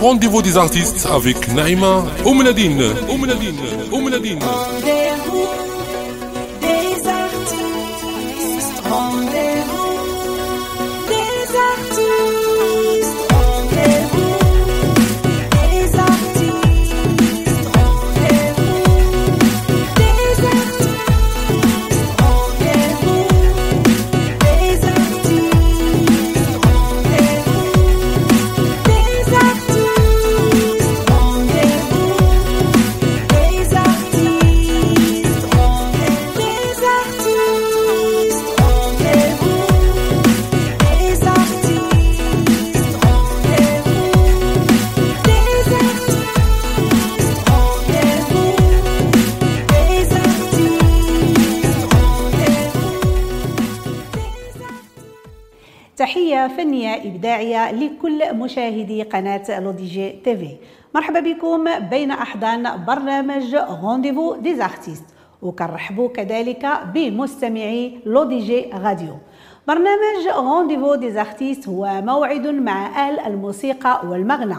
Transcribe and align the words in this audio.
Rendez-vous 0.00 0.42
des 0.42 0.56
artistes 0.56 1.06
avec 1.10 1.48
Naïma 1.54 2.04
Oumnadine. 2.24 2.82
Oumnadine. 3.08 3.56
Oumnadine. 3.92 4.38
فنية 57.16 57.36
إبداعية 57.36 57.72
لكل 57.72 58.34
مشاهدي 58.34 59.02
قناة 59.02 59.60
لوديجي 59.60 60.10
TV 60.24 60.56
مرحبا 60.94 61.20
بكم 61.20 61.88
بين 61.90 62.10
أحضان 62.10 62.84
برنامج 62.84 63.54
rendez-vous 63.54 64.36
des 64.36 64.60
artistes 64.60 65.04
وكنرحبوا 65.42 66.08
كذلك 66.08 66.66
بمستمعي 66.94 67.98
لوديجي 68.06 68.70
غاديو 68.74 69.16
برنامج 69.68 70.28
rendez-vous 70.36 70.94
des 70.94 71.16
artistes 71.16 71.68
هو 71.68 72.02
موعد 72.04 72.46
مع 72.46 72.86
أهل 72.86 73.18
الموسيقى 73.20 74.02
والمغنى. 74.08 74.58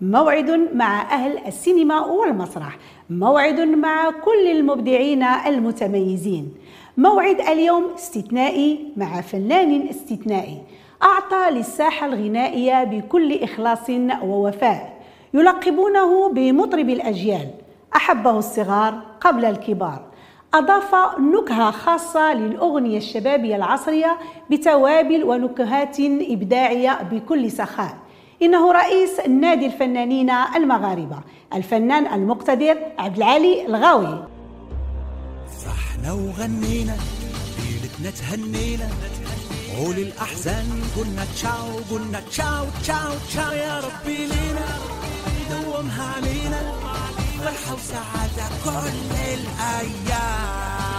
موعد 0.00 0.50
مع 0.74 1.02
أهل 1.02 1.38
السينما 1.46 2.06
والمسرح. 2.06 2.78
موعد 3.10 3.60
مع 3.60 4.10
كل 4.10 4.50
المبدعين 4.50 5.22
المتميزين. 5.22 6.54
موعد 6.96 7.40
اليوم 7.40 7.84
استثنائي 7.94 8.92
مع 8.96 9.20
فنان 9.20 9.88
استثنائي. 9.88 10.58
أعطى 11.02 11.50
للساحة 11.50 12.06
الغنائية 12.06 12.84
بكل 12.84 13.42
إخلاص 13.42 13.90
ووفاء 14.22 15.02
يلقبونه 15.34 16.32
بمطرب 16.32 16.88
الأجيال 16.88 17.50
أحبه 17.96 18.38
الصغار 18.38 19.02
قبل 19.20 19.44
الكبار. 19.44 20.02
أضاف 20.54 20.94
نكهة 21.18 21.70
خاصة 21.70 22.34
للأغنية 22.34 22.98
الشبابية 22.98 23.56
العصرية 23.56 24.18
بتوابل 24.50 25.24
ونكهات 25.24 25.96
إبداعية 26.00 27.02
بكل 27.12 27.50
سخاء. 27.50 27.96
إنه 28.42 28.72
رئيس 28.72 29.20
نادي 29.20 29.66
الفنانين 29.66 30.30
المغاربة 30.30 31.18
الفنان 31.54 32.14
المقتدر 32.14 32.78
عبد 32.98 33.16
العالي 33.16 33.66
الغاوي. 33.66 34.24
فرحنا 35.64 36.12
وغنينا 36.12 36.96
ليلتنا 37.58 38.10
تهنينا. 38.10 38.88
وللأحزان 39.78 40.82
قلنا 40.96 41.24
تشاو 41.34 41.68
قلنا 41.90 42.20
تشاو 42.30 42.64
تشاو 42.82 43.12
تشاو 43.28 43.52
يا 43.52 43.80
ربي 43.80 44.16
لينا. 44.16 44.68
دومها 45.50 46.04
علينا 46.16 46.60
فرحة 47.38 47.74
وسعادة 47.74 48.46
كل 48.64 48.86
الأيام. 49.34 50.95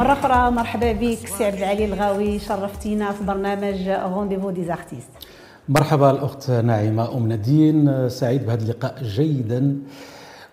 مرة 0.00 0.12
أخرى 0.12 0.50
مرحبا 0.50 0.92
بك 0.92 1.28
سي 1.38 1.44
عبد 1.44 1.56
العالي 1.56 1.84
الغاوي 1.84 2.38
شرفتينا 2.38 3.12
في 3.12 3.24
برنامج 3.24 3.88
rendez-vous 3.88 4.50
des 4.50 4.70
artistes 4.70 5.08
مرحبا 5.68 6.10
الأخت 6.10 6.50
ناعمة 6.50 7.16
أم 7.16 7.28
نادين 7.28 8.08
سعيد 8.08 8.46
بهذا 8.46 8.62
اللقاء 8.62 9.02
جيدا. 9.02 9.76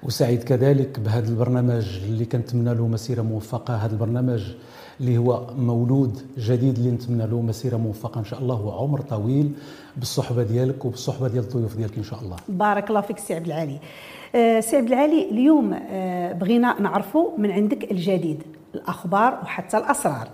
وسعيد 0.04 0.44
كذلك 0.44 1.00
بهذا 1.00 1.30
البرنامج 1.30 2.00
اللي 2.04 2.26
كنتمنى 2.26 2.74
له 2.74 2.88
مسيرة 2.88 3.22
موفقة. 3.22 3.76
هذا 3.76 3.92
البرنامج 3.92 4.44
اللي 5.00 5.18
هو 5.18 5.48
مولود 5.58 6.22
جديد 6.38 6.78
اللي 6.78 6.92
نتمنى 6.92 7.28
له 7.28 7.42
مسيرة 7.42 7.78
موفقة 7.78 8.20
إن 8.20 8.26
شاء 8.26 8.40
الله 8.40 8.62
وعمر 8.62 9.02
طويل 9.02 9.52
بالصحبة 9.98 10.44
ديالك 10.44 10.86
وبالصحبة 10.86 11.28
ديال 11.28 11.44
الضيوف 11.44 11.78
ديالك 11.78 11.98
إن 11.98 12.04
شاء 12.04 12.20
الله. 12.20 12.36
بارك 12.50 12.90
الله 12.90 13.02
فيك 13.02 13.20
سي 13.20 13.36
عبد 13.36 13.46
العالي. 13.46 13.80
آه، 14.36 14.60
سي 14.60 14.78
عبد 14.78 14.88
العالي 14.88 15.30
اليوم 15.32 15.74
آه، 15.74 16.34
بغينا 16.34 16.82
نعرفوا 16.82 17.38
من 17.38 17.52
عندك 17.52 17.92
الجديد 17.92 18.44
الأخبار 18.76 19.40
وحتى 19.44 19.78
الأسرار. 19.78 20.28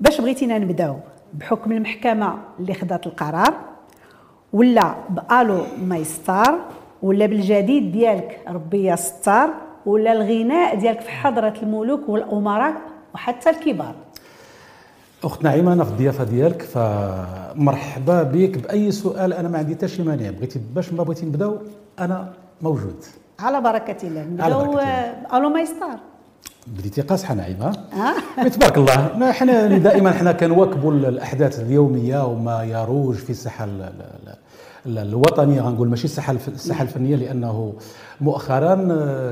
باش 0.00 0.20
بغيتينا 0.20 0.58
نبداو 0.58 0.96
بحكم 1.34 1.72
المحكمة 1.72 2.38
اللي 2.60 2.74
خدات 2.74 3.06
القرار 3.06 3.54
ولا 4.52 4.96
بألو 5.10 5.62
مايستار 5.82 6.58
ولا 7.02 7.26
بالجديد 7.26 7.92
ديالك 7.92 8.40
ربي 8.48 8.96
ستار 8.96 9.50
ولا 9.86 10.12
الغناء 10.12 10.76
ديالك 10.76 11.00
في 11.00 11.10
حضرة 11.10 11.54
الملوك 11.62 12.08
والأمراء 12.08 12.74
وحتى 13.14 13.50
الكبار. 13.50 13.94
أخت 15.24 15.44
نعيمة 15.44 15.72
أنا 15.72 15.84
في 15.84 15.90
الضيافة 15.90 16.24
ديالك 16.24 16.62
فمرحبا 16.62 18.22
بك 18.22 18.58
بأي 18.58 18.90
سؤال. 18.92 19.32
أنا 19.32 19.48
ما 19.48 19.58
عندي 19.58 19.74
حتى 19.74 19.88
شي 19.88 20.02
مانع. 20.02 20.30
بغيتي 20.30 20.60
باش 20.74 20.92
ما 20.92 21.02
بغيتي 21.02 21.26
نبداو 21.26 21.58
أنا 21.98 22.32
موجود. 22.62 23.04
على 23.40 23.60
بركة 23.60 24.06
الله. 24.08 24.22
نبداو. 24.24 24.78
آه، 24.78 25.14
ألو 25.30 25.48
ماي 25.48 25.68
ستار 25.68 25.98
بديتي 26.66 27.00
قاصحة 27.00 27.34
نعيمة؟ 27.34 27.66
ها 28.38 28.48
تبارك 28.48 28.78
الله. 28.78 29.16
ما 29.18 29.30
إحنا 29.30 29.78
دائما 29.78 30.10
إحنا 30.10 30.32
كنواكبوا 30.32 30.92
الأحداث 30.92 31.60
اليومية 31.60 32.26
وما 32.26 32.64
يروج 32.64 33.14
في 33.14 33.30
الساحة 33.30 33.68
ال- 34.86 34.98
ال- 34.98 34.98
ال- 34.98 35.08
الوطنيه 35.08 35.60
غنقول 35.60 35.88
ماشي 35.88 36.04
الساحة 36.04 36.32
الساحة 36.48 36.82
الفنية 36.82 37.16
لأنه 37.16 37.74
مؤخرا 38.20 38.74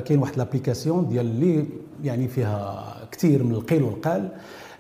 كاين 0.01 0.19
واحد 0.19 0.37
l'application 0.39 1.09
ديال 1.09 1.27
اللي 1.27 1.65
يعني 2.05 2.29
فيها 2.29 2.85
كثير 3.13 3.43
من 3.45 3.53
القيل 3.55 3.83
والقال. 3.83 4.29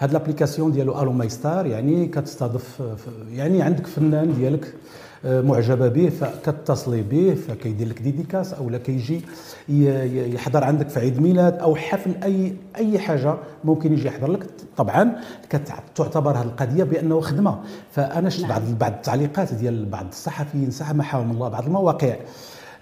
هاد 0.00 0.12
l'application 0.12 0.72
ديالو 0.72 1.02
ألو 1.02 1.12
ماي 1.12 1.28
ستار 1.28 1.66
يعني 1.66 2.06
كتستضيف 2.06 2.82
ف- 2.82 3.08
يعني 3.32 3.62
عندك 3.62 3.86
فنان 3.86 4.34
ديالك 4.34 4.74
آه، 5.26 5.40
معجبة 5.40 5.88
به 5.88 6.08
فكتصلي 6.08 7.02
به 7.02 7.34
فكيدير 7.48 7.88
لك 7.88 8.02
ديديكاس 8.02 8.52
أو 8.54 8.70
لا 8.70 8.78
كيجي 8.78 9.20
يحضر 10.34 10.64
عندك 10.64 10.88
في 10.88 11.00
عيد 11.00 11.20
ميلاد 11.20 11.54
أو 11.58 11.76
حفل 11.76 12.10
اي 12.24 12.52
أي 12.76 12.98
حاجة 12.98 13.34
ممكن 13.64 13.92
يجي 13.92 14.06
يحضر 14.08 14.30
لك. 14.30 14.46
طبعا 14.76 15.12
كتعتبر 15.50 16.30
هذه 16.30 16.42
القضية 16.42 16.84
بأنه 16.84 17.20
خدمة. 17.20 17.58
فأنا 17.92 18.28
شفت 18.30 18.46
بعض 18.46 18.62
بعض 18.80 18.92
التعليقات 18.92 19.54
ديال 19.54 19.84
بعض 19.86 20.06
الصحفيين 20.06 20.70
سامحهم 20.70 21.30
الله 21.30 21.48
بعض 21.48 21.64
المواقع. 21.64 22.14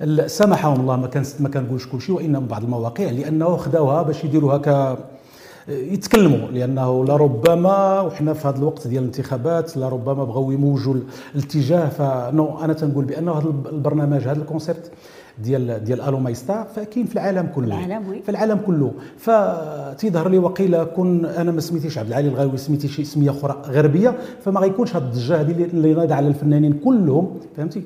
ال- 0.00 0.30
سامحهم 0.30 0.80
الله 0.80 0.96
ما 0.96 1.06
كان 1.06 1.24
ما 1.40 1.48
كنقولش 1.48 1.86
كل 1.86 2.00
شيء 2.00 2.14
وانما 2.14 2.46
بعض 2.46 2.62
المواقع 2.64 3.04
لأنه 3.04 3.56
خداوها 3.56 4.02
باش 4.02 4.24
يديروها 4.24 4.58
ك 4.58 4.98
يتكلموا 5.68 6.48
لأنه 6.48 7.04
لربما 7.04 8.00
وحنا 8.00 8.34
في 8.34 8.48
هذا 8.48 8.56
الوقت 8.58 8.86
ديال 8.86 9.02
الانتخابات 9.02 9.76
لربما 9.76 10.24
بغاو 10.24 10.50
يموجوا 10.50 10.94
الاتجاه. 11.34 11.88
فنو 11.88 12.64
أنا 12.64 12.72
تنقول 12.72 13.04
بأنه 13.04 13.32
هذا 13.32 13.48
البرنامج 13.72 14.20
هذا 14.22 14.32
ال 14.42 14.48
concept 14.48 14.90
ديال 15.38 15.84
ديال 15.84 16.00
ألو 16.00 16.18
ماي 16.18 16.34
ستار 16.34 16.66
فكاين 16.76 17.06
في 17.06 17.14
العالم 17.14 17.46
كله. 17.54 17.84
العالم، 17.84 18.08
oui. 18.08 18.22
في 18.22 18.28
العالم 18.28 18.58
كله. 18.66 18.92
فتيظهر 19.18 20.28
لي 20.28 20.38
وقيله 20.38 20.84
كون 20.84 21.24
أنا 21.26 21.52
ما 21.52 21.60
سميتيش 21.60 21.98
عبد 21.98 22.08
العالي 22.08 22.28
الغاوي 22.28 22.56
سميتي 22.56 22.88
شي 22.88 23.04
سمية 23.04 23.30
أخرى 23.30 23.62
غربية 23.66 24.14
فما 24.44 24.60
غيكونش 24.60 24.96
هذه 24.96 25.02
الضجه 25.02 25.40
هذه 25.40 25.50
اللي- 25.64 25.94
ناضيه 25.94 26.14
على 26.14 26.28
الفنانين 26.28 26.72
كلهم 26.72 27.40
فهمتي؟ 27.56 27.82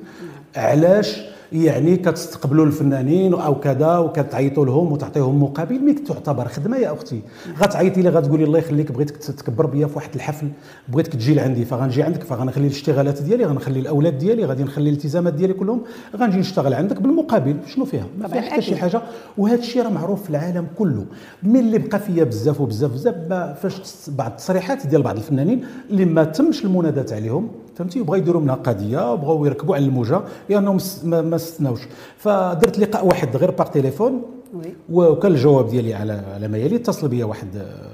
علاش؟ 0.56 1.20
يعني 1.52 1.96
كتستقبلوا 1.96 2.66
الفنانين 2.66 3.34
أو 3.34 3.60
كذا 3.60 3.98
وكتعيطوا 3.98 4.66
لهم 4.66 4.93
وتعطيهم 4.93 5.43
مقابل 5.43 5.78
mais 5.78 5.93
تعتبر 5.93 6.48
خدمة 6.48 6.76
يا 6.76 6.93
أختي. 6.93 7.20
غتعيطي 7.60 8.02
لي 8.02 8.08
غتقولي 8.08 8.44
الله 8.44 8.58
يخليك 8.58 8.93
بغيتك 8.93 9.16
تكبر 9.16 9.66
بيا 9.66 9.87
في 9.87 9.96
واحد 9.96 10.10
الحفل 10.14 10.48
بغيتك 10.88 11.12
تجي 11.12 11.34
لعندي 11.34 11.64
فغنجي 11.64 12.02
عندك 12.02 12.22
فغنخلي 12.22 12.66
الاشتغالات 12.66 13.22
ديالي 13.22 13.44
غنخلي 13.44 13.81
الأولاد 13.81 14.19
ديالي 14.19 14.44
غادي 14.44 14.62
نخلي 14.64 14.88
الالتزامات 14.90 15.34
ديالي 15.34 15.52
كلهم 15.54 15.82
غنجي 16.16 16.38
نشتغل 16.38 16.75
عندك 16.75 17.00
بالمقابل. 17.02 17.56
شنو 17.66 17.84
فيها؟ 17.84 18.06
ما 18.19 18.28
فيها 18.28 18.40
حتى 18.40 18.62
شي. 18.62 18.76
حاجة. 18.76 19.02
وهذا 19.38 19.58
الشيء 19.58 19.82
راه 19.82 19.90
معروف 19.90 20.22
في 20.22 20.31
العالم 20.31 20.66
كله. 20.78 21.04
من 21.43 21.56
اللي 21.56 21.78
بقى 21.78 21.98
فيا 22.00 22.25
بزاف 22.25 22.60
وبزاف 22.60 22.93
بزاف 22.93 23.14
فاش 23.62 23.75
بعض 24.08 24.31
التصريحات 24.31 24.87
ديال 24.87 25.02
بعض 25.02 25.16
الفنانين 25.16 25.64
اللي 25.90 26.04
ما 26.04 26.25
تمش 26.25 26.64
المنادات 26.64 27.12
عليهم 27.12 27.48
فهمتي؟ 27.76 28.00
وبغاو 28.00 28.19
يديروا 28.19 28.40
منها 28.40 28.55
قضيه 28.55 29.12
وبغاو 29.12 29.44
يركبوا 29.46 29.76
على 29.76 29.84
الموجة 29.84 30.20
لانهم 30.49 30.78
ما, 31.05 31.37
استناوش 31.37 31.81
فدرت 32.19 32.78
لقاء 32.78 33.06
واحد 33.06 33.37
غير 33.37 33.50
باغ 33.50 33.67
تليفون 33.67 34.23
وي. 34.55 34.75
وكان 34.90 35.32
الجواب 35.32 35.69
ديالي 35.69 35.94
على 35.94 36.12
على 36.34 36.49
ما 36.49 36.58
يلي 36.58 36.76
اتصل 36.76 37.08
بيا 37.08 37.25
واحد 37.25 37.49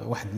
واحد 0.09 0.29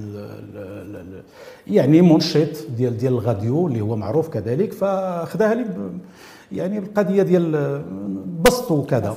يعني 1.67 2.03
منشط 2.03 2.67
ديال 2.77 2.97
ديال 2.97 3.13
الغاديو 3.13 3.67
اللي 3.69 3.81
هو 3.81 3.97
معروف 3.97 4.29
كذلك 4.29 4.73
فأخذها 4.73 5.55
لي 5.55 5.67
يعني 6.53 6.79
القضية 6.79 7.23
ديال 7.23 7.83
بسط 8.47 8.71
وكذا. 8.71 9.17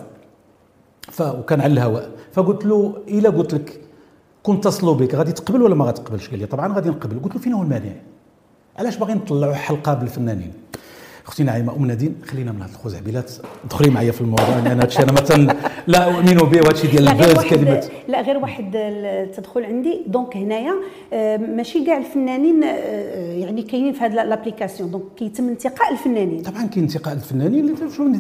ف 1.02 1.22
وكان 1.22 1.62
على 1.62 1.74
الهواء. 1.74 2.10
فقلت 2.34 2.66
له 2.66 2.94
إلا 3.08 3.30
قلت 3.30 3.54
لك 3.54 3.82
كنت 4.44 4.66
اتصلوا 4.66 4.96
بك 4.96 5.16
غادي 5.16 5.32
تقبل 5.32 5.62
ولا 5.62 5.76
ما 5.76 5.86
غتقبلش 5.86 6.30
قال 6.30 6.40
لي 6.40 6.46
طبعا 6.46 6.74
غادي 6.74 6.90
نقبل. 6.90 7.20
قلت 7.20 7.36
له 7.36 7.42
فين 7.42 7.54
هو 7.54 7.64
المانع؟ 7.64 7.92
علاش 8.78 8.96
باغيين 8.96 9.18
نطلعوا 9.18 9.54
حلقة 9.54 9.94
بالفنانين؟ 9.94 10.54
أختي 11.28 11.44
نعيمة 11.44 11.76
أم 11.76 11.86
نادين 11.86 12.16
خلينا 12.26 12.52
من 12.52 12.62
هاد 12.62 12.70
الخزعبلات. 12.70 13.32
دخلي 13.70 13.90
معايا 13.90 14.12
في 14.12 14.22
الموضوع 14.22 14.60
لأن 14.64 14.80
هادشي 14.80 15.04
أنا 15.04 15.12
مثلا 15.12 15.56
لا 15.88 16.04
أؤمن 16.04 16.36
به 16.36 16.60
وهادشي 16.62 16.88
ديال 16.88 17.08
الباز 17.08 17.46
كلمة. 17.46 17.84
لا 18.08 18.22
غير 18.22 18.38
واحد 18.38 18.72
التدخل 18.76 19.64
عندي. 19.64 20.02
donc 20.08 20.38
هنايا 20.38 20.74
آه، 21.14 21.38
ماشي 21.38 21.86
كاع 21.86 21.98
الفنانين 21.98 22.64
آه، 22.64 23.34
يعني 23.34 23.62
كاينين 23.62 23.94
في 23.94 24.00
هذه 24.00 24.14
l'application. 24.14 24.92
donc 24.92 25.04
كيتم 25.18 25.48
انتقاء 25.48 25.92
الفنانين. 25.92 26.42
طبعا 26.42 26.66
كاين 26.66 26.84
انتقاء 26.84 27.14
الفنانين. 27.14 27.60
اللي 27.60 27.92
شنو 27.98 28.14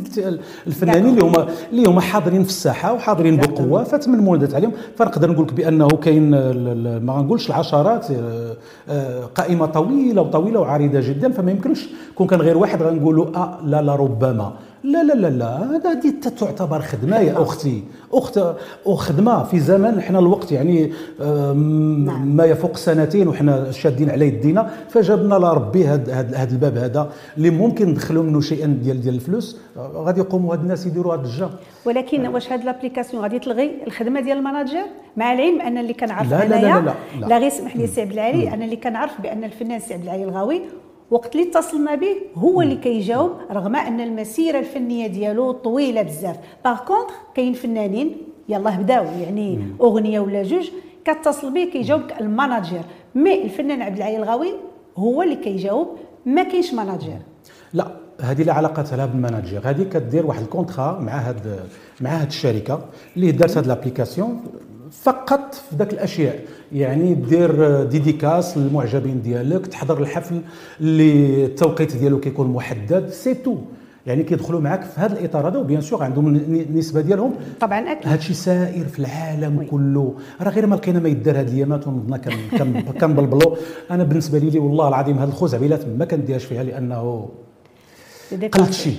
الفنانين 0.68 1.06
اللي 1.06 1.24
هما 1.24 1.48
اللي 1.72 1.90
هما 1.90 2.02
حاضرين 2.02 2.44
في 2.44 2.50
الساحة 2.50 2.94
وحاضرين 2.94 3.38
بقوه 3.38 3.84
فتمنموا 3.84 4.38
ندات 4.38 4.56
عليهم. 4.56 4.72
فنقدر 4.98 5.32
نقول 5.32 5.46
لك 5.46 5.54
بأنه 5.54 5.88
كاين 5.88 6.30
ما 7.00 7.14
غنقولش 7.14 7.48
العشرات 7.48 8.08
آه، 8.90 9.26
قائمة 9.36 9.66
طويلة 9.66 10.22
وطويلة 10.22 10.60
وعريضة 10.60 11.00
جدا. 11.00 11.32
فما 11.32 11.52
يمكنش 11.52 11.90
كون 12.16 12.28
كان 12.28 12.42
غير 12.42 12.58
واحد 12.58 12.97
غنقولوا 12.98 13.26
آه 13.38 13.60
لا 13.66 13.82
لا 13.82 13.96
ربما. 13.96 14.54
لا 14.84 15.04
لا 15.04 15.14
لا 15.14 15.28
لا 15.30 15.58
هذه 15.92 16.14
تعتبر 16.40 16.82
خدمة 16.82 17.18
يا 17.18 17.42
أختي. 17.42 17.84
أخت 18.14 18.40
وخدمه 18.86 19.44
في 19.44 19.60
زمن 19.60 19.98
إحنا 20.00 20.20
الوقت 20.20 20.52
يعني 20.52 20.92
آه، 21.22 21.54
م- 21.54 22.36
ما 22.36 22.46
يفوق 22.46 22.78
سنتين 22.78 23.28
وحنا 23.28 23.72
شادين 23.72 24.10
على 24.10 24.28
يدينا 24.28 24.70
فجابنا 24.90 25.36
لربي 25.36 25.88
هذا 25.88 26.44
الباب 26.52 26.78
هذا 26.78 27.10
اللي 27.38 27.50
ممكن 27.50 27.90
ندخلوا 27.90 28.24
منه 28.24 28.42
شيئا 28.42 28.68
ديال 28.68 29.02
ديال 29.02 29.16
الفلوس. 29.16 29.58
آه، 29.78 29.92
غادي 29.96 30.20
يقوموا 30.20 30.54
هاد 30.54 30.60
الناس 30.62 30.86
يديروا 30.86 31.14
هاد 31.14 31.24
الجا. 31.26 31.50
ولكن 31.86 32.28
واش 32.28 32.52
هذه 32.52 32.64
l'application 32.64 33.24
غادي 33.24 33.40
تلغي 33.40 33.72
الخدمة 33.88 34.20
ديال 34.22 34.38
ال 34.38 34.43
manager 34.43 34.84
مع 35.18 35.34
العلم 35.34 35.62
أن 35.62 35.78
اللي 35.78 35.94
كنعرف 35.94 36.32
لا 36.32 36.36
لا 36.38 36.46
لا 36.50 36.60
انايا 36.60 36.80
لا 36.82 36.86
لا. 37.20 37.26
لا. 37.28 37.38
غير 37.38 37.48
اسمح 37.48 37.76
لي 37.78 37.88
سي 37.88 38.02
عبد 38.02 38.12
العالي 38.12 38.54
أنا 38.54 38.66
اللي 38.66 38.76
كنعرف 38.76 39.22
بأن 39.22 39.44
الفنان 39.44 39.80
سي 39.80 39.94
عبد 39.94 40.04
العالي 40.04 40.24
الغاوي 40.24 40.62
وقت 41.12 41.36
اللي 41.36 41.50
اتصلنا 41.50 41.96
به 41.96 42.16
هو 42.36 42.62
اللي 42.62 42.76
كيجاوب 42.76 43.32
رغم 43.52 43.76
أن 43.76 44.02
المسيرة 44.02 44.60
الفنية 44.60 45.08
ديالو 45.08 45.52
طويلة 45.52 46.02
بزاف. 46.02 46.38
par 46.66 46.78
contre 46.78 47.14
كاين 47.36 47.54
فنانين 47.54 48.18
يلاه 48.50 48.78
بداو 48.78 49.04
يعني 49.04 49.60
أغنية 49.82 50.20
ولا 50.20 50.44
جوج 50.44 50.70
كتصل 51.06 51.54
به 51.54 51.64
كيجاوبك 51.64 52.22
ال 52.22 52.29
manager 52.29 52.82
mais 53.16 53.44
الفنان 53.44 53.82
عبد 53.82 53.98
العالي 53.98 54.18
الغاوي 54.18 54.54
هو 54.98 55.24
اللي 55.24 55.36
كيجاوب 55.36 55.88
ما 56.26 56.44
كاينش 56.44 56.74
manager 56.74 57.20
لا 57.74 57.88
هذه 58.22 58.44
لا 58.44 58.54
علاقة 58.54 58.96
لها 58.96 59.06
بال 59.06 59.18
manager 59.18 59.62
هذه 59.64 59.84
كدير 59.84 60.26
واحد 60.26 60.42
ال 60.42 60.49
contrat 60.49 61.00
مع 61.00 61.12
هاد 61.12 61.60
مع 62.02 62.10
هاد 62.10 62.28
الشركة 62.28 62.80
اللي 63.16 63.32
دارت 63.32 63.58
هاد 63.58 63.68
l'application 63.68 64.44
فقط 64.92 65.54
في 65.54 65.76
ذاك 65.76 65.94
الأشياء. 65.94 66.40
يعني 66.74 67.14
دير 67.14 67.84
dédicace 67.84 68.58
للمعجبين 68.58 69.22
ديالك 69.22 69.68
تحضر 69.68 70.02
الحفل 70.02 70.42
اللي 70.82 71.46
التوقيت 71.46 71.96
ديالو 71.96 72.20
كيكون 72.20 72.48
محدد 72.54 73.10
c'est 73.10 73.34
tout. 73.34 73.56
يعني 74.06 74.24
كيدخلوا 74.24 74.60
معك 74.62 74.84
في 74.84 75.00
هذا 75.00 75.20
الإطار 75.20 75.48
هذا 75.48 75.58
و 75.58 75.62
bien 75.62 75.82
sûr 75.82 76.04
عندهم 76.04 76.28
النسبة 76.36 77.02
ديالهم. 77.02 77.34
طبعا 77.60 77.80
أكيد. 77.92 78.08
هادشي 78.12 78.34
سائر 78.34 78.86
في 78.86 79.00
العالم 79.00 79.68
كله. 79.72 80.14
راه 80.42 80.50
غير 80.50 80.66
ما 80.66 80.76
لقينا 80.76 81.00
ما 81.00 81.10
يدار 81.10 81.40
هاد 81.40 81.48
الايامات 81.50 81.88
ونضنا 81.88 82.18
كن- 82.18 82.58
كن- 82.58 82.82
كنبلبلو 83.02 83.58
أنا 83.92 84.04
بالنسبة 84.04 84.40
لي 84.40 84.60
والله 84.60 84.88
العظيم 84.88 85.18
هاد 85.18 85.28
الخزعبلات 85.28 85.86
ما 85.88 86.06
كنديهاش 86.06 86.46
فيها 86.46 86.64
لأنه 86.64 87.30
قلت 88.54 88.74
شي. 88.74 88.92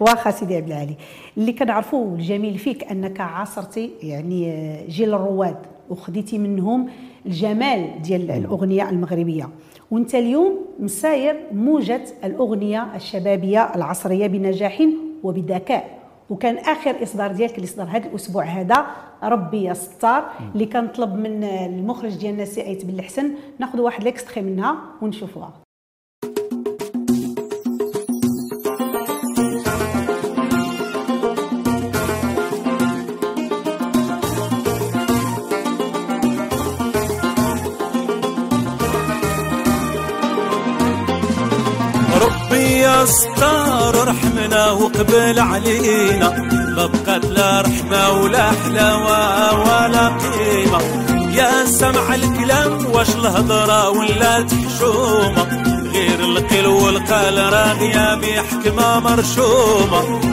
واخا 0.00 0.30
سيدي 0.30 0.56
عبد 0.56 0.66
العالي. 0.66 0.94
اللي 1.36 1.52
كنعرفوه 1.52 2.14
الجميل 2.14 2.58
فيك 2.58 2.84
أنك 2.90 3.20
عاصرتي 3.20 3.90
يعني 4.02 4.50
آه، 4.52 4.86
جيل 4.86 5.14
الرواد 5.14 5.56
وخديتي 5.90 6.38
منهم 6.38 6.88
الجمال 7.26 8.02
ديال 8.02 8.30
الأغنية 8.30 8.90
المغربية. 8.90 9.48
وأنت 9.90 10.14
اليوم 10.14 10.58
مساير 10.78 11.40
موجة 11.52 12.04
الأغنية 12.24 12.96
الشبابية 12.96 13.74
العصرية 13.74 14.26
بنجاح 14.26 14.82
وبذكاء. 15.22 16.00
وكان 16.30 16.58
آخر 16.58 17.02
إصدار 17.02 17.32
ديالك 17.32 17.56
اللي 17.56 17.66
صدر 17.66 17.84
هذا 17.84 18.06
الأسبوع 18.08 18.44
هذا 18.44 18.86
ربي 19.22 19.62
يا 19.62 19.74
ستار 19.74 20.30
اللي 20.54 20.66
كنطلب 20.66 21.14
من 21.14 21.44
المخرج 21.44 22.16
ديالنا 22.16 22.44
سي 22.44 22.62
أيت 22.62 22.84
بن 22.84 22.94
الحسن 22.94 23.30
ناخذ 23.58 23.80
واحد 23.80 24.04
l'extrait 24.04 24.42
منها 24.42 24.76
ونشوفوها. 25.02 25.52
يا 42.80 43.04
ستار 43.04 44.02
ارحمنا 44.02 44.70
وقبل 44.70 45.40
علينا. 45.40 46.28
لا 46.76 46.86
بقات 46.86 47.24
لا 47.24 47.60
رحمة 47.60 48.10
ولا 48.10 48.50
حلاوة 48.50 49.60
ولا 49.60 50.08
قيمة. 50.08 50.80
يا 51.34 51.64
سمع 51.64 52.14
الكلام 52.14 52.86
واش 52.92 53.08
الهضرة 53.08 53.90
ولا 53.90 54.42
تحشومة. 54.42 55.44
غير 55.92 56.20
القيل 56.20 56.66
والقال 56.66 57.52
راغية 57.52 58.14
بحكمة 58.14 59.00
مرشومة. 59.00 60.29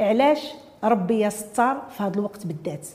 علاش 0.00 0.38
ربي 0.84 1.18
يا 1.18 1.28
ستار 1.28 1.76
في 1.96 2.02
هذا 2.02 2.14
الوقت 2.14 2.46
بالذات؟ 2.46 2.86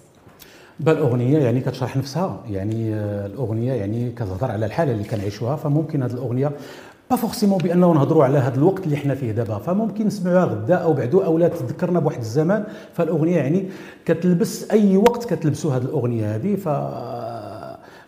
بالاغنيه 0.80 1.40
يعني 1.40 1.62
كتشرح 1.62 1.98
نفسها 1.98 2.44
يعني 2.50 2.94
آه، 2.96 3.26
الأغنية 3.26 3.74
يعني 3.74 4.12
كتهضر 4.12 4.52
على 4.52 4.66
الحالة 4.66 4.92
اللي 4.92 5.04
كنعيشوها 5.04 5.56
فممكن 5.56 6.04
هذه 6.04 6.12
الأغنية 6.12 6.52
pas 7.10 7.16
forcément 7.16 7.58
بأنه 7.58 7.94
نهضروا 7.94 8.24
على 8.24 8.38
هذا 8.38 8.56
الوقت 8.56 8.84
اللي 8.86 8.98
حنا 8.98 9.16
فيه 9.16 9.32
دابا 9.32 9.58
فممكن 9.58 10.08
نسمعوها 10.08 10.46
غدا 10.46 10.76
أو 10.76 10.94
بعدو 10.94 11.20
أو 11.20 11.38
لا 11.38 11.48
تذكرنا 11.48 12.00
بواحد 12.00 12.20
الزمان 12.20 12.64
فالأغنية 12.94 13.38
يعني 13.38 13.70
كتلبس 14.06 14.72
أي 14.72 14.98
وقت 14.98 15.34
كتلبسوا 15.34 15.74
هذه 15.74 15.82
الأغنية 15.82 16.36
هذه 16.36 16.56
ف 16.56 16.68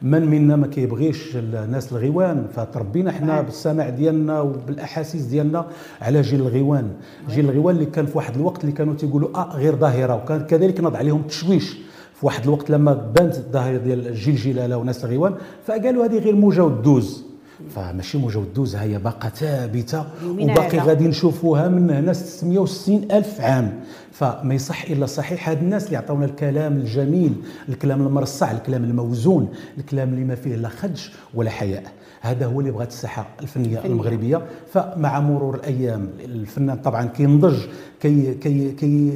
من 0.02 0.26
منا 0.26 0.56
ما 0.56 0.68
كيبغيش 0.68 1.36
الناس 1.36 1.92
الغيوان. 1.92 2.48
فتربينا 2.56 3.12
حنا 3.12 3.42
بالسمع 3.42 3.90
ديالنا 3.90 4.42
وبالأحاسيس 4.42 5.22
ديالنا 5.22 5.66
على 6.02 6.22
جيل 6.22 6.40
الغيوان. 6.40 6.88
جيل 7.30 7.46
الغيوان 7.46 7.76
اللي 7.76 7.86
كان 7.86 8.06
في 8.06 8.18
واحد 8.18 8.36
الوقت 8.36 8.62
اللي 8.62 8.72
كانوا 8.72 8.94
تيقولوا 8.94 9.30
آه 9.36 9.56
غير 9.56 9.76
ظاهرة. 9.76 10.16
وكان 10.16 10.46
كذلك 10.46 10.80
نضع 10.80 11.00
عليهم 11.00 11.20
التشويش 11.20 11.78
في 12.14 12.26
واحد 12.26 12.44
الوقت 12.44 12.70
لما 12.70 12.94
بانت 12.94 13.36
الظاهرة 13.36 13.78
ديال 13.78 14.16
جيل 14.16 14.36
جلالة 14.36 14.78
وناس 14.78 15.06
الغيوان 15.06 15.34
فقالوا 15.66 16.06
هذه 16.06 16.18
غير 16.18 16.36
موجة 16.36 16.64
والدوز 16.64 17.24
فماشي 17.76 18.18
موجه 18.18 18.38
والدوز 18.38 18.76
هي 18.76 18.98
باقة 18.98 19.30
ثابتة 19.30 20.06
وباقي. 20.26 20.78
غادي 20.80 21.08
نشوفوها 21.08 21.68
من 21.68 21.90
هنا 21.90 22.14
660 22.14 23.08
ألف 23.12 23.42
عام. 23.42 23.80
فما 24.12 24.54
يصح 24.54 24.84
إلا 24.84 25.06
صحيح 25.06 25.50
هاد 25.50 25.58
الناس 25.62 25.86
اللي 25.86 25.98
عطاونا 25.98 26.26
الكلام 26.26 26.78
الجميل 26.78 27.34
الكلام 27.70 28.08
المرصع 28.08 28.52
الكلام 28.52 28.84
الموزون 28.84 29.50
الكلام 29.78 30.10
اللي 30.10 30.24
ما 30.26 30.36
فيه 30.36 30.56
لا 30.56 30.70
خدش 30.70 31.12
ولا 31.34 31.50
حياء. 31.50 31.84
هذا 32.22 32.46
هو 32.46 32.60
اللي 32.60 32.72
بغات 32.72 32.88
الساحه 32.88 33.28
الفنية. 33.42 33.86
المغربية. 33.86 34.46
فمع 34.74 35.20
مرور 35.20 35.56
الأيام 35.56 36.10
الفنان 36.26 36.78
طبعا 36.78 37.06
كينضج 37.06 37.58
كي 38.02 38.34
كي 38.34 38.72
كي 38.72 39.14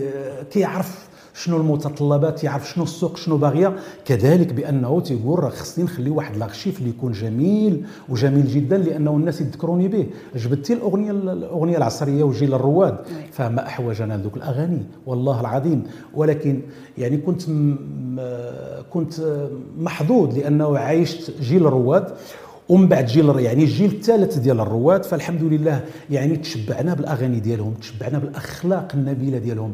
كيعرف 0.52 1.05
شنو 1.36 1.58
المتطلبات 1.58 2.44
يعرف 2.44 2.70
شنو 2.70 2.84
السوق 2.84 3.18
شنو 3.18 3.38
باغية. 3.38 3.76
كذلك 4.06 4.54
بأنه 4.54 5.00
تيقول 5.02 5.40
راه 5.40 5.50
خصني 5.50 5.84
نخلي 5.84 6.10
واحد 6.10 6.36
الارشيف 6.36 6.80
اللي 6.80 6.90
يكون 6.90 7.12
جميل 7.12 7.86
وجميل 8.10 8.48
جدا 8.48 8.78
لأنه 8.78 9.12
الناس 9.12 9.42
يذكروني 9.42 9.88
به. 9.88 10.08
جبدتي 10.36 10.74
الأغنية 10.74 11.12
الأغنية 11.12 11.78
العصرية 11.78 12.24
وجيل 12.24 12.54
الرواد. 12.54 12.98
فما 13.32 13.68
أحوجنا 13.68 14.14
لذوك 14.14 14.38
الأغاني. 14.38 14.82
والله 15.06 15.40
العظيم. 15.42 15.84
ولكن 16.14 16.62
يعني 16.98 17.18
كنت 17.18 17.42
كنت 18.90 19.14
محظوظ 19.78 20.38
لأنه 20.38 20.78
عايشت 20.78 21.42
جيل 21.42 21.68
الرواد. 21.68 22.06
ومن 22.70 22.88
بعد 22.88 23.06
جيل 23.06 23.40
يعني 23.40 23.64
الجيل 23.64 23.92
الثالث 23.92 24.38
ديال 24.38 24.60
الرواد. 24.60 25.04
فالحمد 25.04 25.44
لله 25.44 25.84
يعني 26.10 26.38
تشبعنا 26.38 26.94
بالأغاني 26.94 27.40
ديالهم 27.40 27.74
تشبعنا 27.74 28.20
بالأخلاق 28.20 28.88
النبيلة 28.94 29.38
ديالهم. 29.38 29.74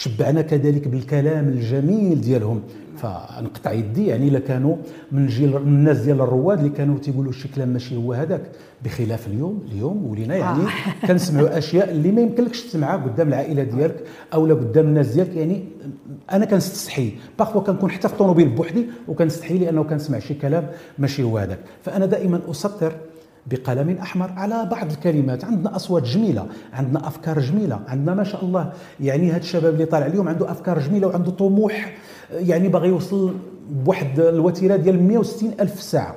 تشبعنا 0.00 0.42
كذلك 0.42 0.88
بالكلام 0.88 1.48
الجميل 1.48 2.20
ديالهم. 2.20 2.62
فنقطع 2.96 3.72
يدي 3.72 4.06
يعني 4.06 4.28
إلا 4.28 4.38
كانوا 4.38 4.76
من 5.12 5.26
جيل 5.26 5.56
الناس 5.56 5.98
ديال 5.98 6.20
الرواد 6.20 6.58
اللي 6.58 6.70
كانوا 6.70 6.98
تيقولوا 6.98 7.32
شي 7.32 7.48
كلام 7.48 7.68
ماشي 7.68 7.96
هو 7.96 8.12
هذاك. 8.12 8.42
بخلاف 8.84 9.26
اليوم 9.26 9.62
اليوم 9.72 10.06
ولينا 10.06 10.36
يعني 10.36 10.62
آه. 10.62 11.06
كنسمعوا 11.06 11.58
أشياء 11.58 11.90
اللي 11.90 12.12
ما 12.12 12.20
يمكنلكش 12.20 12.62
تسمعها 12.62 12.96
قدام 12.96 13.28
العائلة 13.28 13.62
ديالك 13.62 14.04
أو 14.34 14.46
لا 14.46 14.54
قدام 14.54 14.84
الناس 14.86 15.06
ديالك. 15.06 15.36
يعني 15.36 15.64
أنا 16.32 16.44
كنستحي. 16.44 17.12
باغفوا 17.38 17.60
كنكون 17.60 17.90
حتى 17.90 18.08
في 18.08 18.14
الطوموبيل 18.14 18.48
بوحدي 18.48 18.86
وكنستحي 19.08 19.58
لأنه 19.58 19.84
كنسمع 19.84 20.18
شي 20.18 20.34
كلام 20.34 20.66
ماشي 20.98 21.22
هو 21.22 21.38
هذاك. 21.38 21.58
فأنا 21.82 22.06
دائما 22.06 22.40
أسطر 22.50 22.92
بقلم 23.46 23.98
أحمر 24.02 24.30
على 24.36 24.68
بعض 24.70 24.90
الكلمات. 24.90 25.44
عندنا 25.44 25.76
أصوات 25.76 26.02
جميلة 26.02 26.46
عندنا 26.72 27.06
أفكار 27.08 27.40
جميلة 27.40 27.80
عندنا 27.88 28.14
ما 28.14 28.24
شاء 28.24 28.44
الله 28.44 28.72
يعني 29.00 29.30
هاد 29.30 29.40
الشباب 29.40 29.74
اللي 29.74 29.84
طالع 29.84 30.06
اليوم 30.06 30.28
عنده 30.28 30.50
أفكار 30.50 30.78
جميلة 30.78 31.06
وعنده 31.06 31.30
طموح 31.30 31.94
يعني 32.32 32.68
باغي 32.68 32.88
يوصل 32.88 33.34
بواحد 33.70 34.20
الوتيرة 34.20 34.76
ديال 34.76 35.02
160 35.02 35.50
ألف 35.60 35.82
ساعة. 35.82 36.16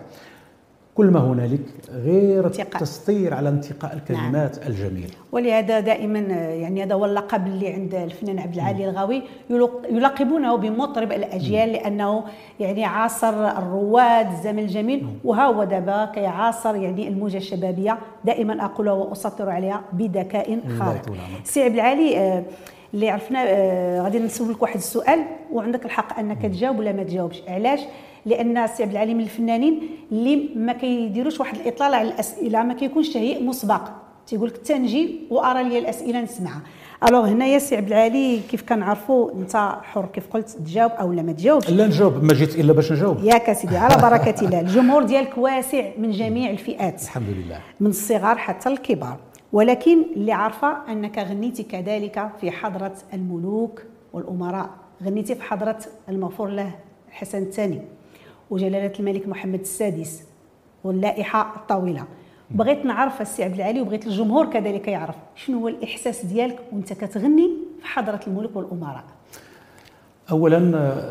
كل 0.96 1.06
ما 1.06 1.20
هنالك 1.20 1.60
غير 1.92 2.46
انتقاء. 2.46 2.66
التسطير 2.76 3.34
على 3.34 3.50
انتقاء 3.50 3.94
الكلمات 3.94 4.60
نعم. 4.60 4.68
الجميلة. 4.68 5.08
ولهذا 5.32 5.80
دائما 5.80 6.20
يعني 6.54 6.84
هذا 6.84 6.94
هو 6.96 7.06
اللقب 7.06 7.48
اللي 7.48 7.68
عند 7.74 7.96
الفنان 7.96 8.40
عبد 8.40 8.54
العالي 8.56 8.90
الغاوي 8.90 9.22
يلق- 9.50 9.82
يلقبونه 9.90 10.56
بمطرب 10.56 11.12
الأجيال 11.12 11.74
لأنه 11.74 12.24
يعني 12.60 12.86
عاصر 12.86 13.58
الرواد 13.58 14.28
الزمن 14.32 14.60
الجميل 14.60 15.08
وها 15.24 15.46
هو 15.46 15.64
دابا 15.64 16.06
كيعاصر 16.06 16.76
يعني 16.76 17.08
الموجة 17.08 17.38
الشبابية. 17.38 17.98
دائما 18.26 18.66
اقولها 18.66 18.94
واسطر 18.94 19.50
عليها 19.50 19.82
بذكاء 19.94 20.60
خارق. 20.80 21.02
سي 21.44 21.64
عبد 21.64 21.74
العالي 21.74 22.18
آه، 22.18 22.44
اللي 22.94 23.10
عرفنا 23.10 23.44
آه، 23.48 24.02
غادي 24.02 24.20
نسولك 24.20 24.62
واحد 24.62 24.76
السؤال 24.76 25.20
وعندك 25.54 25.86
الحق 25.86 26.20
أنك 26.20 26.42
تجاوب 26.42 26.80
ولا 26.80 26.92
ما 26.92 27.04
تجاوبش. 27.04 27.42
علاش؟ 27.48 27.80
لأن 28.25 28.68
سي 28.68 28.84
عبد 28.84 28.92
العالي 28.92 29.13
من 29.13 29.24
الفنانين 29.24 29.89
اللي 30.12 30.50
ما 30.56 30.74
كيديروش 30.74 31.39
واحد 31.39 31.56
الإطلالة 31.56 31.98
على 31.98 32.08
الأسئلة 32.08 32.63
ما 32.63 32.74
كيكونش 32.74 33.10
تهيئ 33.10 33.44
مسبق. 33.44 33.82
تيقول 34.27 34.50
لك 34.50 34.58
تنجي 34.58 35.20
وأرى 35.30 35.63
لي 35.63 35.80
الأسئلة 35.80 36.22
نسمعها. 36.22 36.62
ألوغ 37.10 37.27
هنايا 37.27 37.60
سي 37.60 37.75
عبد 37.75 37.88
العالي 37.88 38.39
كيف 38.39 38.62
كنعرفوا 38.70 39.32
أنت 39.32 39.56
حر 39.84 40.06
كيف 40.06 40.27
قلت 40.27 40.50
تجاوب 40.50 40.92
أو 40.92 41.13
لا 41.13 41.22
ما 41.22 41.32
تجاوبش؟ 41.32 41.70
لا 41.70 41.88
نجاوب 41.88 42.24
ما 42.24 42.34
جيت 42.34 42.56
إلا 42.56 42.74
باش 42.74 42.92
نجاوب. 42.92 43.24
ياك 43.24 43.53
سيدي 43.53 43.77
على 43.77 44.01
بركة 44.01 44.46
الله. 44.46 44.60
الجمهور 44.65 45.03
ديالك 45.03 45.38
واسع 45.38 45.89
من 45.98 46.12
جميع 46.12 46.51
الفئات. 46.51 47.01
الحمد 47.03 47.30
لله. 47.30 47.60
من 47.80 47.89
الصغار 47.89 48.38
حتى 48.38 48.70
الكبار. 48.70 49.18
ولكن 49.53 50.03
اللي 50.15 50.32
عارفة 50.32 50.77
أنك 50.92 51.18
غنيتي 51.18 51.63
كذلك 51.63 52.30
في 52.42 52.51
حضرة 52.51 52.94
الملوك 53.13 53.82
والأمراء. 54.13 54.70
غنيتي 55.03 55.36
في 55.36 55.44
حضرة 55.44 55.80
المغفور 56.10 56.48
له 56.48 56.72
الحسن 57.10 57.44
الثاني. 57.44 57.82
وجلالة 58.50 58.94
الملك 59.00 59.28
محمد 59.28 59.60
السادس 59.60 60.24
واللائحة 60.84 61.56
الطويلة. 61.56 62.06
بغيت 62.52 62.86
نعرف 62.86 63.22
السي 63.22 63.44
عبد 63.44 63.56
العالي 63.56 63.82
وبغيت 63.82 64.08
الجمهور 64.08 64.46
كذلك 64.50 64.88
يعرف 64.88 65.16
شنو 65.36 65.60
هو 65.60 65.68
الإحساس 65.68 66.26
ديالك 66.26 66.60
وأنت 66.72 66.94
كتغني 66.94 67.50
في 67.82 67.88
حضرة 67.88 68.20
الملوك 68.28 68.56
والأمراء؟ 68.56 69.04
اولا 70.32 70.58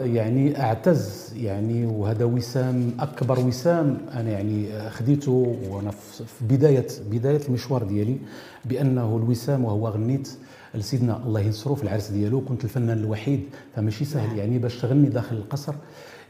يعني 0.04 0.60
أعتز 0.60 1.34
يعني 1.36 1.86
وهذا 1.86 2.24
وسام 2.24 2.92
أكبر 3.00 3.40
وسام 3.40 3.98
أنا 4.14 4.30
يعني 4.30 4.90
خديته 4.90 5.56
وأنا 5.70 5.90
في 5.90 6.24
في 6.24 6.44
بداية 6.44 6.86
بداية 7.10 7.40
المشوار 7.48 7.82
ديالي 7.82 8.18
بأنه 8.64 9.16
الوسام 9.16 9.64
وهو 9.64 9.88
غنيت 9.88 10.28
لسيدنا 10.74 11.20
الله 11.26 11.40
ينصرو 11.40 11.74
في 11.74 11.82
العرس 11.82 12.08
ديالو 12.08 12.40
كنت 12.40 12.64
الفنان 12.64 12.98
الوحيد 12.98 13.40
فماشي 13.76 14.04
سهل 14.04 14.38
يعني 14.38 14.58
باش 14.58 14.80
تغني 14.80 15.08
داخل 15.08 15.36
القصر. 15.36 15.74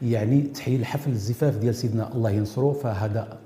يعني 0.01 0.41
تحيي 0.41 0.85
حفل 0.85 1.11
الزفاف 1.11 1.57
ديال 1.57 1.75
سيدنا 1.75 2.13
الله 2.15 2.29
ينصرو 2.29 2.73
فهذا 2.73 3.37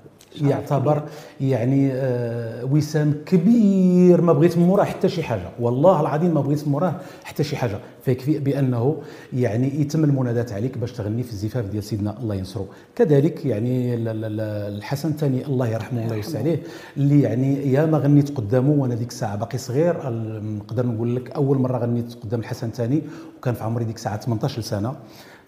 يعتبر 0.42 1.02
يعني 1.40 1.90
آه، 1.92 2.64
وسام 2.64 3.14
كبير. 3.26 4.20
ما 4.20 4.32
بغيت 4.32 4.58
من 4.58 4.66
موراه 4.66 4.84
حتى 4.84 5.08
شي 5.08 5.22
حاجة. 5.22 5.50
والله 5.60 6.00
العظيم 6.00 6.34
ما 6.34 6.40
بغيت 6.40 6.66
من 6.66 6.72
موراه 6.72 6.94
حتى 7.24 7.44
شي 7.44 7.56
حاجة. 7.56 7.78
فيكفي 8.04 8.38
بأنه 8.38 8.96
يعني 9.32 9.80
يتم 9.80 10.04
المنادات 10.04 10.52
عليك 10.52 10.78
باش 10.78 10.92
تغني 10.92 11.22
في 11.22 11.30
الزفاف 11.32 11.64
ديال 11.64 11.84
سيدنا 11.84 12.18
الله 12.20 12.34
ينصرو. 12.34 12.66
كذلك 12.96 13.46
يعني 13.46 13.94
ال- 13.94 14.08
ال- 14.08 14.24
ال- 14.24 14.40
الحسن 14.76 15.08
الثاني 15.08 15.46
الله 15.46 15.68
يرحمه 15.68 16.04
الله 16.04 16.16
يوسع 16.16 16.38
عليه 16.38 16.62
اللي 16.96 17.22
يعني 17.22 17.72
يا 17.72 17.86
ما 17.86 17.98
غنيت 17.98 18.36
قدامه 18.36 18.70
وأنا 18.70 18.94
ديك 18.94 19.08
الساعة 19.08 19.36
باقي 19.36 19.58
صغير 19.58 20.10
نقدر 20.42 20.86
نقول 20.86 21.16
لك 21.16 21.30
أول 21.30 21.58
مرة 21.58 21.78
غنيت 21.78 22.14
قدام 22.22 22.40
الحسن 22.40 22.66
الثاني 22.66 23.02
وكان 23.38 23.54
في 23.54 23.64
عمري 23.64 23.84
ديك 23.84 23.96
الساعة 23.96 24.20
18 24.20 24.62
سنه 24.62 24.94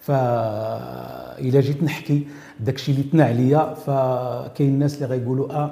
فإلا 0.01 1.61
جيت 1.61 1.83
نحكي 1.83 2.27
داكشي 2.59 2.91
اللي 2.91 3.03
تنا 3.03 3.23
عليا 3.25 3.73
فكاين 3.73 4.69
الناس 4.69 4.95
اللي 4.95 5.05
غيقولوا 5.05 5.51
آه 5.53 5.71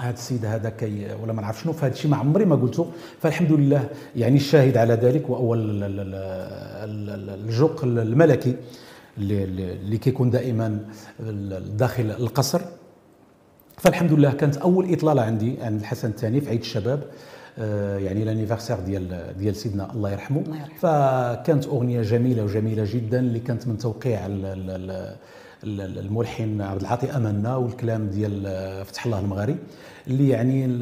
هذا 0.00 0.14
السيد 0.14 0.44
هذا 0.44 0.70
كي 0.70 1.06
ولا 1.22 1.32
ما 1.32 1.42
نعرف 1.42 1.60
شنو 1.62 1.72
فهذا 1.72 1.92
الشيء 1.92 2.10
ما 2.10 2.16
عمري 2.16 2.44
ما 2.44 2.56
قلته. 2.56 2.86
فالحمد 3.20 3.52
لله 3.52 3.88
يعني 4.16 4.36
الشاهد 4.36 4.76
على 4.76 4.94
ذلك 4.94 5.24
ال- 5.30 7.40
الجوق 7.44 7.84
الملكي 7.84 8.56
اللي, 9.18 9.98
كيكون 9.98 10.30
دائما 10.30 10.78
داخل 11.76 12.10
القصر. 12.10 12.60
فالحمد 13.76 14.12
لله 14.12 14.32
كانت 14.32 14.56
أول 14.56 14.92
إطلالة 14.92 15.22
عندي 15.22 15.56
عن 15.62 15.76
الحسن 15.76 16.08
الثاني 16.08 16.40
في 16.40 16.50
عيد 16.50 16.60
الشباب. 16.60 17.02
يعني 17.98 18.24
l'anniversaire 18.24 18.80
ديال 18.80 19.34
ديال 19.38 19.56
سيدنا 19.56 19.92
الله 19.92 20.10
يرحمه 20.10 20.40
الله 20.40 20.56
يرحمه. 20.56 20.74
فكانت 20.78 21.66
أغنية 21.66 22.02
جميلة 22.02 22.44
وجميلة 22.44 22.84
جدا 22.94 23.18
اللي 23.20 23.40
كانت 23.40 23.68
من 23.68 23.78
توقيع 23.78 24.26
ال- 24.26 24.44
ال- 24.44 24.70
ال- 25.64 25.80
ال- 25.80 25.98
الملحن 25.98 26.60
عبد 26.60 26.80
العاطي 26.80 27.10
آمنا 27.16 27.56
والكلام 27.56 28.06
ديال 28.08 28.42
آه، 28.46 28.82
فتح 28.82 29.06
الله 29.06 29.18
المغاري 29.20 29.56
اللي 30.06 30.28
يعني 30.28 30.80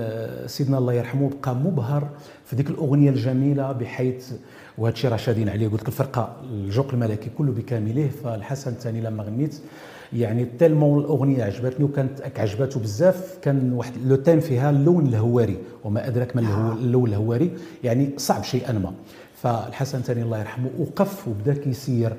سيدنا 0.48 0.78
الله 0.78 0.92
يرحمه 0.92 1.30
بقى 1.42 1.54
مبهر 1.54 2.08
في 2.44 2.56
ديك 2.56 2.70
الأغنية 2.70 3.10
الجميلة 3.10 3.72
بحيث 3.72 4.32
وهذا 4.78 4.94
الشيء 4.94 5.10
راه 5.10 5.16
شادين 5.16 5.48
عليه 5.48 5.68
قلت 5.68 5.80
لك 5.82 5.88
الفرقة 5.88 6.36
الجوق 6.50 6.90
الملكي 6.92 7.30
كله 7.38 7.52
بكامله 7.52 8.10
فالحسن 8.24 8.70
الثاني 8.70 9.00
لما 9.00 9.22
غنيت 9.22 9.56
يعني 10.14 10.44
tellement 10.58 11.00
الأغنية 11.00 11.44
عجبتني 11.44 11.84
وكانت 11.84 12.38
عجبته 12.38 12.80
بزاف. 12.80 13.38
كان 13.42 13.72
واحد 13.72 13.92
le 14.06 14.16
thème 14.16 14.40
فيها 14.40 14.70
اللون 14.70 15.06
الهواري 15.06 15.56
وما 15.84 16.06
أدراك 16.08 16.36
ما 16.36 16.42
الهو- 16.42 16.72
اللون 16.78 17.08
الهواري. 17.08 17.50
يعني 17.84 18.10
صعب 18.16 18.42
شيئا 18.44 18.72
ما. 18.72 18.92
فالحسن 19.42 19.98
الثاني 19.98 20.22
الله 20.22 20.38
يرحمه 20.38 20.68
وقف 20.78 21.28
وبدا 21.28 21.54
كيسير 21.54 22.12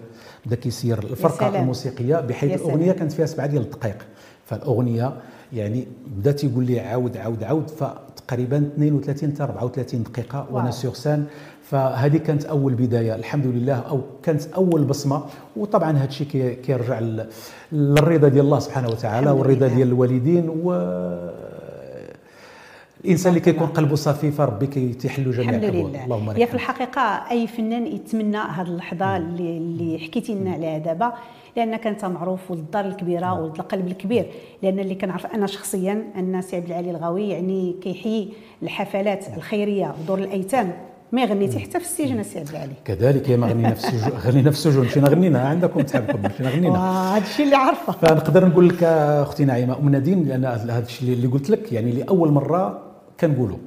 بدا 0.46 0.56
كيسير 0.56 0.98
الفرقة. 1.04 1.60
الموسيقية 1.60 2.16
بحيث 2.16 2.52
الأغنية. 2.62 2.92
كانت 2.92 3.12
فيها 3.12 3.26
سبعة 3.26 3.48
ديال 3.48 3.62
الدقائق 3.62 3.98
فالأغنية 4.46 5.14
يعني 5.54 5.88
بدا 6.08 6.32
تيقول 6.32 6.66
لي 6.66 6.80
عاود 6.80 7.18
عاود 7.18 7.44
عاود 7.44 7.70
فتقريبا 7.70 8.58
32 8.78 9.32
حتى 9.34 9.44
34 9.44 10.04
دقيقة. 10.04 10.48
وأنا. 10.52 10.72
سيغ 10.72 10.94
سان 10.94 11.26
فهذه 11.70 12.18
كانت 12.18 12.46
أول 12.46 12.74
بداية 12.74 13.16
الحمد 13.16 13.46
لله 13.48 13.74
أو 13.74 14.02
كانت 14.24 14.46
أول 14.56 14.84
بصمة. 14.84 15.24
وطبعا 15.58 15.92
هذا 15.92 16.06
الشيء 16.06 16.28
كي- 16.28 16.56
كيرجع 16.56 17.00
لل- 17.00 17.26
للرضا 17.72 18.28
ديال 18.28 18.46
الله 18.46 18.60
سبحانه 18.60 18.88
وتعالى 18.90 19.32
والرضا. 19.32 19.68
ديال 19.68 19.88
الوالدين. 19.88 20.50
و 20.64 20.74
الإنسان 23.06 23.30
اللي 23.30 23.40
كيكون 23.40 23.68
قلبه 23.68 23.96
صافي 23.96 24.32
فربي 24.32 24.68
كيتيحلو 24.68 25.32
جميع 25.32 25.50
الحمد 25.50 25.64
لله. 25.76 26.04
اللهم 26.06 26.32
لك 26.32 26.40
هي 26.40 26.48
في. 26.48 26.54
الحقيقة 26.54 27.02
أي 27.32 27.48
فنان 27.48 27.88
يتمنى 27.88 28.38
هذه 28.38 28.68
اللحظة 28.68 29.18
اللي, 29.18 29.58
اللي 29.58 30.00
حكيتي 30.00 30.34
لنا 30.36 30.52
عليها 30.52 30.78
دابا 30.78 31.14
لانك 31.58 31.88
انت 31.88 32.06
معروف 32.06 32.52
ولد 32.52 32.60
الدار 32.60 32.86
الكبيرة 32.86 33.34
ولد 33.42 33.56
القلب 33.60 33.88
الكبير. 33.88 34.26
لأن 34.64 34.80
اللي 34.80 34.96
كنعرف 34.96 35.26
أنا 35.26 35.48
شخصيا 35.48 36.04
أن 36.20 36.42
سي 36.42 36.56
عبد 36.56 36.66
العالي 36.66 36.92
الغاوي 36.92 37.30
يعني 37.30 37.76
كيحيي 37.82 38.30
الحفلات 38.64 39.26
الخيرية 39.38 39.96
ودور 40.04 40.20
الأيتام. 40.20 40.72
ما 41.16 41.26
غنيتي 41.26 41.60
حتى 41.60 41.80
في 41.80 41.86
السجن 41.86 42.24
سي 42.24 42.40
عبد 42.40 42.50
العالي 42.50 42.74
كذلك 42.86 43.30
يا 43.30 43.38
ما 43.38 43.48
غنينا 43.48 43.74
في 43.74 43.88
السجون 43.88 44.20
غنينا 44.20 44.52
في 44.52 44.58
السجون 44.58 44.86
مشينا 44.86 45.10
غنينا 45.10 45.40
عندكم 45.40 45.82
تحبكم 45.82 46.22
مشينا 46.22 46.50
غنينا. 46.50 46.70
وهذا 46.80 47.24
الشيء 47.26 47.46
اللي 47.46 47.56
عارفه. 47.56 47.94
فنقدر 47.94 48.46
نقول 48.46 48.70
لك 48.70 48.84
أختي 48.84 49.46
نعيمة 49.46 49.78
أم 49.80 49.90
نادين 49.90 50.28
لأن 50.28 50.46
هذا 50.46 50.80
الشيء 50.80 51.14
اللي 51.14 51.28
قلت 51.28 51.50
لك 51.50 51.74
يعني 51.74 51.92
لأول 51.92 52.32
مرة 52.32 52.82
كنقولوا 53.20 53.58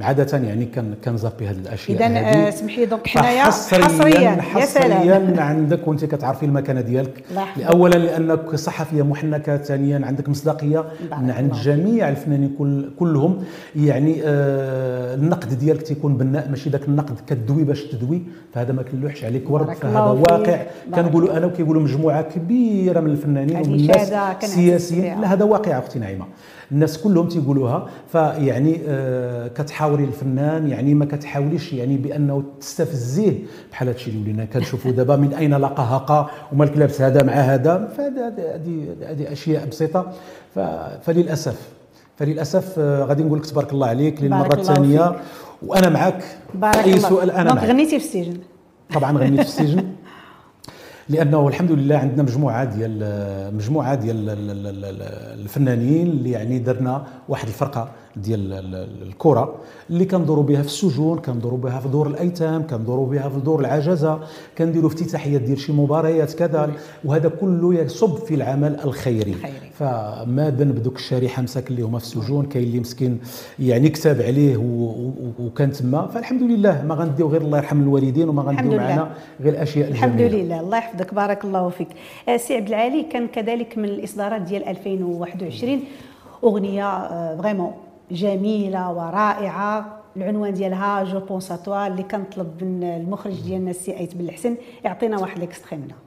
عادة 0.00 0.38
يعني 0.38 0.64
كان 0.64 0.94
كنزابي 1.04 1.46
هذه 1.48 1.56
الأشياء 1.58 2.06
اذا. 2.06 2.18
آه، 2.18 2.48
اسمح 2.48 2.78
لي 2.78 2.86
دونك 2.86 3.06
حنايا 3.06 3.44
حصريا 3.44 4.20
يا 4.20 4.42
حصريا 4.42 4.64
سلام 4.64 5.40
عندك 5.40 5.88
وانت 5.88 6.04
كتعرفي 6.04 6.46
المكانة 6.46 6.80
ديالك. 6.80 7.24
اولا 7.58 7.94
لأنك 7.94 8.54
صحفية 8.54 9.02
محنكة 9.02 9.56
ثانيا 9.56 10.06
عندك 10.06 10.28
مصداقية 10.28 10.84
عند 11.12 11.30
الله. 11.52 11.62
جميع 11.62 12.08
الفنانين 12.08 12.54
كل 12.58 12.90
كلهم 12.98 13.44
يعني 13.76 14.22
آه 14.24 15.14
النقد 15.14 15.58
ديالك 15.58 15.82
تيكون 15.82 16.16
بناء 16.16 16.48
ماشي 16.50 16.70
ذاك 16.70 16.88
النقد 16.88 17.16
كتدوي 17.26 17.64
باش 17.64 17.82
تدوي 17.84 18.22
فهذا 18.54 18.72
ما 18.72 18.82
كنلوحش 18.82 19.24
عليك 19.24 19.50
ورد 19.50 19.74
فهذا. 19.74 19.98
واقع 20.00 20.62
كنقولوا 20.94 21.36
أنا 21.36 21.46
وكيقولوا 21.46 21.82
مجموعة 21.82 22.22
كبيرة 22.22 23.00
من 23.00 23.10
الفنانين 23.10 23.56
ومن 23.56 23.74
الناس 23.74 24.12
السياسيين. 24.42 25.20
لا 25.20 25.32
هذا 25.32 25.44
واقع 25.44 25.78
أختي 25.78 25.98
نعيمة 25.98 26.24
الناس 26.72 26.98
كلهم 26.98 27.28
تيقولوها 27.28 27.86
فيعني 28.12 28.80
آه 28.88 29.48
كتحاوري 29.48 30.04
الفنان 30.04 30.68
يعني 30.68 30.94
ما 30.94 31.04
كتحاوليش 31.04 31.72
يعني 31.72 31.96
بأنه 31.96 32.42
تستفزيه 32.60 33.38
بحال 33.72 33.88
هادشي 33.88 34.10
اللي 34.10 34.22
ولينا. 34.22 34.44
كنشوفوا 34.44 34.90
دابا 34.90 35.16
من 35.16 35.34
أين 35.34 35.54
لقى 35.54 35.82
هقا 35.82 36.30
ومالك 36.52 36.78
لابس 36.78 37.00
هذا 37.02 37.22
مع 37.22 37.32
هذا؟ 37.32 37.88
فهذا 37.96 38.26
هذه 38.28 38.86
هذه 39.10 39.32
أشياء 39.32 39.66
بسيطة. 39.66 40.12
فللأسف 41.02 41.56
فللأسف 42.16 42.78
آه، 42.78 43.04
غادي 43.04 43.22
نقول 43.22 43.38
لك 43.38 43.46
تبارك 43.46 43.72
الله 43.72 43.86
عليك 43.86 44.22
للمرة 44.22 44.54
الثانية. 44.54 45.16
وأنا 45.62 45.88
معك 45.88 46.24
بارك 46.54 46.76
أي 46.76 46.94
الله 46.94 47.08
سؤال 47.08 47.30
أنا 47.30 47.54
معك 47.54 47.64
غنيتي 47.64 47.98
في 47.98 48.04
السجن. 48.04 48.36
طبعا 48.94 49.18
غنيت 49.18 49.40
في 49.40 49.46
السجن. 49.46 49.84
لأنه 51.08 51.48
الحمد 51.48 51.72
لله 51.72 51.96
عندنا 51.96 52.22
مجموعة 52.22 52.64
ديال 52.64 53.54
مجموعة 53.54 53.94
ديال 53.94 54.16
ال- 54.30 54.50
ال- 54.50 54.66
ال- 54.66 54.84
ال- 54.84 55.40
الفنانين 55.40 56.06
اللي 56.06 56.30
يعني 56.30 56.58
درنا 56.58 57.04
واحد 57.28 57.46
الفرقة 57.48 57.88
ديال 58.16 58.52
ال- 58.52 58.74
ال- 58.74 59.02
الكرة 59.02 59.54
اللي 59.90 60.04
كندوروا 60.04 60.44
بها 60.44 60.62
في 60.62 60.68
السجون 60.68 61.18
كندوروا 61.18 61.58
بها 61.58 61.80
في 61.80 61.88
دور 61.88 62.06
الأيتام 62.06 62.66
كندوروا 62.66 63.06
بها 63.06 63.28
في 63.28 63.40
دور 63.40 63.60
العجزة 63.60 64.20
كنديروا 64.58 64.88
افتتاحيات 64.90 65.40
ديال 65.40 65.58
شي 65.58 65.72
مباريات 65.72 66.32
كذا 66.34 66.70
وهذا 67.04 67.28
كله 67.28 67.74
يصب 67.74 68.16
في 68.16 68.34
العمل 68.34 68.80
الخيري. 68.84 69.34
فما 69.78 70.50
ذنب 70.58 70.82
دوك 70.82 70.96
الشريحة 70.96 71.42
مساكن 71.42 71.66
اللي 71.66 71.82
هما 71.82 71.98
في 71.98 72.04
السجون 72.04 72.46
كاين 72.46 72.64
اللي 72.64 72.80
مسكين 72.80 73.20
يعني 73.58 73.88
كتاب 73.88 74.22
عليه 74.22 74.56
وكان 75.40 75.72
تما. 75.72 76.06
فالحمد 76.06 76.42
لله 76.42 76.82
ما 76.84 76.94
غنديو 76.94 77.28
غير 77.28 77.40
الله 77.42 77.58
يرحم 77.58 77.82
الوالدين 77.82 78.28
وما 78.28 78.50
الحمد 78.50 78.58
غنديو. 78.58 78.78
معنا 78.78 79.10
غير 79.40 79.52
الاشياء 79.52 79.88
الحمد 79.88 80.20
الجميله 80.20 80.44
لله. 80.44 80.60
الله 80.60 80.78
يحفظك. 80.78 81.14
بارك 81.14 81.44
الله 81.44 81.68
فيك. 81.68 81.88
آه، 82.28 82.36
سي 82.36 82.56
عبد 82.56 82.68
العالي 82.68 83.02
كان 83.02 83.26
كذلك 83.26 83.78
من 83.78 83.84
الإصدارات 83.84 84.42
ديال 84.42 84.68
2021 84.68 85.80
أغنية 86.44 86.88
آه، 86.88 87.36
vraiment 87.36 87.72
جميلة 88.10 88.92
ورائعة. 88.92 89.96
العنوان 90.16 90.54
ديالها 90.54 91.04
Je 91.04 91.20
pense 91.20 91.52
اللي 91.68 92.02
كنطلب 92.02 92.64
من 92.64 92.84
المخرج 92.84 93.40
ديالنا 93.40 93.70
السي 93.70 93.98
أيت 93.98 94.14
بن 94.14 94.24
الحسن. 94.24 94.56
يعطينا 94.84 95.18
واحد 95.18 95.38
l'extrait 95.38 95.76
منها. 95.76 96.05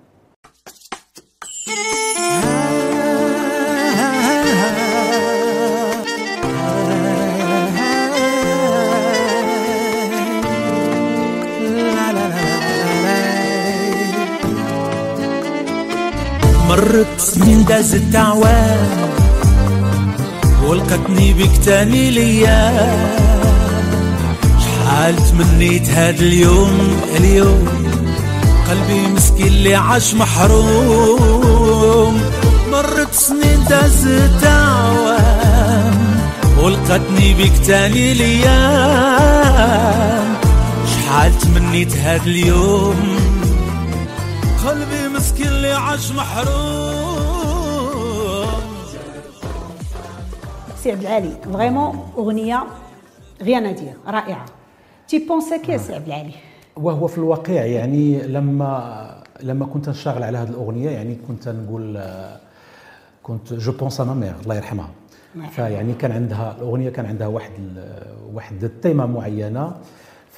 مرت 16.79 17.19
سنين 17.19 17.65
دازت 17.65 18.15
اعوام 18.15 19.09
ولقتني 20.65 21.33
بك 21.33 21.57
تاني 21.65 22.11
ليا. 22.11 22.97
شحال 24.59 25.15
تمنيت 25.15 25.89
هاد 25.89 26.21
اليوم؟ 26.21 27.01
اليوم 27.17 27.67
قلبي 28.69 29.07
مسكين 29.15 29.47
اللي 29.47 29.75
عاش 29.75 30.13
محروم. 30.13 31.41
مرت 32.71 33.13
سنين 33.13 33.63
دازت 33.69 34.43
اعوام 34.43 36.19
ولقتني 36.63 37.33
بك 37.33 37.65
تاني 37.67 38.13
ليا. 38.13 38.59
شحال 40.85 41.39
تمنيت 41.39 41.97
هاد 41.97 42.21
اليوم؟ 42.27 43.18
عاش 45.89 46.11
محروم 46.11 47.69
سي 50.77 50.91
عبد 50.91 51.01
العالي 51.01 51.31
vraiment 51.53 52.11
أغنية 52.17 52.63
rien 53.41 53.65
à 53.65 53.71
dire 53.71 53.93
رائعة. 54.07 54.45
Tu 55.07 55.25
penses 55.27 55.53
à 55.53 55.57
qui 55.57 55.69
يا 55.69 55.77
سي 55.77 55.95
عبد 55.95 56.07
العالي؟ 56.07 56.31
وهو 56.77 57.07
في 57.07 57.17
الواقع 57.17 57.53
يعني 57.53 58.21
لما 58.21 59.23
لما 59.43 59.65
كنت 59.65 59.89
نشتغل 59.89 60.23
على 60.23 60.37
هذه 60.37 60.49
الأغنية 60.49 60.89
يعني 60.89 61.17
كنت 61.27 61.49
نقول 61.49 62.03
كنت 63.23 63.53
je 63.53 63.71
pense 63.71 64.01
à 64.01 64.05
ma 64.05 64.13
mère 64.13 64.35
الله 64.43 64.55
يرحمها. 64.55 64.89
فيعني 65.51 65.93
كان 65.93 66.11
عندها 66.11 66.55
الأغنية 66.57 66.89
كان 66.89 67.05
عندها 67.05 67.27
واحد 67.27 67.87
واحد 68.33 68.63
التيمة 68.63 69.05
معينة. 69.05 69.75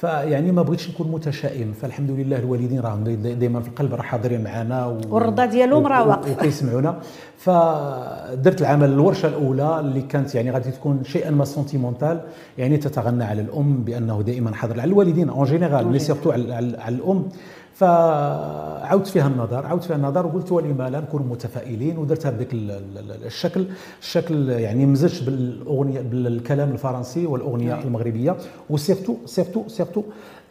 فيعني 0.02 0.52
ما 0.52 0.62
بغيتش 0.62 0.90
نكون 0.90 1.10
متشائم. 1.10 1.72
فالحمد 1.72 2.10
لله 2.10 2.38
الوالدين 2.38 2.80
راهم 2.80 3.04
دائما 3.04 3.60
في 3.60 3.68
القلب 3.68 3.94
راه 3.94 4.02
حاضرين 4.02 4.44
معنا 4.44 4.86
و... 4.86 5.00
والرضا 5.10 5.44
ديالهم 5.46 5.86
راه 5.86 6.08
واقف. 6.08 6.38
وكيسمعونا. 6.38 6.98
فدرت 7.38 8.60
العمل 8.60 8.88
الورشة 8.88 9.26
الأولى 9.28 9.80
اللي 9.80 10.02
كانت 10.02 10.34
يعني 10.34 10.50
غادي 10.50 10.70
تكون 10.70 11.04
شيئا 11.04 11.30
ما 11.30 11.44
sentimentale 11.44 12.20
يعني 12.58 12.76
تتغنى 12.76 13.24
على 13.24 13.42
الأم 13.42 13.84
بأنه 13.84 14.22
دائما 14.22 14.54
حاضر. 14.54 14.80
على 14.80 14.90
الوالدين 14.90 15.28
en 15.28 15.44
général 15.44 15.86
mais 15.86 15.98
surtout 15.98 16.30
على 16.30 16.58
الأم. 16.88 17.28
فعودت 17.74 19.06
فيها 19.06 19.26
النظر 19.26 19.66
عودت 19.66 19.84
فيها 19.84 19.96
النظر 19.96 20.26
وقلت 20.26 20.52
ولما 20.52 20.90
لا 20.90 21.00
نكون 21.00 21.22
متفائلين 21.22 21.98
ودرتها 21.98 22.30
بذاك 22.30 22.52
ال- 22.52 22.70
ال- 22.70 23.24
الشكل 23.26 23.64
الشكل 24.00 24.48
يعني 24.50 24.86
مزجت 24.86 25.22
بالأغنية 25.22 26.00
بالكلام 26.00 26.70
الفرنسي 26.72 27.26
والأغنية 27.26 27.82
المغربية. 27.82 28.36
و 28.70 28.76
surtout 28.76 29.16
surtout 29.26 29.68
surtout 29.68 30.02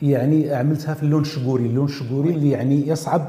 يعني 0.01 0.53
عملتها 0.53 0.93
في 0.93 1.03
اللون 1.03 1.21
الشقوري 1.21 1.65
اللون 1.65 1.85
الشقوري 1.85 2.29
اللي 2.29 2.49
يعني 2.51 2.87
يصعب 2.87 3.27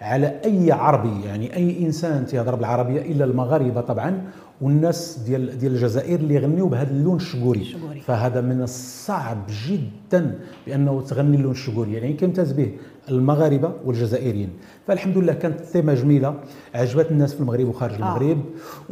على 0.00 0.40
أي 0.44 0.72
عربي 0.72 1.26
يعني 1.26 1.56
أي 1.56 1.86
إنسان 1.86 2.26
تيهضر 2.26 2.54
بالعربية 2.54 3.00
إلا 3.12 3.24
المغاربة 3.24 3.80
طبعا 3.80 4.22
والناس 4.60 5.18
ديال 5.26 5.58
ديال 5.58 5.72
الجزائر 5.72 6.18
اللي 6.20 6.34
يغنيو 6.34 6.68
بهذا 6.68 6.90
اللون 6.90 7.16
الشقوري. 7.16 7.64
فهذا 8.00 8.40
من 8.40 8.62
الصعب 8.62 9.38
جدا 9.68 10.38
بأنه 10.66 11.00
تغني 11.00 11.36
اللون 11.36 11.52
الشقوري. 11.52 11.92
يعني 11.94 12.12
كيمتاز 12.12 12.52
به 12.52 12.70
المغاربة 13.10 13.72
والجزائريين. 13.84 14.48
فالحمد 14.86 15.18
لله 15.18 15.32
كانت 15.32 15.60
ثيمه 15.60 15.94
جميلة 15.94 16.34
عجبت 16.74 17.10
الناس 17.10 17.34
في 17.34 17.40
المغرب 17.40 17.68
وخارج 17.68 17.94
المغرب 17.94 18.38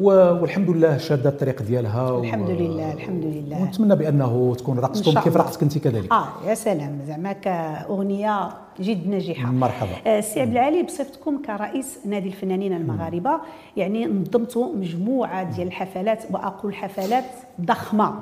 و- 0.00 0.10
والحمد 0.40 0.70
لله 0.70 0.96
شادة 0.98 1.30
الطريق 1.30 1.62
ديالها 1.62 2.10
و- 2.10 2.20
الحمد 2.24 2.50
لله 2.50 2.92
الحمد 2.92 3.24
لله. 3.24 3.62
ونتمنى 3.62 3.96
بأنه 3.96 4.54
تكون 4.58 4.76
شاء 4.94 5.14
كيف 5.24 5.26
الله. 5.26 5.38
رقصت 5.46 5.62
انت 5.62 5.78
كذلك. 5.78 6.12
آه 6.12 6.28
يا 6.46 6.54
سلام. 6.54 6.98
زعما 7.06 7.32
كأغنية 7.32 8.48
جد 8.80 9.08
ناجحة. 9.08 9.50
مرحبا. 9.52 9.90
آه 10.06 10.20
سي 10.20 10.40
عبد 10.40 10.50
العالي 10.52 10.82
بصفتكم 10.82 11.42
كرئيس 11.42 11.98
نادي 12.06 12.28
الفنانين 12.28 12.72
المغاربة 12.72 13.30
يعني 13.76 14.06
نظمتوا 14.06 14.74
مجموعة 14.76 15.56
ديال 15.56 15.66
الحفلات 15.66 16.24
وأقول 16.30 16.74
حفلات 16.74 17.24
ضخمة 17.60 18.14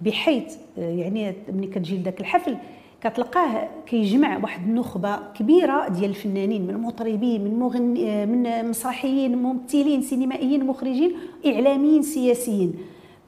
بحيث 0.00 0.54
آه 0.78 0.80
يعني 0.90 1.34
ملي 1.52 1.66
كتجي 1.66 1.98
لذاك 1.98 2.20
الحفل 2.20 2.56
كتلقاه 3.04 3.68
كيجمع 3.86 4.38
واحد 4.38 4.68
النخبة 4.68 5.18
كبيرة 5.34 5.88
ديال 5.88 6.10
الفنانين 6.10 6.66
من 6.66 6.78
مطربين 6.78 7.44
من 7.44 7.58
مغني 7.58 8.26
من 8.26 8.68
مسرحيين 8.68 9.42
ممثلين 9.42 10.02
سينمائيين 10.02 10.66
مخرجين 10.66 11.16
إعلاميين 11.46 12.02
سياسيين. 12.02 12.74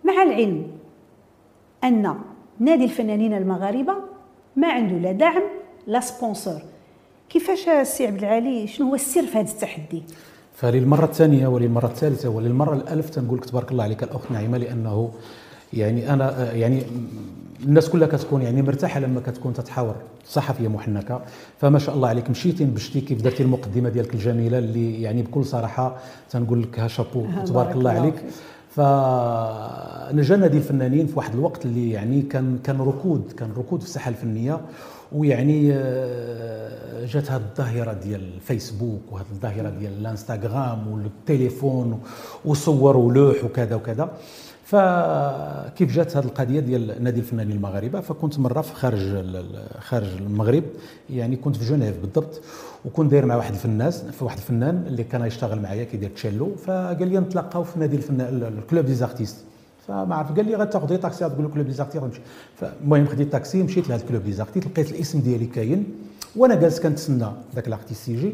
مع 0.04 0.22
العلم 0.22 0.66
أن 1.84 2.14
نادي 2.60 2.84
الفنانين 2.84 3.34
المغاربة 3.34 3.94
ما 4.56 4.68
عنده 4.72 4.96
لا 4.96 5.12
دعم 5.12 5.42
لا 5.86 6.00
sponsor. 6.00 6.60
كيفاش 7.28 7.68
السي 7.68 8.06
عبد 8.06 8.18
العالي؟ 8.18 8.66
شنو 8.66 8.88
هو 8.88 8.94
السر 8.94 9.22
في 9.22 9.38
هذا 9.38 9.50
التحدي؟ 9.50 10.02
فللمرة 10.54 11.04
الثانية 11.04 11.46
وللمرة 11.46 11.86
الثالثة 11.86 12.28
وللمرة 12.28 12.74
الألف 12.74 13.10
تنقول 13.10 13.38
لك 13.38 13.44
تبارك 13.44 13.72
الله 13.72 13.84
عليك 13.84 14.02
الأخت 14.02 14.30
نعيمة 14.30 14.58
لأنه 14.58 15.10
يعني 15.72 16.12
أنا 16.12 16.52
يعني 16.52 16.82
الناس 17.64 17.88
كلها 17.88 18.08
كتكون 18.08 18.42
يعني 18.42 18.62
مرتاحة 18.62 19.00
لما 19.00 19.20
كتكون 19.20 19.52
تتحاور. 19.54 19.94
صحفية 20.26 20.68
محنكة. 20.68 21.20
فما 21.58 21.78
شاء 21.78 21.94
الله 21.94 22.08
عليك. 22.08 22.30
مشيتي 22.30 22.64
بشتي 22.64 23.00
كيف 23.00 23.22
درتي 23.22 23.42
المقدمة 23.42 23.88
ديالك 23.88 24.14
الجميلة 24.14 24.58
اللي 24.58 25.02
يعني 25.02 25.22
بكل 25.22 25.44
صراحة 25.44 25.96
تنقول 26.30 26.62
لك 26.62 26.78
ها 26.80 26.88
شابو 26.88 27.26
تبارك 27.26 27.50
بارك 27.52 27.70
الله 27.76 27.76
الله 27.76 27.90
عليك. 27.90 28.14
فيك. 28.14 28.24
فنجا 28.70 30.36
نادي 30.36 30.56
الفنانين 30.56 31.06
في 31.06 31.12
واحد 31.16 31.34
الوقت 31.34 31.64
اللي 31.66 31.90
يعني 31.90 32.22
كان 32.22 32.58
كان 32.64 32.80
ركود 32.80 33.32
كان 33.38 33.50
ركود 33.58 33.80
في 33.80 33.86
الساحة 33.86 34.08
الفنية. 34.08 34.60
ويعني 35.12 35.70
آه، 35.72 37.06
جات 37.06 37.30
هذه 37.30 37.42
الظاهرة 37.50 37.92
ديال 37.92 38.20
الفيسبوك 38.34 39.00
وهذه 39.12 39.26
الظاهرة 39.32 39.70
ديال 39.70 39.92
الانستغرام 40.00 40.88
والتليفون 40.88 42.00
وصور 42.44 42.96
ولوح 42.96 43.44
وكذا 43.44 43.74
وكذا. 43.74 44.10
فكيف 44.66 45.92
جات 45.92 46.16
هذه 46.16 46.24
القضية 46.24 46.60
ديال 46.60 47.04
نادي 47.04 47.20
الفنانين 47.20 47.56
المغاربة؟ 47.56 48.00
فكنت 48.00 48.38
مرة 48.38 48.60
في 48.60 48.74
خارج 48.74 49.34
خارج 49.78 50.08
المغرب 50.18 50.64
يعني 51.10 51.36
كنت 51.36 51.56
في 51.56 51.64
جنيف 51.64 52.00
بالضبط 52.00 52.40
وكنت 52.84 53.10
داير 53.10 53.26
مع 53.26 53.36
واحد 53.36 53.52
الفنان 53.54 53.90
في 53.90 54.24
واحد 54.24 54.36
الفنان 54.36 54.84
اللي 54.86 55.04
كان 55.04 55.24
يشتغل 55.24 55.62
معايا 55.62 55.84
كيدير 55.84 56.10
تشيلو. 56.10 56.54
فقال 56.54 57.08
لي 57.08 57.20
نتلاقاو 57.20 57.64
في 57.64 57.78
نادي 57.78 57.96
الفنان 57.96 58.42
ال 58.58 58.64
club 58.64 58.84
des 58.84 58.94
artistes 58.94 59.36
فما 59.88 60.14
عرف 60.14 60.32
قال 60.32 60.46
لي 60.46 60.54
غتاخذي 60.54 60.96
طاكسي 60.96 61.24
غتقول 61.24 61.44
له 61.44 61.50
club 61.50 61.66
des 61.66 61.72
artistes 61.72 62.02
غنمشي 62.02 62.20
فالمهم 62.56 63.06
خديت 63.06 63.32
طاكسي 63.32 63.62
مشيت 63.62 63.88
لهذا 63.88 64.02
ال 64.02 64.06
club 64.06 64.22
des 64.22 64.32
artistes 64.32 64.66
لقيت 64.66 64.90
الاسم 64.90 65.20
ديالي 65.20 65.46
كاين. 65.46 65.84
وأنا 66.36 66.54
جالس 66.54 66.80
كنتسنى 66.80 67.26
ذاك 67.54 67.68
ال 67.68 67.73
artiste 67.73 68.08
يجي. 68.08 68.32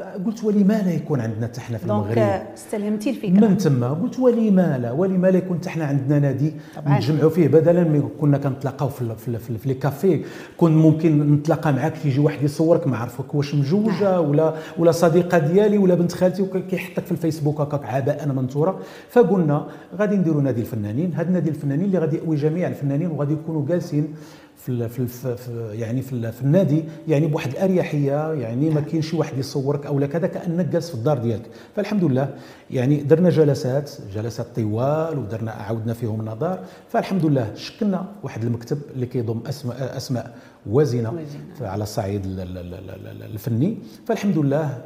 فقلت 0.00 0.44
ولما 0.44 0.82
لا 0.82 0.92
يكون 0.92 1.20
عندنا 1.20 1.46
حتى 1.46 1.60
حنا 1.60 1.78
في 1.78 1.84
المغرب؟ 1.84 2.18
آه، 2.18 2.54
استلهمتي 2.54 3.10
الفكرة. 3.10 3.30
من 3.30 3.56
تما؟ 3.56 3.88
قلت 3.88 4.18
ولما 4.18 4.78
لا 4.78 4.92
ولما 4.92 5.26
لا 5.26 5.38
يكون 5.38 5.58
حتى 5.58 5.70
حنا 5.70 5.84
عندنا 5.84 6.18
نادي 6.18 6.52
طبعاً. 6.76 6.98
نتجمعوا 6.98 7.30
فيه. 7.30 7.48
بدلا 7.48 7.84
من 7.84 8.08
كنا 8.20 8.38
كنتلاقاو 8.38 8.88
في 8.88 9.14
في 9.38 9.68
les 9.68 9.74
cafés 9.74 10.24
كون 10.56 10.76
ممكن 10.76 11.32
نتلاقى 11.32 11.72
معاك 11.72 11.98
تيجي 12.02 12.20
واحد 12.20 12.42
يصورك 12.42 12.86
ما 12.86 12.96
عرفك 12.96 13.34
واش 13.34 13.54
مجوجة 13.54 14.20
ولا 14.20 14.54
ولا 14.78 14.92
صديقة 14.92 15.38
ديالي 15.38 15.78
ولا 15.78 15.94
بنت 15.94 16.12
خالتي 16.12 16.42
وكيحطك 16.42 17.04
في 17.04 17.12
الفيسبوك 17.12 17.60
هكاك 17.60 17.84
عباء 17.84 18.28
منثورة. 18.28 18.78
فقلنا 19.10 19.66
غادي 19.98 20.16
نديروا 20.16 20.42
نادي 20.42 20.60
الفنانين. 20.60 21.14
هذا 21.14 21.30
نادي 21.30 21.50
الفنانين 21.50 21.86
اللي 21.86 21.98
غادي 21.98 22.16
يأوي 22.16 22.36
جميع 22.36 22.68
الفنانين 22.68 23.10
وغادي 23.10 23.32
يكونوا 23.32 23.66
جالسين 23.66 24.14
في 24.64 24.88
في, 24.88 25.36
يعني 25.72 26.02
في, 26.02 26.32
في 26.32 26.42
النادي 26.42 26.84
يعني 27.08 27.26
بواحد 27.26 27.50
الأريحية 27.50 28.32
يعني 28.32 28.70
ما 28.70 28.80
كاين 28.80 29.02
شي 29.02 29.16
واحد 29.16 29.38
يصورك 29.38 29.86
أو 29.86 29.98
لا 29.98 30.06
كذا 30.06 30.26
كأنك 30.26 30.66
جالس 30.66 30.88
في 30.88 30.94
الدار 30.94 31.18
ديالك. 31.18 31.46
فالحمد 31.76 32.04
لله 32.04 32.34
يعني 32.70 32.96
درنا 33.02 33.30
جلسات 33.30 33.90
جلسات 34.14 34.46
طوال 34.56 35.18
ودرنا 35.18 35.50
عاودنا 35.52 35.92
فيهم 35.92 36.24
نظر. 36.24 36.58
فالحمد 36.88 37.26
لله 37.26 37.54
شكلنا 37.54 38.06
واحد 38.22 38.44
المكتب 38.44 38.78
اللي 38.94 39.06
كيضم 39.06 39.40
أسماء 39.46 39.96
أسماء 39.96 40.34
وازنه 40.66 41.12
على 41.60 41.82
الصعيد 41.82 42.24
ال- 42.26 42.40
ال- 42.40 42.58
ال- 42.58 42.90
ال- 43.06 43.22
الفني. 43.22 43.78
فالحمد 44.06 44.38
لله 44.38 44.78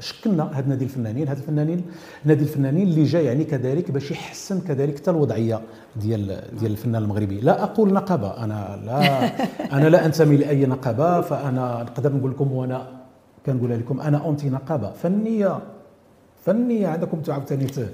شكلنا 0.00 0.50
هاد 0.58 0.68
نادي 0.68 0.84
الفنانين 0.84 1.28
هاد 1.28 1.36
الفنانين 1.36 1.82
نادي 2.24 2.42
الفنانين 2.42 2.88
اللي 2.88 3.04
جا 3.04 3.20
يعني 3.20 3.44
كذلك 3.44 3.90
باش 3.90 4.10
يحسن 4.10 4.60
كذلك 4.60 4.98
حتى 4.98 5.10
الوضعية 5.10 5.60
ديال 5.96 6.40
ديال 6.60 6.70
الفنان 6.72 7.02
المغربي. 7.02 7.40
لا 7.40 7.62
أقول 7.62 7.92
نقابة 7.92 8.44
أنا 8.44 8.80
لا 8.86 9.30
أنا 9.76 9.88
لا 9.88 10.06
أنتمي 10.06 10.36
لأي 10.36 10.66
نقابة 10.66 11.20
فأنا 11.20 11.82
نقدر 11.82 12.12
نقول 12.12 12.30
لكم 12.30 12.52
وأنا 12.52 12.86
كنقولها 13.46 13.76
لكم 13.76 14.00
أنا 14.00 14.28
أنتي 14.28 14.50
نقابة 14.50 14.90
فنية 14.92 15.58
فنية 16.44 16.86
عندكم 16.88 17.16
أنتم 17.16 17.32
عاوتاني 17.32 17.64
ت- 17.66 17.88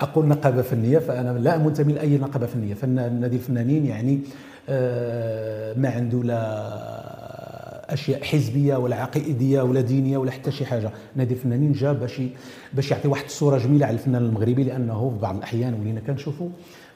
أقول 0.00 0.26
نقابة 0.26 0.62
فنية 0.62 0.98
فأنا 0.98 1.38
لا 1.38 1.58
منتمي 1.58 1.92
لأي 1.92 2.18
نقابة 2.18 2.46
فنية. 2.46 2.74
فن 2.74 3.20
نادي 3.20 3.36
الفنانين 3.36 3.86
يعني 3.86 4.20
آه، 4.68 5.74
ما 5.78 5.88
عنده 5.88 6.22
لا 6.22 7.19
أشياء 7.92 8.22
حزبية 8.24 8.76
ولا 8.76 8.96
عقائديه 8.96 9.62
ولا 9.62 9.80
دينية 9.80 10.18
ولا 10.18 10.30
حتى 10.30 10.50
شي 10.50 10.66
حاجة 10.66 10.90
نادي 11.16 11.34
الفنانين 11.34 11.72
جا 11.72 11.92
باش 11.92 12.22
باش 12.74 12.90
يعطي 12.90 13.08
واحد 13.08 13.24
الصورة 13.24 13.58
جميلة 13.58 13.86
على 13.86 13.94
الفنان 13.94 14.22
المغربي 14.24 14.64
لأنه 14.64 15.10
في 15.10 15.22
بعض 15.22 15.36
الأحيان 15.36 15.74
ولينا 15.80 16.00
كنشوفوا 16.00 16.48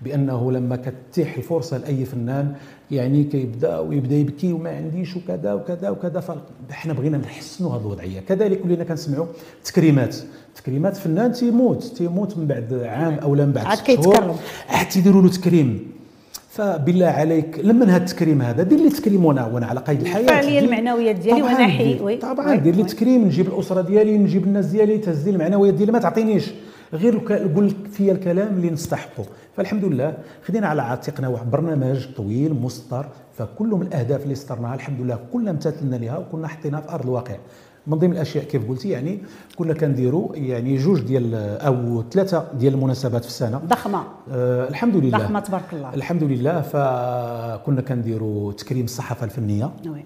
بأنه 0.02 0.52
لما 0.52 0.76
كتتيح 0.76 1.36
الفرصة 1.36 1.78
لأي 1.78 2.04
فنان 2.04 2.54
يعني 2.90 3.24
كيبدأ 3.24 3.78
ويبدأ 3.78 4.14
يبكي 4.14 4.52
وما 4.52 4.70
عنديش 4.70 5.16
وكذا 5.16 5.52
وكذا 5.52 5.90
وكذا 5.90 6.20
فاحنا 6.68 6.92
بغينا 6.92 7.18
نحسنوا 7.18 7.74
هذه 7.76 7.80
الوضعيه 7.80 8.20
كذلك 8.20 8.64
ولينا 8.64 8.84
كنسمعوا 8.84 9.26
تكريمات 9.64 10.16
تكريمات 10.54 10.96
فنان 10.96 11.32
تيموت 11.32 11.84
تيموت 11.84 12.38
من 12.38 12.46
بعد 12.46 12.72
عام 12.84 13.14
أو 13.14 13.32
من 13.34 13.52
بعد 13.52 13.66
عاد. 13.66 13.78
كيتكرم. 13.78 14.36
عاد 14.68 14.88
تيديروا 14.88 15.22
له 15.22 15.28
تكريم 15.28 15.93
فبالله 16.54 17.06
عليك 17.06 17.58
لمن 17.58 17.90
هذا 17.90 17.96
التكريم 18.04 18.42
هذا؟ 18.42 18.62
دير 18.62 18.78
لي 18.78 18.90
تكريم 18.90 19.24
وأنا 19.24 19.46
وأنا 19.46 19.66
على 19.66 19.80
قيد 19.80 20.00
الحياة. 20.00 20.22
الفعالية 20.22 20.60
دير- 20.60 20.64
المعنويات 20.68 21.16
ديالي 21.16 21.42
وأنا 21.42 21.66
حي- 21.66 22.00
oui. 22.02 22.16
طبعا. 22.16 22.54
دير 22.54 22.74
لي. 22.74 22.82
تكريم 22.84 23.24
نجيب 23.24 23.46
الأسرة 23.46 23.80
ديالي 23.80 24.18
نجيب 24.18 24.44
الناس 24.44 24.66
ديالي 24.66 24.98
تهز 24.98 25.28
لي 25.28 25.30
المعنويات 25.34 25.74
ديالي. 25.74 25.92
ما 25.92 25.98
تعطينيش. 25.98 26.50
غير 26.92 27.18
قول 27.54 27.70
فيا 27.92 28.12
الكلام 28.12 28.48
اللي 28.56 28.70
نستحقه. 28.70 29.24
فالحمد 29.56 29.84
لله 29.84 30.14
خدينا 30.46 30.66
على 30.66 30.82
عاتقنا 30.82 31.28
واحد 31.28 31.50
برنامج 31.50 32.06
طويل 32.16 32.54
مسطر 32.54 33.06
فكل 33.38 33.66
من 33.68 33.82
الأهداف 33.82 34.22
اللي 34.22 34.34
سطرناها 34.34 34.74
الحمد 34.74 35.00
لله 35.00 35.18
كلنا 35.32 35.50
امتثلنا 35.50 35.96
لها 35.96 36.18
وكنا 36.18 36.48
حطيناها 36.48 36.80
في 36.80 36.90
أرض 36.90 37.02
الواقع. 37.04 37.34
من 37.86 37.98
ضمن 37.98 38.12
الأشياء 38.12 38.44
كيف 38.44 38.68
قلتي 38.68 38.88
يعني 38.88 39.18
كنا 39.56 39.74
كنديروا 39.74 40.36
يعني 40.36 40.76
جوج 40.76 41.00
ديال 41.00 41.34
أو 41.60 42.04
ثلاثة 42.10 42.46
ديال 42.58 42.74
المناسبات 42.74 43.22
في 43.22 43.28
السنة. 43.28 43.58
ضخمة. 43.58 44.02
آه 44.30 44.68
الحمد 44.68 44.96
لله. 44.96 45.18
ضخمة 45.18 45.40
تبارك 45.40 45.64
الله. 45.72 45.94
الحمد 45.94 46.22
لله 46.22 46.60
فكنا 46.60 47.80
كنديروا 47.80 48.52
تكريم 48.52 48.84
الصحافة 48.84 49.24
الفنية. 49.24 49.70
وي. 49.86 50.04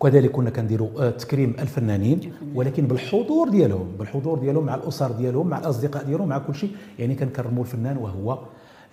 وكذلك 0.00 0.30
كنا 0.30 0.50
كنديروا 0.50 0.88
آه، 0.98 1.10
تكريم 1.10 1.56
الفنانين. 1.58 2.32
ولكن 2.54 2.86
بالحضور 2.86 3.48
ديالهم 3.48 3.88
بالحضور 3.98 4.38
ديالهم 4.38 4.64
مع 4.66 4.74
الأسر 4.74 5.12
ديالهم 5.12 5.46
مع 5.46 5.58
الأصدقاء 5.58 6.04
ديالهم 6.04 6.28
مع 6.28 6.38
كل 6.38 6.54
شيء 6.54 6.70
يعني 6.98 7.14
كنكرموا 7.14 7.62
الفنان 7.62 7.96
وهو 7.96 8.38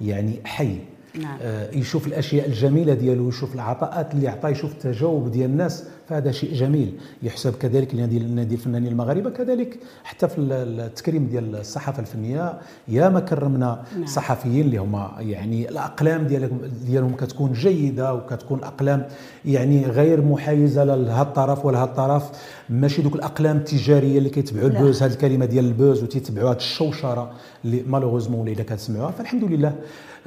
يعني 0.01 0.39
حي. 0.45 0.77
نعم. 1.21 1.38
آه، 1.41 1.75
يشوف 1.75 2.08
الأشياء 2.08 2.47
الجميلة 2.47 2.93
ديالو 2.93 3.30
يشوف 3.30 3.56
العطاءات 3.56 4.13
اللي 4.13 4.27
عطاه 4.27 4.49
يشوف 4.49 4.71
التجاوب 4.71 5.32
ديال 5.32 5.49
الناس. 5.49 5.84
فهذا 6.10 6.32
شيء 6.32 6.54
جميل. 6.54 6.93
يحسب 7.24 7.54
كذلك 7.56 7.96
لنادي 7.96 8.20
نادي 8.20 8.56
الفنانين 8.56 8.91
المغاربه 8.91 9.30
كذلك 9.30 9.80
حتى 10.04 10.28
في 10.28 10.38
ال- 10.38 10.80
التكريم 10.80 11.28
ديال 11.28 11.56
الصحافة 11.56 12.00
الفنية 12.02 12.54
يا 12.88 13.10
ما 13.10 13.20
كرمنا 13.20 13.84
صحفيين 14.06 14.65
اللي 14.65 14.78
هما 14.78 15.12
يعني 15.20 15.70
الأقلام 15.70 16.24
ديالهم 16.28 16.60
ديالهم 16.86 17.15
كتكون 17.15 17.54
جيدة 17.54 18.13
وكتكون 18.13 18.63
أقلام 18.63 19.06
يعني 19.46 19.86
غير 19.86 20.22
محايزة 20.22 20.84
لهذا 20.84 21.22
الطرف 21.22 21.65
ولا 21.65 21.78
هذا 21.78 21.89
الطرف. 21.89 22.30
ماشي 22.70 23.02
دوك 23.02 23.15
الأقلام 23.15 23.58
التجارية 23.58 24.17
اللي 24.17 24.30
كيتبعوا. 24.30 24.67
البوز 24.67 25.04
هذه 25.04 25.12
الكلمة 25.12 25.46
ديال 25.46 25.65
البوز 25.65 26.04
وتيتبعوا 26.04 26.50
هذه 26.52 26.58
الشوشرة 26.58 27.32
اللي 27.65 27.84
malheureusement 27.88 28.41
ولينا 28.41 28.63
كتسمعوها 28.63 29.12
فالحمد 29.12 29.43
لله 29.43 29.76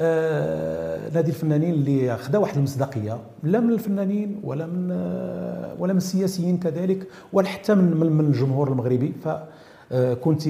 آه 0.01 1.11
نادي 1.15 1.31
الفنانين 1.31 1.75
اللي 1.75 2.17
خدا 2.17 2.39
واحد 2.39 2.57
المصداقية 2.57 3.19
لا 3.43 3.61
من 3.61 3.71
الفنانين 3.73 4.41
ولا 4.45 4.67
من 4.67 4.89
آه 4.93 5.70
ولا 5.79 5.93
من 5.93 5.99
السياسيين 5.99 6.59
كذلك 6.59 7.07
ولا 7.33 7.49
حتى 7.49 7.75
من 7.75 8.13
من, 8.13 8.27
الجمهور 8.27 8.69
المغربي 8.69 9.13
فكنت 9.25 10.49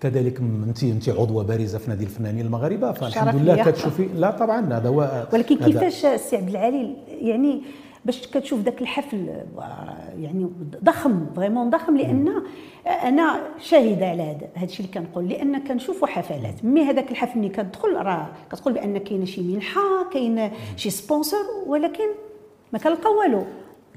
كذلك 0.00 0.40
انت 0.40 0.84
انت 0.84 1.08
عضوه 1.08 1.44
بارزة 1.44 1.78
في 1.78 1.90
نادي 1.90 2.04
الفنانين 2.04 2.46
المغاربة 2.46 2.92
فالحمد 2.92 3.34
لله. 3.34 3.64
كتشوفي. 3.64 4.08
لا 4.14 4.30
طبعا 4.30 4.72
هذا 4.72 4.88
هو 4.88 5.26
ولكن 5.32 5.56
كيفاش 5.56 6.04
السي 6.04 6.36
عبد 6.36 6.48
العالي 6.48 6.96
يعني 7.08 7.62
باش 8.04 8.26
كتشوف 8.26 8.60
ذاك 8.60 8.82
الحفل 8.82 9.28
آه، 9.28 9.96
يعني 10.18 10.50
ضخم 10.84 11.26
vraiment 11.36 11.70
ضخم 11.70 11.96
لأن 11.96 12.42
أنا 12.86 13.40
شاهدة 13.58 14.06
على 14.06 14.22
هذا 14.56 14.64
الشيء 14.64 14.86
اللي 14.86 15.00
كنقول 15.00 15.28
لأن 15.28 15.58
كنشوفوا 15.58 16.08
حفلات. 16.08 16.64
mais 16.64 16.82
هذاك 16.82 17.10
الحفل 17.10 17.38
ملي 17.38 17.48
كتدخل 17.48 17.92
راه 17.94 18.28
كتقول 18.52 18.74
بأن 18.74 18.98
كاينة 18.98 19.24
شي 19.24 19.42
منحة 19.42 20.10
كاين 20.12 20.50
شي 20.76 20.90
sponsor 20.90 21.44
ولكن 21.66 22.08
ما 22.72 22.78
كنلقاو 22.78 23.18
والو. 23.18 23.44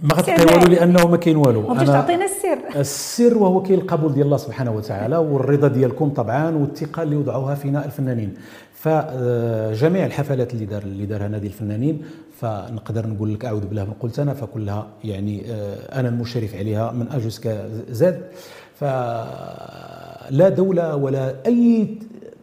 ما 0.01 0.13
عبد 0.15 0.29
والو. 0.51 0.67
لأنه 0.73 1.07
ما 1.07 1.17
كاين 1.17 1.37
والو. 1.37 1.59
وباش 1.71 1.87
أنا- 1.87 1.91
تعطينا 1.91 2.25
السر. 2.25 2.79
السر 2.79 3.37
وهو 3.37 3.61
كاين 3.63 3.79
القبول 3.79 4.13
ديال 4.13 4.25
الله 4.25 4.37
سبحانه 4.37 4.71
وتعالى 4.71 5.17
والرضا 5.17 5.67
ديالكم 5.67 6.09
طبعا 6.09 6.55
والثقة 6.55 7.03
اللي 7.03 7.15
وضعوها 7.15 7.55
فينا 7.55 7.85
الفنانين. 7.85 8.33
فجميع 8.73 10.05
الحفلات 10.05 10.53
اللي 10.53 10.65
دار 10.65 10.81
اللي 10.81 11.05
دارها 11.05 11.27
نادي 11.27 11.47
الفنانين 11.47 12.01
فنقدر 12.39 13.07
نقول 13.07 13.33
لك 13.33 13.45
أعوذ 13.45 13.65
بالله 13.67 13.83
من 13.83 13.93
قولة 13.99 14.19
أنا 14.19 14.33
فكلها 14.33 14.87
يعني 15.03 15.43
آه، 15.51 15.99
أنا 15.99 16.09
المشرف 16.09 16.55
عليها 16.55 16.91
من 16.91 17.07
A 17.11 17.17
jusqu'à 17.17 17.69
Z. 17.89 18.21
فلا 18.75 20.49
دولة 20.49 20.95
ولا 20.95 21.35
أي 21.45 21.97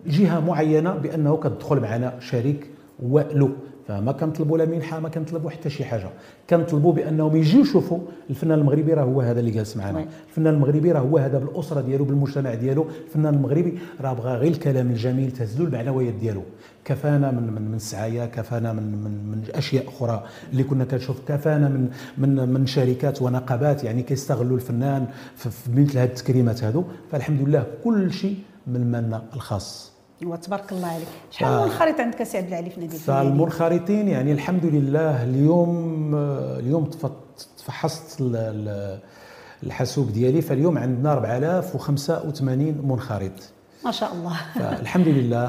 جهة 0.07 0.41
معينة 0.41 0.91
بأنه 0.95 1.37
كتدخل 1.37 1.81
معنا 1.81 2.13
شريك 2.21 2.67
والو. 3.03 3.51
فما 3.91 4.13
كنطلبوا 4.13 4.59
لا 4.59 4.65
منحة 4.65 5.01
ما 5.01 5.09
كنطلبوا 5.09 5.51
حتى 5.51 5.71
شي 5.71 5.85
حاجة. 5.85 6.11
كنطلبوا 6.51 6.93
بأنهم 6.93 7.37
يجيو 7.37 7.61
يشوفوا 7.61 7.99
الفنان 8.31 8.59
المغربي 8.59 8.95
راه 8.95 9.03
هو 9.03 9.21
هذا 9.21 9.41
اللي 9.41 9.51
جالس 9.51 9.77
معنا. 9.77 10.07
الفنان 10.29 10.55
المغربي 10.55 10.93
راه 10.93 11.01
هو 11.01 11.19
هذا 11.19 11.39
بالأسرة 11.39 11.81
ديالو 11.81 12.05
بالمجتمع 12.05 12.55
ديالو. 12.55 12.87
الفنان 13.07 13.35
المغربي 13.35 13.79
راه 14.01 14.13
بغى 14.13 14.35
غير 14.35 14.53
الكلام 14.53 14.91
الجميل 14.91 15.31
تهزلوا 15.31 15.67
المعنويات 15.67 16.15
ديالو. 16.15 16.43
كفانا 16.85 17.31
من 17.31 17.53
من 17.53 17.71
من 17.71 17.79
سعايا 17.79 18.27
كفانا 18.27 18.73
من 18.73 18.83
من 18.83 19.11
من 19.31 19.43
أشياء 19.55 19.89
أخرى. 19.89 20.25
اللي 20.53 20.65
كنا 20.65 20.85
كنشوف 20.85 21.17
كفانا 21.29 21.69
من 21.69 21.91
من 22.19 22.49
من 22.49 22.67
شركات 22.67 23.23
ونقابات 23.23 23.85
يعني 23.85 24.03
كيستغلوا 24.03 24.57
الفنان 24.57 25.07
في 25.37 25.51
في 25.51 25.81
مثل 25.81 25.99
هذه 25.99 26.09
التكريمات 26.09 26.65
هذو 26.65 26.85
فالحمد 27.13 27.49
لله 27.49 27.67
كل 27.85 28.13
شيء 28.13 28.37
من 28.67 28.87
منا 28.93 29.23
الخاص. 29.35 29.90
وتبارك 30.25 30.73
الله 30.73 30.87
عليك 30.89 31.07
شحال 31.31 31.53
هو 31.53 31.65
الخريطة 31.65 32.03
عندك 32.03 32.23
سي 32.23 32.39
عبد 32.39 32.49
العالي 32.49 32.71
في 32.71 32.81
نادي 32.81 32.97
الفنانين 32.97 33.31
فالمنخرطين 33.33 34.09
يعني 34.09 34.33
الحمد 34.33 34.65
لله 34.67 35.25
اليوم 35.25 36.15
اليوم 36.59 36.85
تف- 36.85 37.11
تفحصت 37.59 38.21
ال- 38.21 38.37
ال- 38.37 38.99
الحاسوب 39.63 40.13
ديالي 40.13 40.41
فاليوم 40.43 40.79
عندنا 40.79 41.13
4085 41.13 42.75
منخرط 42.85 43.33
ما 43.85 43.91
شاء 43.91 44.13
الله 44.13 44.37
فالحمد 44.55 45.09
لله 45.09 45.45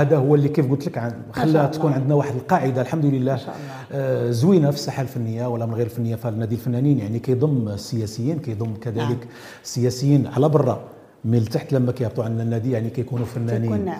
هذا 0.00 0.16
هو 0.16 0.34
اللي 0.34 0.48
كيف 0.48 0.70
قلت 0.70 0.86
لك 0.86 1.14
خلى. 1.32 1.70
تكون 1.72 1.92
عندنا 1.92 2.14
واحد 2.14 2.34
القاعدة 2.34 2.80
الحمد 2.82 3.04
لله 3.04 3.32
ما 3.32 3.38
شاء 3.38 3.54
الله. 3.56 4.00
آه، 4.00 4.30
زوينة 4.30 4.70
في 4.70 4.76
الساحة 4.76 5.02
الفنية 5.02 5.46
ولا 5.46 5.66
من 5.66 5.74
غير 5.74 5.86
الفنية 5.86 6.16
فالنادي 6.16 6.54
الفنانين 6.54 6.98
يعني 6.98 7.18
كيضم 7.18 7.68
السياسيين 7.68 8.38
كيضم 8.38 8.74
كذلك 8.74 8.98
نعم. 8.98 9.18
السياسيين 9.64 10.26
على 10.26 10.48
برا 10.48 10.80
من 11.24 11.34
التحت 11.34 11.72
لما 11.72 11.92
كيهبطوا 11.92 12.24
عندنا 12.24 12.42
النادي 12.42 12.70
يعني 12.70 12.90
كيكونوا 12.90 13.26
فنانين. 13.26 13.92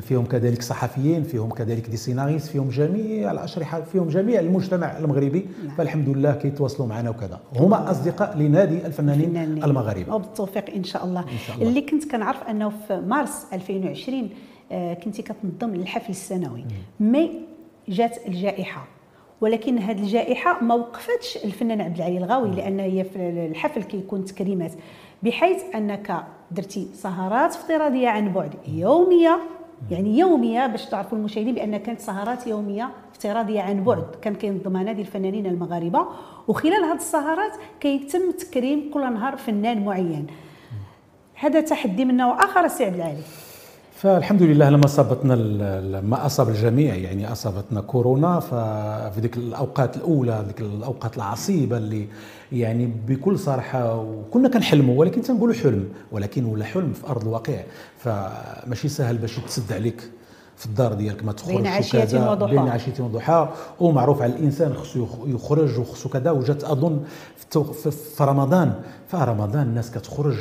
فيهم 0.00 0.24
كذلك 0.24 0.62
صحفيين 0.62 1.22
فيهم 1.22 1.50
كذلك 1.50 1.90
دي 1.90 1.96
سيناريست 1.96 2.46
فيهم 2.46 2.68
جميع 2.68 3.30
الأشرحة 3.30 3.80
فيهم 3.82 4.08
جميع 4.08 4.40
المجتمع 4.40 4.98
المغربي. 4.98 5.46
نعم. 5.64 5.76
فالحمد 5.76 6.08
لله 6.08 6.32
كيتواصلوا 6.32 6.88
معنا 6.88 7.10
وكذا. 7.10 7.40
هما 7.56 7.90
أصدقاء 7.90 8.38
لنادي 8.38 8.86
الفنانين 8.86 9.28
الفنانين. 9.28 9.64
المغاربه 9.64 10.14
وبالتوفيق 10.14 10.74
إن 10.74 10.84
شاء 10.84 11.04
الله. 11.04 11.20
إن 11.20 11.38
شاء 11.46 11.56
الله. 11.56 11.68
اللي 11.68 11.80
كنت 11.80 12.10
كنعرف 12.10 12.42
أنه 12.42 12.68
في 12.68 13.00
مارس 13.06 13.46
2020 13.52 14.30
آه، 14.72 14.94
كنتي 14.94 15.22
كتنظم 15.22 15.74
الحفل 15.74 16.10
السنوي. 16.10 16.64
مي 17.00 17.30
جات 17.88 18.18
الجائحة؟ 18.28 18.86
ولكن 19.40 19.78
هذه 19.78 20.00
الجائحة 20.02 20.64
ما 20.64 20.74
وقفتش 20.74 21.38
الفنان 21.44 21.80
عبد 21.80 21.96
العالي 21.96 22.18
الغاوي 22.18 22.50
لأن 22.50 22.80
هي 22.80 23.04
في 23.04 23.46
الحفل 23.50 23.82
كيكون 23.82 24.24
تكريمات. 24.24 24.72
بحيث 25.24 25.62
أنك 25.74 26.24
درتي 26.50 26.88
سهرات 26.94 27.50
افتراضية 27.54 28.08
عن 28.08 28.32
بعد 28.32 28.54
يومية 28.68 29.40
يعني 29.90 30.18
يومية 30.18 30.66
باش 30.66 30.86
تعرفوا 30.86 31.18
المشاهدين 31.18 31.54
بأن 31.54 31.76
كانت 31.76 32.00
سهرات 32.00 32.46
يومية 32.46 32.90
افتراضية 33.12 33.60
عن 33.60 33.84
بعد. 33.84 34.06
كان 34.22 34.34
كينظمها 34.34 34.82
نادي 34.82 35.00
الفنانين 35.00 35.46
المغاربة 35.46 36.06
وخلال 36.48 36.84
هذه 36.84 36.96
السهرات 36.96 37.52
كيتم 37.80 38.30
تكريم 38.30 38.90
كل 38.94 39.12
نهار 39.12 39.36
فنان 39.36 39.84
معين. 39.84 40.26
هذا 41.34 41.60
تحدي 41.60 42.04
من 42.04 42.16
نوع 42.16 42.44
آخر 42.44 42.64
السي 42.64 42.84
عبد 42.84 42.94
العالي. 42.94 43.22
فالحمد 44.04 44.42
لله 44.42 44.70
لما 44.70 44.84
أصابتنا 44.84 45.34
ما 46.00 46.26
أصاب 46.26 46.48
الجميع 46.48 46.94
يعني 46.94 47.32
أصابتنا 47.32 47.80
كورونا 47.80 48.40
ففي 48.40 49.20
ذيك 49.20 49.36
الأوقات 49.36 49.96
الأولى 49.96 50.44
ذيك 50.46 50.60
الأوقات 50.60 51.16
العصيبة 51.16 51.76
اللي 51.76 52.06
يعني 52.52 52.92
بكل 53.08 53.38
صراحة 53.38 54.00
وكنا 54.00 54.48
كنحلموا 54.48 54.98
ولكن 54.98 55.22
تنقولوا 55.22 55.54
حلم 55.54 55.88
ولكن 56.12 56.44
ولا 56.44 56.64
حلم 56.64 56.92
في 56.92 57.06
أرض 57.06 57.22
الواقع. 57.22 57.60
فماشي 57.98 58.88
سهل 58.88 59.18
باش 59.18 59.36
تسد 59.46 59.72
عليك. 59.72 60.10
في 60.56 60.66
الدار 60.66 60.94
ديالك 60.94 61.24
ما 61.24 61.32
تخرجش 61.32 61.56
بين 61.56 61.66
عشية 61.66 62.30
وضحى. 62.30 62.50
بين 62.50 62.68
عشية 62.68 62.92
وضحى 63.04 63.48
ومعروف 63.80 64.22
على 64.22 64.32
الإنسان 64.32 64.74
خصو 64.74 65.02
يخ- 65.04 65.26
يخرج 65.34 65.78
وخصو 65.78 66.08
كذا 66.08 66.30
وجات 66.30 66.64
أظن 66.64 67.00
في, 67.50 67.90
في, 67.90 68.24
رمضان. 68.24 68.72
فرمضان 69.08 69.62
الناس 69.62 69.90
كتخرج 69.90 70.36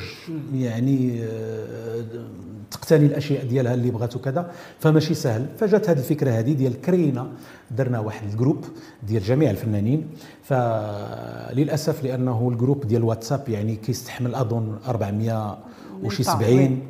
يعني 0.55 1.23
آه، 1.23 2.03
تقتني 2.71 3.05
الأشياء 3.05 3.45
ديالها 3.45 3.73
اللي 3.73 3.91
بغات 3.91 4.15
وكذا. 4.15 4.51
فماشي 4.79 5.13
سهل. 5.13 5.45
فجات 5.59 5.89
هذه 5.89 5.97
الفكرة 5.97 6.31
هذه 6.31 6.53
ديال 6.53 6.81
كرينا 6.81 7.27
درنا 7.71 7.99
واحد 7.99 8.27
ال 8.31 8.36
groupe 8.36 8.65
ديال 9.07 9.23
جميع 9.23 9.49
الفنانين. 9.51 10.07
فللأسف 10.43 12.03
لأنه 12.03 12.49
ال 12.53 12.58
groupe 12.58 12.87
ديال 12.87 13.03
واتساب 13.03 13.49
يعني 13.49 13.75
كيستحمل 13.75 14.35
أظن 14.35 14.75
400 14.87 15.57
وشي 16.03 16.23
طبعاً. 16.23 16.35
70 16.39 16.81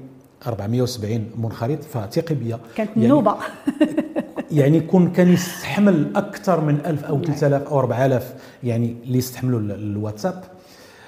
470 0.47 1.25
منخرط 1.38 1.84
فثقي 1.84 2.36
بيا 2.36 2.60
كانت 2.75 2.89
يعني 2.95 3.08
نوبة. 3.08 3.36
يعني 4.51 4.79
كون 4.79 5.12
كان 5.12 5.34
يستحمل 5.34 6.12
أكثر 6.15 6.62
من 6.62 6.77
1000 6.86 7.03
أو 7.06 7.21
3000 7.23 7.67
أو 7.67 7.79
4000 7.79 8.34
يعني 8.63 8.95
اللي 9.03 9.17
يستحملوا 9.17 9.60
ال- 9.60 9.71
الواتساب. 9.71 10.43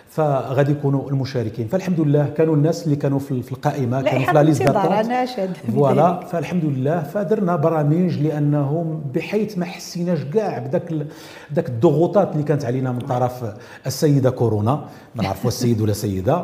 فغادي 0.09 0.71
يكونوا 0.71 1.09
المشاركين. 1.09 1.67
فالحمد 1.67 1.99
لله 1.99 2.25
كانوا 2.37 2.55
الناس 2.55 2.83
اللي 2.85 2.95
كانوا 2.95 3.19
في 3.19 3.31
القائمة 3.51 4.01
كانوا 4.01 4.25
في 4.25 4.33
la 4.33 4.43
liste 4.43 4.61
أشهد 4.61 5.53
voilà. 5.75 6.19
فالحمد 6.19 6.65
لله 6.65 7.03
فدرنا 7.03 7.55
برامج 7.55 8.19
لأنهم 8.19 9.01
بحيث 9.15 9.57
ما 9.57 9.65
حسيناش 9.65 10.19
كاع 10.33 10.57
بداك 10.59 10.93
داك 11.51 11.69
الضغوطات 11.69 12.31
اللي 12.33 12.43
كانت 12.43 12.65
علينا 12.65 12.91
من 12.91 12.99
طرف 12.99 13.43
السيدة 13.87 14.29
كورونا. 14.29 14.85
ما 15.15 15.23
نعرفوا 15.23 15.47
السيد 15.47 15.81
ولا 15.81 15.93
سيدة. 15.93 16.43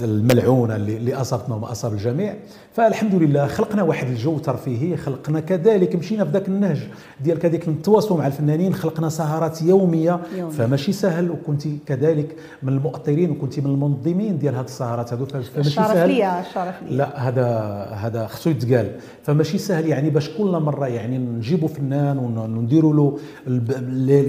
الملعونة 0.00 0.76
اللي, 0.76 1.14
أصابتنا 1.14 1.54
وما 1.54 1.72
أصاب 1.72 1.92
الجميع. 1.92 2.34
فالحمد 2.72 3.14
لله 3.14 3.46
خلقنا 3.46 3.82
واحد 3.82 4.06
الجو 4.06 4.38
ترفيهي 4.38 4.96
خلقنا 4.96 5.40
كذلك 5.40 5.96
مشينا 5.96 6.24
في 6.24 6.30
ذاك 6.30 6.48
النهج 6.48 6.82
ديال 7.20 7.38
كذلك 7.38 7.68
نتواصلوا 7.68 8.18
مع 8.18 8.26
الفنانين 8.26 8.74
خلقنا 8.74 9.08
سهرات 9.08 9.62
يومية. 9.62 10.20
يومية. 10.36 10.52
فماشي 10.52 10.92
سهل 10.92 11.30
وكنت 11.30 11.62
كذلك 11.86 12.36
من 12.62 12.72
المؤطرين 12.72 13.30
وكنت 13.30 13.60
من 13.60 13.66
المنظمين 13.66 14.38
ديال 14.38 14.54
هاد 14.54 14.64
السهرات 14.64 15.12
هادو. 15.12 15.26
فماشي 15.26 15.70
سهل. 15.70 16.08
ليا 16.08 16.40
الشرف 16.40 16.82
ليا. 16.82 16.96
لا 16.96 17.28
هذا 17.28 17.48
هذا 17.94 18.26
خصو 18.26 18.50
يتقال. 18.50 18.92
فماشي 19.22 19.58
سهل 19.58 19.86
يعني 19.86 20.10
باش 20.10 20.30
كل 20.30 20.50
مرة 20.50 20.86
يعني 20.86 21.18
نجيبوا 21.18 21.68
فنان 21.68 22.18
ونديروا 22.18 22.94
له 22.94 23.18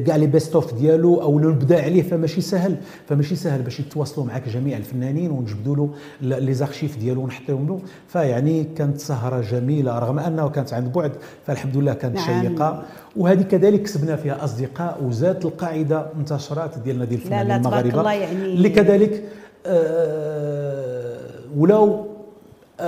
كاع 0.04 0.16
les 0.16 0.28
best 0.28 0.56
of 0.56 0.74
ديالو 0.74 1.22
أو 1.22 1.40
نبدأ 1.40 1.84
عليه. 1.84 2.02
فماشي 2.02 2.42
سهل. 2.42 2.78
فماشي 3.08 3.36
سهل 3.36 3.62
باش 3.62 3.80
يتواصلوا 3.80 4.28
معك 4.28 4.50
جميع 4.50 4.78
الفنانين. 4.78 5.29
ونجبدوا 5.34 5.76
له 5.76 5.90
les 6.40 6.54
archives 6.54 6.98
ديالو 6.98 7.22
ونحطيهم 7.22 7.68
له. 7.68 7.80
فيعني 8.08 8.64
كانت 8.64 9.00
سهرة 9.00 9.42
جميلة 9.42 10.00
رغم 10.00 10.20
انه 10.20 10.50
كانت 10.50 10.74
عن 10.74 10.94
بعد 10.94 11.12
فالحمد 11.48 11.78
لله 11.78 11.94
كانت 11.94 12.16
نعم. 12.16 12.42
شيقة. 12.44 12.84
وهذه 13.18 13.42
كذلك 13.42 13.84
كسبنا 13.84 14.16
فيها 14.16 14.44
أصدقاء 14.44 15.04
وزادت 15.04 15.46
القاعدة 15.46 16.06
انتشرت 16.20 16.80
ديال 16.80 17.00
نادي 17.00 17.16
الفنانين 17.16 17.52
المغاربة. 17.56 18.00
الله 18.00 18.14
يعني- 18.14 18.46
اللي 18.46 18.70
كذلك 18.70 19.24
آه، 19.66 21.18
ولاو 21.58 21.88
آه، 21.94 22.06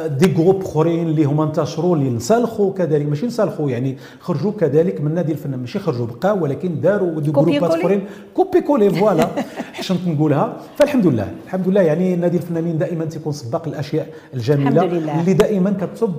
des 0.08 0.28
groupes 0.28 0.62
أخرين 0.64 1.08
اللي 1.08 1.24
هما 1.24 1.44
انتشروا 1.44 1.96
اللي 1.96 2.10
انسلخوا 2.10 2.74
كذلك. 2.74 3.06
ماشي 3.06 3.26
انسلخوا 3.26 3.70
يعني 3.70 3.98
خرجوا 4.20 4.52
كذلك 4.52 5.02
من 5.02 5.14
نادي 5.14 5.32
الفنان 5.32 5.60
ماشي 5.60 5.80
خرجوا 5.80 6.08
بقاو 6.08 6.44
ولكن 6.44 6.82
داروا 6.82 7.20
des 7.22 7.32
groupe 7.32 7.56
ات؟ 7.56 7.64
أخرين. 7.64 8.06
copier 8.34 8.62
coller 8.62 8.90
voilà. 8.90 9.28
حشمت 9.74 10.08
نقولها. 10.08 10.58
فالحمد 10.78 11.08
لله. 11.08 11.32
الحمد 11.46 11.68
لله 11.68 11.82
يعني 11.82 12.16
نادي 12.16 12.38
الفنانين 12.38 12.78
دائما 12.78 13.06
تيكون 13.06 13.34
سباق 13.34 13.68
الأشياء 13.68 14.08
الجميلة. 14.34 14.84
اللي 14.84 15.34
دائما 15.34 15.72
كتصب 15.72 16.12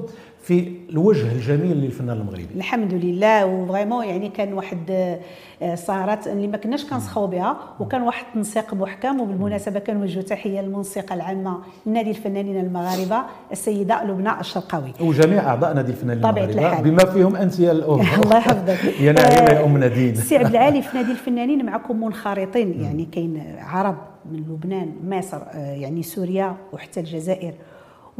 في 0.42 0.72
الوجه 0.90 1.32
الجميل 1.32 1.76
للفنان 1.76 2.16
المغربي. 2.16 2.46
الحمد 2.56 2.94
لله 2.94 3.46
و 3.46 3.53
vraiment 3.53 4.04
يعني 4.04 4.28
كان 4.28 4.52
واحد 4.52 4.90
آه، 4.90 5.18
السهرات 5.62 6.26
اللي 6.26 6.46
ما 6.46 6.56
كناش 6.56 6.84
كنسخاو 6.84 7.26
بها 7.26 7.56
وكان 7.80 8.02
واحد 8.02 8.24
التنسيق 8.28 8.74
محكم 8.74 9.20
وبالمناسبة 9.20 9.78
كنوجه 9.78 10.20
تحية 10.20 10.60
للمنسقه 10.60 11.14
العامة 11.14 11.58
لنادي 11.86 12.10
الفنانين 12.10 12.60
المغاربة 12.60 13.22
السيدة 13.52 14.04
لبنى 14.04 14.40
الشرقاوي. 14.40 14.92
وجميع 15.00 15.48
أعضاء 15.48 15.74
نادي 15.74 15.92
الفنانين 15.92 16.24
المغاربة 16.24 16.52
الحال. 16.54 16.84
بما 16.84 17.04
فيهم 17.04 17.36
انت 17.36 17.60
يا 17.60 17.72
الأم. 17.72 18.00
الله 18.24 18.36
يحفظك. 18.36 18.84
يا 19.00 19.12
نعيمه 19.12 19.50
يا 19.50 19.60
آه، 19.60 19.64
أم 19.64 19.78
نادين. 19.78 20.12
السي 20.12 20.36
عبد 20.36 20.50
العالي 20.50 20.82
في 20.82 20.96
نادي 20.98 21.10
الفنانين 21.12 21.66
معكم 21.66 22.04
منخرطين 22.04 22.80
يعني 22.82 23.04
كاين 23.04 23.56
عرب 23.58 23.96
من 24.32 24.38
لبنان 24.38 24.92
مصر 25.04 25.36
آه، 25.36 25.72
يعني 25.72 26.02
سوريا 26.02 26.56
وحتى 26.72 27.00
الجزائر 27.00 27.52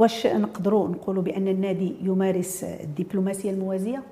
واش 0.03 0.27
نقدروا 0.27 0.88
نقولوا 0.88 1.23
بأن 1.23 1.49
النادي 1.49 1.95
يمارس 2.03 2.65
الدبلوماسية 2.65 3.51
الموازية؟ 3.51 4.03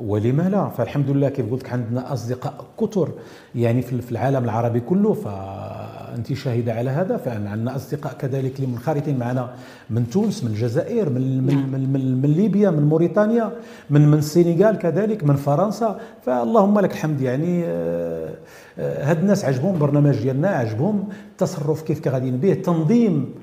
ولما 0.00 0.42
لا؟ 0.42 0.68
فالحمد 0.68 1.10
لله 1.10 1.28
كيف 1.28 1.50
قلت 1.50 1.68
عندنا 1.68 2.12
أصدقاء 2.12 2.64
كثر 2.80 3.08
يعني 3.54 3.82
في 3.82 4.12
العالم 4.12 4.44
العربي 4.44 4.80
كله 4.80 5.12
فأنت 5.12 6.32
شاهدة 6.32 6.72
على 6.72 6.90
هذا 6.90 7.16
فعندنا 7.16 7.76
أصدقاء 7.76 8.12
كذلك 8.12 8.56
اللي 8.56 8.66
منخرطين 8.66 9.18
معنا 9.18 9.54
من 9.90 10.10
تونس 10.10 10.44
من 10.44 10.50
الجزائر 10.50 11.10
من 11.10 11.46
من, 11.46 11.70
من, 11.72 11.92
من, 11.92 12.22
من 12.22 12.32
ليبيا 12.32 12.70
من 12.70 12.82
موريتانيا 12.82 13.52
من 13.90 14.08
من 14.08 14.18
السنغال 14.18 14.78
كذلك 14.78 15.24
من 15.24 15.36
فرنسا. 15.36 16.00
فاللهم 16.22 16.80
لك 16.80 16.92
الحمد 16.92 17.20
يعني 17.20 17.64
آه، 17.64 18.34
آه، 18.78 19.10
هاد 19.10 19.18
الناس 19.18 19.44
عجبهم 19.44 19.74
البرنامج 19.74 20.16
ديالنا 20.18 20.48
عجبهم 20.48 21.08
التصرف 21.30 21.82
كيف 21.82 22.08
غاديين 22.08 22.36
به 22.36 22.52
التنظيم 22.52 23.34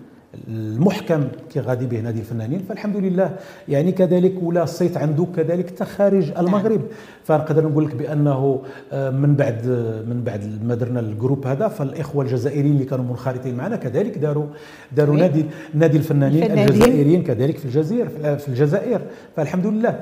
المحكم 0.47 1.28
كي 1.54 1.60
غادي 1.60 1.86
به 1.86 2.00
نادي 2.00 2.19
الفنانين 2.19 2.60
فالحمد 2.69 2.95
لله 2.97 3.36
يعني 3.69 3.91
كذلك 3.91 4.34
ولا 4.43 4.63
الصيت 4.63 4.97
عنده 4.97 5.28
كذلك 5.36 5.67
حتى 5.67 5.86
خارج 5.86 6.32
المغرب. 6.38 6.82
فنقدر 7.23 7.67
نقول 7.67 7.86
لك 7.86 7.95
بأنه 7.95 8.62
آه، 8.91 9.10
من 9.10 9.36
بعد 9.36 9.65
من 10.08 10.21
بعد 10.26 10.63
ما 10.63 10.76
درنا 10.76 11.00
ال 10.99 11.06
groupe 11.06 11.47
هذا 11.47 11.67
فالإخوة 11.67 12.26
الجزائريين 12.26 12.73
اللي 12.73 12.86
كانوا 12.86 13.06
منخرطين 13.06 13.56
معنا 13.56 13.76
كذلك 13.76 14.17
داروا 14.17 14.45
داروا 14.91 15.15
oui. 15.15 15.21
نادي 15.21 15.45
نادي 15.73 15.97
الفنانين 15.97 16.43
الفنانين. 16.43 16.69
الجزائريين 16.69 17.23
كذلك 17.23 17.58
في 17.58 17.65
الجزائر 17.65 18.10
في 18.38 18.47
الجزائر. 18.47 19.02
فالحمد 19.36 19.67
لله. 19.67 20.00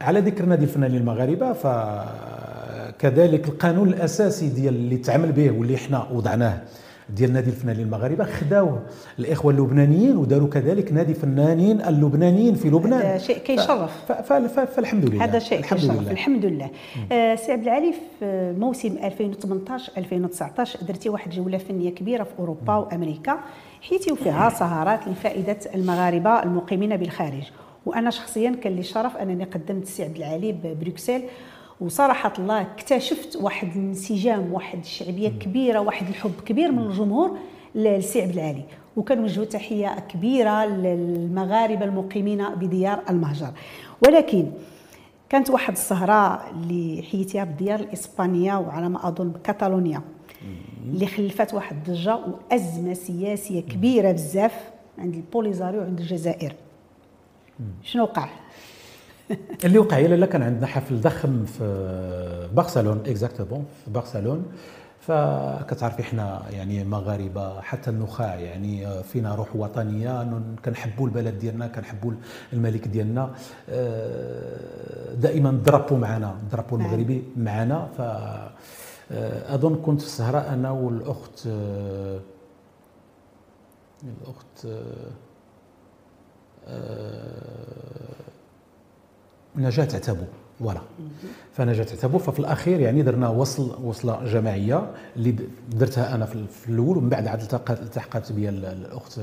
على 0.00 0.20
ذكر 0.20 0.44
نادي 0.44 0.64
الفنانين 0.64 1.00
المغاربة 1.00 1.52
فكذلك 1.52 3.48
القانون 3.48 3.88
الأساسي 3.88 4.48
ديال 4.48 4.74
اللي 4.74 4.96
تعمل 4.96 5.32
به 5.32 5.50
واللي 5.50 5.74
إحنا 5.74 6.06
وضعناه. 6.12 6.58
ديال 7.10 7.32
نادي 7.32 7.50
الفنانين 7.50 7.82
المغاربة 7.86 8.24
خداوه 8.24 8.82
الإخوة 9.18 9.52
اللبنانيين 9.52 10.16
وداروا 10.16 10.48
كذلك 10.48 10.92
نادي 10.92 11.14
فنانين 11.14 11.80
اللبنانيين 11.80 12.54
في 12.54 12.68
لبنان. 12.70 13.00
هذا 13.00 13.18
شيء 13.18 13.38
كيشرف. 13.38 13.90
ف- 14.08 14.12
ف- 14.12 14.32
ف- 14.32 14.60
فالحمد 14.74 15.04
لله. 15.10 15.24
هذا 15.24 15.38
شيء 15.38 15.58
الحمد 15.58 15.80
كيشرف. 15.80 16.00
لله. 16.00 16.10
الحمد 16.10 16.44
لله. 16.44 16.70
آه 17.12 17.34
سي 17.34 17.52
عبد 17.52 17.62
العالي 17.62 17.94
في 18.20 18.54
موسم 18.58 18.96
2018 19.04 19.92
2019 19.96 20.78
درتي 20.82 21.08
واحد 21.08 21.30
جولة 21.30 21.58
فنية 21.58 21.90
كبيرة 21.90 22.22
في 22.24 22.30
أوروبا 22.38 22.74
وأمريكا. 22.76 23.38
حيتي 23.82 24.16
فيها 24.16 24.48
سهرات 24.50 25.08
لفائدة 25.08 25.58
المغاربة 25.74 26.42
المقيمين 26.42 26.96
بالخارج. 26.96 27.42
وأنا 27.86 28.10
شخصيا 28.10 28.50
كان 28.62 28.72
لي 28.72 28.80
الشرف 28.80 29.16
أنني 29.16 29.44
قدمت 29.44 29.82
السي 29.82 30.04
عبد 30.04 30.16
العالي 30.16 30.52
ببروكسل 30.52 31.22
وصراحة 31.80 32.32
الله 32.38 32.60
اكتشفت 32.60 33.36
واحد 33.36 33.68
الانسجام 33.76 34.52
واحد 34.52 34.78
الشعبية 34.78 35.28
كبيرة 35.28 35.78
واحد 35.78 36.08
الحب 36.08 36.40
كبير 36.46 36.72
من 36.72 36.78
الجمهور 36.78 37.38
للسي 37.74 38.22
عبد 38.22 38.32
العالي. 38.32 38.64
وكنوجهوا 38.96 39.44
تحية 39.44 40.00
كبيرة 40.08 40.64
للمغاربة 40.64 41.84
المقيمين 41.84 42.48
بديار 42.54 43.02
المهجر. 43.10 43.50
ولكن 44.06 44.50
كانت 45.28 45.50
واحد 45.50 45.72
السهره 45.72 46.50
اللي 46.50 47.02
حيتيها 47.10 47.44
بالديار 47.44 47.80
الإسبانية 47.80 48.58
وعلى 48.58 48.88
ما 48.88 49.08
أظن 49.08 49.28
بكاتالونيا 49.28 50.02
اللي 50.84 51.06
خلفت 51.06 51.54
واحد 51.54 51.76
الضجة 51.76 52.16
وأزمة 52.16 52.94
سياسية 52.94 53.60
كبيرة 53.60 54.12
بزاف 54.12 54.70
عند 54.98 55.14
البوليزاريو 55.14 55.80
وعند 55.80 56.00
الجزائر. 56.00 56.54
شنو 57.82 58.02
وقع؟ 58.02 58.28
اللي 59.64 59.78
وقع 59.78 59.98
لا 59.98 60.26
كان 60.26 60.42
عندنا 60.42 60.66
حفل 60.66 61.00
ضخم 61.00 61.44
في 61.44 62.48
برشلون 62.54 63.02
exactement 63.06 63.64
في 63.84 63.90
برشلون 63.90 64.44
فكتعرفي 65.00 66.02
إحنا 66.02 66.42
يعني 66.50 66.84
مغاربه 66.84 67.60
حتى 67.60 67.90
النخاع 67.90 68.34
يعني 68.34 69.02
فينا 69.02 69.34
روح 69.34 69.56
وطنية 69.56 70.42
كنحبوا 70.64 71.06
البلد 71.06 71.38
ديالنا 71.38 71.66
كنحبوا 71.66 72.12
الملك 72.52 72.88
ديالنا. 72.88 73.34
آه، 73.68 75.14
دائما 75.14 75.50
drapeau 75.50 75.96
معنا 75.96 76.36
drapeau 76.52 76.76
نعم. 76.76 76.86
المغربي 76.86 77.24
معنا. 77.36 77.88
ف 77.98 78.00
آه، 79.12 79.54
أظن 79.54 79.74
كنت 79.76 80.00
في 80.00 80.06
السهره 80.06 80.38
أنا 80.38 80.70
والأخت 80.70 81.46
آه، 81.46 82.20
الأخت 84.02 84.66
نجاة 89.56 89.84
عتابو 89.94 90.24
فوالا. 90.58 90.80
فنجاة 91.52 91.82
عتابو 91.92 92.18
ففي 92.18 92.38
الأخير 92.38 92.80
يعني 92.80 93.02
درنا 93.02 93.28
وصل 93.28 93.78
وصلة 93.84 94.24
جماعية 94.24 94.90
اللي 95.16 95.36
درتها 95.76 96.14
أنا 96.14 96.26
في 96.26 96.68
الأول 96.68 96.96
ومن 96.98 97.08
بعد 97.08 97.26
عاد 97.26 97.40
التحقت 97.70 98.32
بي 98.32 98.48
ال- 98.48 98.64
الأخت 98.64 99.20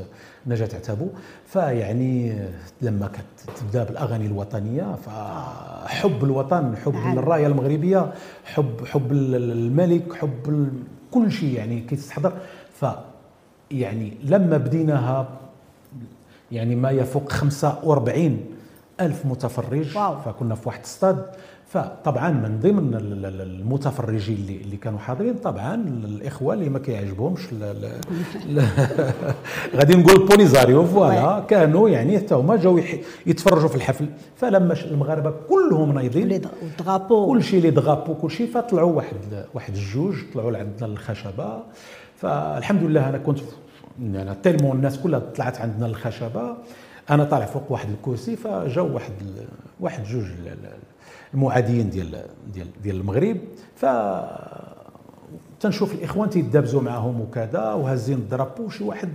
نجاة 0.48 0.65
عتابو. 0.76 1.08
فيعني 1.48 2.36
لما 2.82 3.08
كانت 3.08 3.58
تبدأ 3.60 3.84
بالأغاني 3.84 4.26
الوطنية 4.26 4.96
فحب 4.96 6.24
الوطن 6.24 6.76
حب 6.86 6.93
نعم. 6.93 7.19
الرايه 7.19 7.48
المغربية 7.48 8.13
حب 8.46 8.86
حب 8.86 9.12
ال- 9.12 9.36
ال- 9.36 9.52
الملك 9.52 10.13
حب 10.13 10.67
كل 11.12 11.32
شيء 11.32 11.54
يعني 11.58 11.80
كيتستحضر 11.82 12.34
ف 12.80 12.86
يعني 13.72 14.13
لما 14.24 14.58
بديناها 14.58 15.28
يعني 16.52 16.76
ما 16.76 16.91
يفوق 16.91 17.32
45 17.32 18.39
ألف 19.06 19.26
متفرج 19.26 19.98
wow. 19.98 20.17
فكنا 20.18 20.56
في 20.56 20.62
واحد 20.66 20.80
الستاد 20.84 21.26
فطبعا 21.68 22.30
من 22.32 22.60
ضمن 22.60 22.94
ال- 22.96 23.26
ال- 23.26 23.42
المتفرجين 23.42 24.36
اللي, 24.36 24.58
اللي 24.62 24.78
كانوا 24.78 25.00
حاضرين 25.00 25.34
طبعا 25.34 25.76
الإخوة 26.06 26.54
اللي 26.54 26.70
ما 26.70 26.80
كيعجبهمش 26.80 27.42
غادي 29.76 29.96
نقول 29.96 30.28
بوليزاريو 30.28 30.86
ف 30.86 30.93
voilà. 30.93 31.39
كانوا 31.48 31.89
يعني 31.89 32.18
حتى 32.20 32.36
هما 32.36 32.56
جاوا 32.56 32.80
يح- 32.80 32.96
يتفرجوا 33.26 33.68
في 33.70 33.76
الحفل. 33.76 34.06
فلما 34.36 34.74
المغاربة 34.92 35.34
كلهم 35.50 35.92
نايضين 35.94 36.42
والدغابو 36.62 37.28
كل 37.28 37.44
شيء 37.44 37.62
لي 37.62 37.70
دغابو 37.70 38.16
كل 38.16 38.32
شيء 38.32 38.48
فطلعوا 38.52 38.92
واحد 38.92 39.46
واحد 39.54 39.74
الجوج 39.76 40.16
طلعوا 40.34 40.52
لعندنا 40.52 40.86
الخشبة. 40.88 41.60
فالحمد 42.18 42.84
لله 42.84 43.10
أنا 43.10 43.18
كنت 43.18 43.39
يعني 44.13 44.36
تيلمون 44.44 44.76
الناس 44.76 44.98
كلها 45.00 45.20
طلعت 45.20 45.62
عندنا 45.62 45.86
الخشبة. 45.86 46.56
أنا 47.10 47.24
طالع 47.24 47.46
فوق 47.46 47.72
واحد 47.72 47.89
الكرسي 47.89 48.36
فجاو 48.36 48.94
واحد 48.94 49.12
واحد 49.80 50.04
جوج 50.04 50.24
ال- 50.24 50.48
ال- 50.48 50.70
المعاديين 51.34 51.89
ديال 51.89 52.26
ديال 52.54 52.68
ديال 52.84 52.96
المغرب. 52.96 53.38
ف 53.76 53.86
تنشوف 55.60 55.94
الاخوان 55.94 56.30
تيدابزوا 56.30 56.82
معاهم 56.82 57.22
وكذا 57.22 57.74
وهازين 57.74 58.18
الدرابو 58.18 58.70
شي 58.70 58.84
واحد 58.84 59.10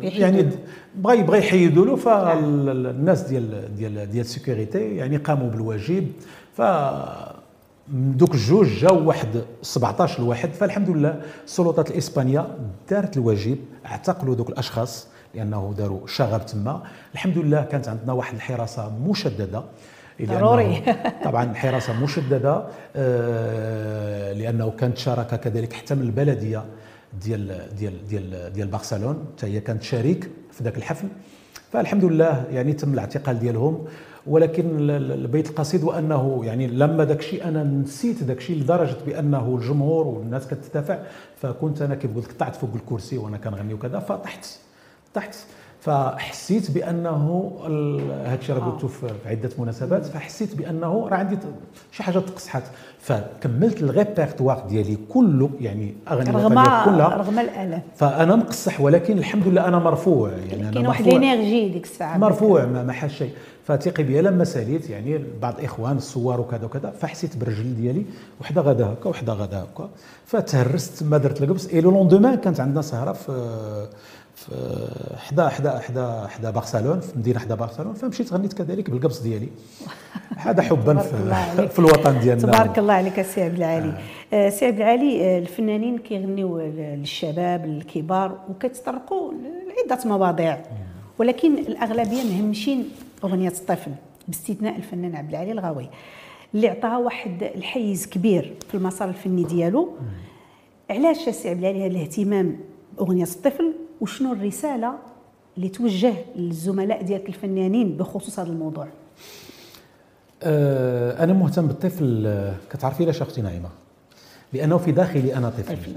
يعني 0.00 0.48
بغى 0.96 1.18
يبغى 1.18 1.38
يحيدوا 1.38 1.86
له 1.86 1.96
فالناس 1.96 3.20
ديال 3.22 3.74
ديال 3.76 4.10
ديال 4.10 4.20
ال 4.24 4.32
sécurité 4.32 4.96
يعني 4.96 5.16
قاموا 5.16 5.50
بالواجب. 5.50 6.06
ف 6.56 6.62
من 7.88 8.16
دوك 8.16 8.34
الجوج 8.34 8.66
جاو 8.66 9.08
واحد 9.08 9.28
17 9.62 10.18
الواحد 10.22 10.52
فالحمد 10.52 10.90
لله 10.90 11.20
السلطات 11.44 11.90
الإسبانية 11.90 12.46
دارت 12.90 13.16
الواجب 13.16 13.58
اعتقلوا 13.86 14.34
دوك 14.34 14.48
الأشخاص. 14.50 15.06
لأنه 15.34 15.74
داروا 15.78 16.06
شغب 16.06 16.46
تما. 16.46 16.82
الحمد 17.14 17.38
لله 17.38 17.62
كانت 17.62 17.88
عندنا 17.88 18.12
واحد 18.12 18.34
الحراسة 18.34 18.92
مشددة 18.98 19.62
ضروري. 20.22 20.82
طبعا 21.24 21.54
حراسة 21.54 22.02
مشددة 22.02 22.64
آه، 22.96 24.32
لأنه 24.32 24.70
كانت 24.70 24.98
شراكة 24.98 25.36
كذلك 25.36 25.72
حتى 25.72 25.94
من 25.94 26.02
البلدية 26.02 26.64
ديال 27.24 27.68
ديال 27.78 28.06
ديال 28.08 28.52
ديال 28.52 28.68
برشلون 28.68 29.24
حتى 29.36 29.46
هي 29.46 29.60
كانت 29.60 29.82
شريك 29.82 30.30
في 30.52 30.64
ذاك 30.64 30.76
الحفل. 30.76 31.08
فالحمد 31.72 32.04
لله 32.04 32.44
يعني 32.52 32.72
تم 32.72 32.92
الاعتقال 32.94 33.38
ديالهم. 33.38 33.84
ولكن 34.26 34.78
ال- 34.78 34.90
ال- 34.90 35.12
البيت 35.12 35.50
القصيد 35.50 35.82
وأنه 35.84 36.40
يعني 36.44 36.66
لما 36.66 37.04
داك 37.04 37.18
الشيء 37.20 37.48
أنا 37.48 37.62
نسيت 37.64 38.22
داك 38.22 38.38
الشيء 38.38 38.56
لدرجة 38.56 38.96
بأنه 39.06 39.56
الجمهور 39.60 40.06
والناس 40.06 40.46
كتدافع. 40.46 40.98
فكنت 41.42 41.82
أنا 41.82 41.94
كيف 41.94 42.16
قلت 42.16 42.32
طلعت 42.32 42.56
فوق 42.56 42.70
الكرسي 42.74 43.18
وأنا 43.18 43.36
كنغني 43.36 43.74
وكذا 43.74 43.98
فطحت. 43.98 44.46
طحت 45.14 45.34
فحسيت 45.80 46.70
بأنه 46.70 47.52
هذا 48.24 48.34
الشيء 48.34 48.56
راه 48.56 48.70
قلته 48.70 48.88
في 48.88 49.08
في 49.08 49.28
عدة 49.28 49.50
مناسبات 49.58 50.06
فحسيت 50.06 50.54
بأنه 50.54 51.08
راه 51.08 51.16
عندي 51.16 51.38
شي 51.92 52.02
حاجة 52.02 52.18
تقصحت. 52.18 52.62
فكملت 53.00 53.82
الريبرتوار 53.82 54.64
ديالي 54.68 54.98
كله 55.08 55.50
يعني 55.60 55.94
اغاني 56.10 56.30
رغم 56.30 56.48
كلها. 56.54 57.16
رغم 57.16 57.38
الالام 57.38 57.82
فأنا 57.96 58.36
مقصح 58.36 58.80
ولكن 58.80 59.18
الحمد 59.18 59.48
لله 59.48 59.68
أنا 59.68 59.78
مرفوع 59.78 60.30
يعني 60.30 60.62
أنا 60.62 60.70
كاين 60.70 60.86
واحد 60.86 61.06
ال 61.06 61.14
énergie 61.14 61.68
ديك 61.68 61.84
الساعة. 61.84 62.18
مرفوع 62.18 62.64
ما, 62.64 62.82
ما 62.82 62.92
حاسش 62.92 63.18
بشيء. 63.18 63.30
فتيقي 63.64 64.02
بيا 64.02 64.22
لما 64.22 64.44
ساليت 64.44 64.90
يعني 64.90 65.24
بعض 65.42 65.58
الاخوان 65.58 65.96
الصور 65.96 66.40
وكذا 66.40 66.64
وكذا 66.64 66.90
فحسيت 66.90 67.36
بالرجل 67.36 67.74
ديالي 67.76 68.04
وحدة 68.40 68.60
غدا 68.60 68.86
هكا 68.86 69.08
وحدة 69.08 69.32
غدا 69.32 69.62
هكا. 69.62 69.90
فتهرست 70.26 71.02
ما 71.02 71.18
درت 71.18 71.42
القبص 71.42 71.66
et 71.66 71.80
le 71.80 71.90
lendemain 71.90 72.34
كانت 72.34 72.60
عندنا 72.60 72.82
سهرة 72.82 73.12
في 73.12 73.88
في 74.42 75.16
حدا 75.16 75.48
حدا 75.48 75.78
حدا 75.78 76.26
حدا 76.26 76.50
برشلون 76.50 77.00
في 77.00 77.18
مدينة 77.18 77.38
حدا 77.38 77.54
برشلون 77.54 77.94
فمشيت 77.94 78.32
غنيت 78.32 78.52
كذلك 78.52 78.90
بالقبص 78.90 79.20
ديالي. 79.20 79.48
هذا 80.36 80.62
حبا 80.62 80.98
في, 81.68 81.78
الوطن 81.78 82.20
ديالنا. 82.20 82.42
تبارك 82.42 82.78
الله 82.78 82.94
عليك 82.94 83.18
السي 83.18 83.42
عبد 83.42 83.56
العالي. 83.56 83.94
آه. 84.32 84.48
سي 84.48 84.66
عبد 84.66 84.76
العالي 84.76 85.24
آه، 85.24 85.38
الفنانين 85.38 85.98
كيغنيو 85.98 86.58
للشباب 86.60 87.64
الكبار 87.64 88.38
وكيتطرقوا 88.50 89.32
لعدة 89.32 90.08
مواضيع. 90.08 90.58
ولكن 91.18 91.58
الأغلبية 91.58 92.22
مهمشين 92.22 92.88
أغنية 93.24 93.48
الطفل 93.48 93.92
باستثناء 94.28 94.76
الفنان 94.76 95.16
عبد 95.16 95.30
العالي 95.30 95.52
الغاوي 95.52 95.88
اللي 96.54 96.68
عطاها 96.68 96.98
واحد 96.98 97.42
الحيز 97.42 98.06
كبير 98.06 98.54
في 98.68 98.74
المسار 98.74 99.08
الفني 99.08 99.44
ديالو. 99.44 99.88
علاش 100.90 101.28
السي 101.28 101.48
عبد 101.48 101.58
العالي 101.58 101.80
هذا 101.80 101.86
الاهتمام 101.86 102.56
بأغنية 102.96 103.24
الطفل؟ 103.24 103.72
وشنو 104.02 104.32
الرسالة 104.32 104.92
اللي 105.56 105.68
توجه 105.68 106.14
للزملاء 106.36 107.02
ديالك 107.02 107.28
الفنانين 107.28 107.96
بخصوص 107.96 108.38
هذا 108.38 108.48
الموضوع؟ 108.48 108.88
آه، 110.42 111.24
أنا 111.24 111.32
مهتم 111.32 111.66
بالطفل 111.66 112.24
آه، 112.26 112.54
كتعرفي 112.70 113.02
علاش 113.02 113.22
أختي 113.22 113.42
نعيمه 113.42 113.68
لأنه 114.52 114.78
في 114.78 114.92
داخلي 114.92 115.36
أنا 115.36 115.50
طفل. 115.50 115.92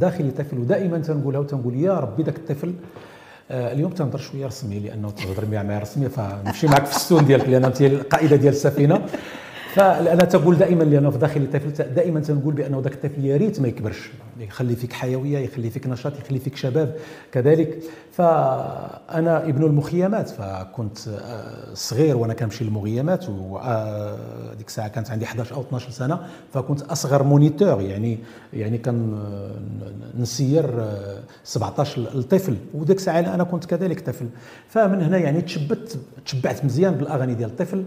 داخلي 0.00 0.30
طفل 0.30 0.58
ودائما 0.58 0.98
تنقولها 0.98 1.40
وتنقول 1.40 1.74
يا 1.74 1.92
ربي 2.00 2.22
ذاك 2.22 2.36
الطفل. 2.36 2.74
آه، 3.50 3.72
اليوم 3.72 3.90
تنهضر 3.90 4.18
شوية 4.18 4.46
رسمي 4.46 4.78
لأنه 4.78 5.10
تهضر 5.10 5.46
معايا 5.46 5.78
رسمي 5.78 6.08
فنمشي 6.08 6.66
معك 6.66 6.86
في 6.86 6.96
السون 6.96 7.24
ديالك 7.24 7.48
لأن 7.48 7.64
أنت 7.64 7.82
القائدة 7.82 8.36
ديال 8.36 8.52
السفينة. 8.52 9.06
فأنا 9.74 10.24
تقول 10.24 10.56
دائما 10.58 10.84
لأنه 10.84 11.10
في 11.10 11.18
داخلي 11.18 11.46
طفل 11.46 11.94
دائما 11.94 12.20
تنقول 12.20 12.54
بأنه 12.54 12.80
ذاك 12.80 12.92
الطفل 12.92 13.24
يا 13.24 13.36
ريت 13.36 13.60
ما 13.60 13.68
يكبرش. 13.68 14.10
يخلي 14.40 14.76
فيك 14.76 14.92
حيوية 14.92 15.38
يخلي 15.38 15.70
فيك 15.70 15.86
نشاط 15.86 16.18
يخلي 16.18 16.38
فيك 16.38 16.56
شباب. 16.56 16.96
كذلك 17.32 17.78
فأنا 18.12 19.44
ابن 19.48 19.64
المخيمات 19.64 20.28
فكنت 20.28 20.98
آه، 21.08 21.74
صغير 21.74 22.16
وأنا 22.16 22.34
كنمشي 22.34 22.64
للمخيمات 22.64 23.28
وديك 23.28 24.68
الساعة 24.68 24.88
كانت 24.88 25.10
عندي 25.10 25.24
11 25.24 25.54
أو 25.54 25.60
12 25.60 25.90
سنة 25.90 26.20
فكنت 26.54 26.82
أصغر 26.82 27.22
moniteur 27.22 27.80
يعني 27.80 28.18
يعني 28.52 28.78
كان 28.78 29.14
آه، 29.14 30.20
نسير 30.20 30.80
آه، 30.80 31.18
17 31.44 32.00
الطفل 32.14 32.56
وديك 32.74 32.96
الساعة 32.96 33.20
أنا 33.20 33.44
كنت 33.44 33.64
كذلك 33.64 34.00
طفل. 34.00 34.26
فمن 34.68 35.02
هنا 35.02 35.18
يعني 35.18 35.40
تشبت 35.40 35.98
تشبعت 36.24 36.64
مزيان 36.64 36.94
بالأغاني 36.94 37.34
ديال 37.34 37.50
الطفل. 37.50 37.78
آه، 37.78 37.84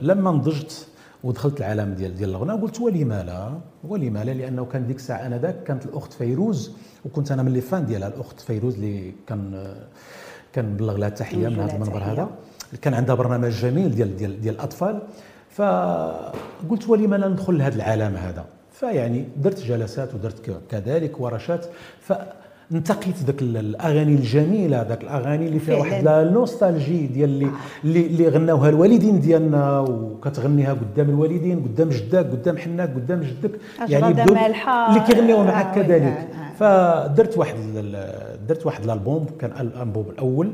لما 0.00 0.30
نضجت 0.30 0.86
ودخلت 1.24 1.58
العالم 1.58 1.94
ديال 1.94 2.16
ديال 2.16 2.30
الغناء 2.30 2.56
قلت 2.56 2.80
ولما 2.80 3.22
لا 3.22 3.52
ولما 3.84 4.24
لا 4.24 4.30
لأنه 4.30 4.64
كان 4.64 4.86
ديك 4.86 4.96
الساعة 4.96 5.26
آنذاك 5.26 5.62
كانت 5.62 5.86
الأخت 5.86 6.12
فيروز 6.12 6.72
وكنت 7.04 7.32
أنا 7.32 7.42
من 7.42 7.52
les 7.52 7.60
fans 7.60 7.86
ديالها 7.86 8.08
الأخت 8.08 8.40
فيروز 8.40 8.74
اللي 8.74 9.12
كان 9.26 9.54
آه، 9.54 9.86
كان 10.52 10.72
نبلغ 10.72 10.96
لها 10.96 11.08
التحية 11.08 11.48
من 11.48 11.60
هذا 11.60 11.74
المنبر. 11.76 11.98
هذا. 11.98 12.28
كان 12.82 12.94
عندها 12.94 13.14
برنامج 13.14 13.50
جميل 13.50 13.94
ديال 13.94 14.16
ديال 14.16 14.40
ديال 14.40 14.54
الأطفال. 14.54 15.02
فقلت 15.50 16.88
ولما 16.88 17.16
لا 17.16 17.28
ندخل 17.28 17.58
لهذا 17.58 17.76
العالم 17.76 18.16
هذا. 18.16 18.44
فيعني 18.72 19.28
درت 19.36 19.60
جلسات 19.60 20.14
ودرت 20.14 20.60
كذلك 20.70 21.20
ورشات. 21.20 21.66
ف 22.00 22.12
انتقيت 22.72 23.16
ذاك 23.16 23.42
ال- 23.42 23.56
الأغاني 23.56 24.14
الجميلة 24.14 24.82
ذاك 24.82 25.02
الأغاني 25.02 25.46
اللي 25.48 25.58
فيها. 25.58 25.76
واحد 25.76 26.04
la 26.04 26.30
nostalgie 26.30 27.06
ديال 27.06 27.30
اللي 27.30 27.50
اللي, 27.84 28.06
اللي 28.06 28.28
غناوها 28.28 28.68
الوالدين 28.68 29.20
ديالنا 29.20 29.80
وكتغنيها 29.80 30.72
قدام 30.72 31.08
الوالدين 31.10 31.60
قدام 31.60 31.88
جداك 31.88 32.26
قدام 32.26 32.58
حناك 32.58 32.94
قدام 32.94 33.20
جدك 33.20 33.50
مالحة. 34.34 34.88
اللي 34.88 35.00
كيغنيوها 35.00 35.42
آه، 35.42 35.46
معك 35.46 35.76
oui، 35.76 35.82
كذلك 35.84 36.28
آه، 36.60 37.06
فدرت 37.08 37.38
واحد 37.38 37.56
درت 38.48 38.66
واحد 38.66 38.84
الألبوم 38.84 39.26
كان 39.38 39.50
الالبوم 39.60 40.06
الأول 40.10 40.52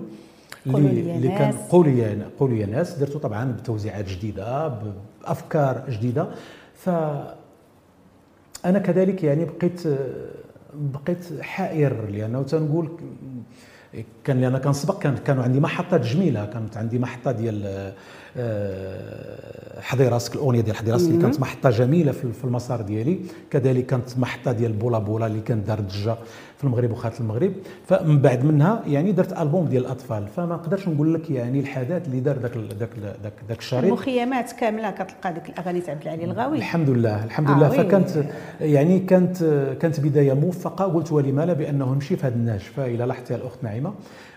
اللي 0.66 1.16
اللي 1.16 1.28
كان. 1.28 1.52
قولوا 1.52 1.92
يا 1.92 2.18
قولوا 2.40 2.56
يا 2.56 2.66
ناس 2.66 2.94
درته 2.98 3.18
طبعا 3.18 3.52
بتوزيعات 3.60 4.08
جديدة 4.08 4.68
بأفكار 5.24 5.82
جديدة 5.90 6.26
ف 6.74 6.90
أنا 8.64 8.78
كذلك 8.78 9.24
يعني 9.24 9.44
بقيت 9.44 9.82
بقيت 10.74 11.40
حائر 11.40 12.10
لأنه 12.10 12.42
تنقول 12.42 12.88
كان 14.24 14.40
لأن 14.40 14.58
كنسبق 14.58 14.98
كان 14.98 15.16
كانوا 15.16 15.42
عندي 15.42 15.60
محطات 15.60 16.00
جميلة 16.00 16.46
كانت 16.46 16.76
عندي 16.76 16.98
محطة 16.98 17.32
ديال 17.32 17.92
حضي 19.80 20.08
راسك 20.08 20.34
الأغنية 20.34 20.60
ديال 20.60 20.76
حضي 20.76 20.90
راسك 20.90 21.08
اللي 21.08 21.22
كانت 21.22 21.40
محطة 21.40 21.70
جميلة 21.70 22.12
في 22.12 22.32
في 22.32 22.44
المسار 22.44 22.80
ديالي. 22.80 23.18
كذلك 23.50 23.86
كانت 23.86 24.18
محطة 24.18 24.52
ديال 24.52 24.72
بولا 24.72 24.98
بولا 24.98 25.26
اللي 25.26 25.40
كانت 25.40 25.66
دار 25.66 25.80
ضجه 25.80 26.16
في 26.56 26.64
المغرب 26.64 26.90
وخارج 26.90 27.14
المغرب. 27.20 27.52
فمن 27.86 28.18
بعد 28.18 28.44
منها 28.44 28.82
يعني 28.86 29.12
درت 29.12 29.40
ألبوم 29.40 29.66
ديال 29.66 29.82
الأطفال. 29.86 30.28
فما 30.28 30.54
نقدرش 30.54 30.88
نقول 30.88 31.14
لك 31.14 31.30
يعني 31.30 31.60
الحدث 31.60 32.06
اللي 32.06 32.20
دار 32.20 32.38
ذاك 32.38 32.56
ذاك 32.56 32.90
ذاك 33.22 33.32
ذاك 33.48 33.58
الشريط. 33.58 33.84
المخيمات 33.84 34.52
كاملة 34.52 34.90
كتلقى 34.90 35.32
ديك 35.34 35.48
الأغاني 35.48 35.80
تاع 35.80 35.94
عبد 35.94 36.02
العلي 36.02 36.24
الغاوي. 36.24 36.58
الحمد 36.58 36.90
لله 36.90 37.24
الحمد 37.24 37.50
آه 37.50 37.56
لله. 37.56 37.68
فكانت 37.68 38.24
يعني 38.60 38.98
كانت 38.98 39.44
كانت 39.80 40.00
بداية 40.00 40.32
موفقة. 40.32 40.84
قلت 40.84 41.12
ولما 41.12 41.46
لا؟ 41.46 41.52
بأنه 41.52 41.94
نمشي 41.94 42.16
في 42.16 42.26
هذا 42.26 42.34
النهج 42.34 42.60
فإلى 42.60 43.04
لاحظت 43.04 43.30
يا 43.30 43.36
الأخت 43.36 43.64
نعيمة 43.64 43.92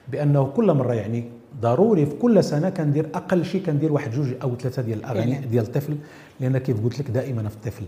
بأنه 0.07 0.45
كل 0.45 0.73
مرة 0.73 0.93
يعني 0.93 1.23
ضروري 1.61 2.05
في 2.05 2.15
كل 2.15 2.43
سنة 2.43 2.69
كندير 2.69 3.09
أقل 3.13 3.45
شيء 3.45 3.65
كندير 3.65 3.91
واحد 3.93 4.11
جوج 4.11 4.27
أو 4.43 4.55
ثلاثة 4.55 4.81
ديال 4.81 4.99
الأغاني 4.99 5.35
فعلاً. 5.35 5.45
ديال 5.47 5.63
الطفل 5.63 5.97
لأن 6.39 6.57
كيف 6.57 6.83
قلت 6.83 6.99
لك 6.99 7.11
دائما 7.11 7.49
في 7.49 7.55
الطفل. 7.55 7.83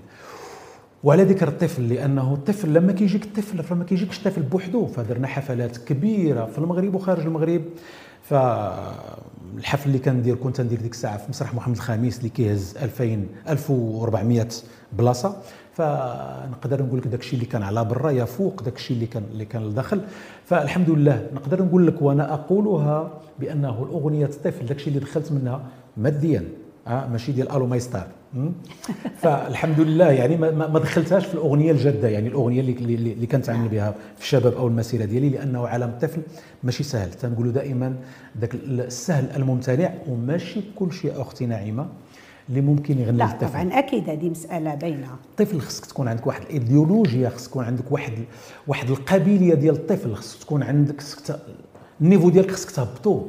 وعلى 1.03 1.23
ذكر 1.23 1.47
الطفل 1.47 1.89
لأنه 1.89 2.33
الطفل 2.33 2.73
لما 2.73 2.91
كيجيك 2.91 3.23
الطفل 3.23 3.63
فما 3.63 3.83
كيجيكش 3.83 4.19
طفل 4.23 4.41
بوحدو 4.41 4.85
فدرنا 4.87 5.27
حفلات 5.27 5.77
كبيرة 5.77 6.45
في 6.45 6.57
المغرب 6.57 6.95
وخارج 6.95 7.23
المغرب. 7.25 7.61
فالحفل 8.23 9.87
اللي 9.89 9.99
كندير 9.99 10.35
كنت 10.35 10.61
ندير 10.61 10.81
ديك 10.81 10.91
الساعة 10.91 11.17
في 11.17 11.29
مسرح 11.29 11.53
محمد 11.53 11.75
الخامس 11.75 12.17
اللي 12.17 12.29
كيهز 12.29 12.75
2000 12.81 13.25
1400 13.49 14.47
بلاصة. 14.93 15.37
فنقدر 15.77 16.83
نقول 16.83 16.99
لك 16.99 17.07
داك 17.07 17.19
الشيء 17.19 17.33
اللي 17.33 17.45
كان 17.45 17.63
على 17.63 17.85
برا 17.85 18.11
يفوق 18.11 18.63
داك 18.63 18.75
الشيء 18.75 18.95
اللي 18.95 19.07
كان 19.07 19.23
اللي 19.31 19.45
كان 19.45 19.63
لداخل. 19.69 20.01
فالحمد 20.45 20.89
لله 20.89 21.27
نقدر 21.33 21.63
نقول 21.63 21.87
لك 21.87 22.01
وأنا 22.01 22.33
اقولها 22.33 23.11
بانه 23.39 23.83
الاغنيه 23.83 24.25
الطفل 24.25 24.65
داك 24.65 24.77
الشيء 24.77 24.93
اللي 24.93 24.99
دخلت 25.05 25.31
منها 25.31 25.61
ماديا 25.97 26.43
آه 26.87 27.07
ماشي 27.07 27.31
ديال 27.31 27.51
آلو 27.51 27.65
ماي 27.67 27.79
ستار 27.79 28.07
م? 28.33 28.49
فالحمد 29.21 29.79
لله 29.79 30.11
يعني 30.11 30.37
ما, 30.37 30.79
دخلتهاش 30.79 31.25
في 31.25 31.33
الاغنيه 31.33 31.71
الجاده 31.71 32.07
يعني 32.07 32.27
الاغنيه 32.27 32.59
اللي 32.59 32.71
اللي, 32.71 33.13
اللي 33.13 33.27
كنت 33.27 33.49
عامل 33.49 33.67
بها 33.69 33.95
في 34.15 34.21
الشباب 34.21 34.53
أو 34.53 34.67
المسيره 34.67 35.05
ديالي 35.05 35.29
لأنه 35.29 35.67
عالم 35.67 35.89
الطفل 35.89 36.21
ماشي 36.63 36.83
سهل. 36.83 37.11
تنقولوا 37.11 37.51
دائما 37.51 37.95
ذاك 38.39 38.55
السهل 38.55 39.35
الممتنع 39.35 39.93
وماشي 40.07 40.61
كل 40.75 40.91
شيء 40.93 41.21
أختي 41.21 41.45
نعيمه 41.45 41.87
اللي 42.49 42.61
ممكن 42.61 42.99
يغني 42.99 43.17
لا 43.17 43.31
طبعا 43.41 43.79
أكيد 43.79 44.09
هذه 44.09 44.29
مسألة 44.29 44.75
باينه 44.75 45.07
الطفل 45.31 45.59
خصك 45.61 45.85
تكون 45.85 46.07
عندك 46.07 46.27
واحد 46.27 46.41
الإيديولوجيا 46.41 47.29
خصك 47.29 47.49
تكون 47.49 47.65
عندك 47.65 47.91
واحد 47.91 48.13
واحد 48.67 48.89
القابليه 48.89 49.53
ديال 49.53 49.75
الطفل 49.75 50.15
خصك 50.15 50.39
تكون 50.39 50.63
عندك 50.63 51.01
خصك 51.01 51.39
ال 52.01 52.05
niveau 52.05 52.29
ديالك 52.29 52.51
خصك 52.51 52.71
تهبطو. 52.71 53.25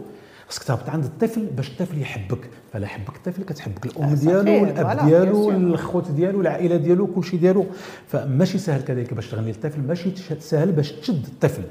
خصك 0.48 0.62
تهبط 0.62 0.88
عند 0.88 1.04
الطفل 1.04 1.46
باش 1.46 1.68
الطفل 1.68 2.00
يحبك. 2.00 2.50
فلا 2.72 2.86
حبك 2.86 3.16
الطفل 3.16 3.42
كتحبك 3.42 3.86
الأم 3.86 4.04
آه، 4.04 4.14
ديالو 4.14 4.64
صحيح، 4.64 4.80
ف 4.80 4.84
voilà، 4.84 5.04
ديالو. 5.04 5.50
الخوت 5.50 6.10
ديالو 6.10 6.40
العائلة 6.40 6.76
ديالو 6.76 7.06
كلشي 7.06 7.36
ديالو. 7.36 7.66
فماشي 8.06 8.58
سهل 8.58 8.82
كذلك 8.82 9.14
باش 9.14 9.30
تغني 9.30 9.46
للطفل 9.46 9.80
ماشي 9.80 10.10
سهل 10.40 10.72
باش 10.72 10.92
تشد 10.92 11.24
الطفل. 11.24 11.62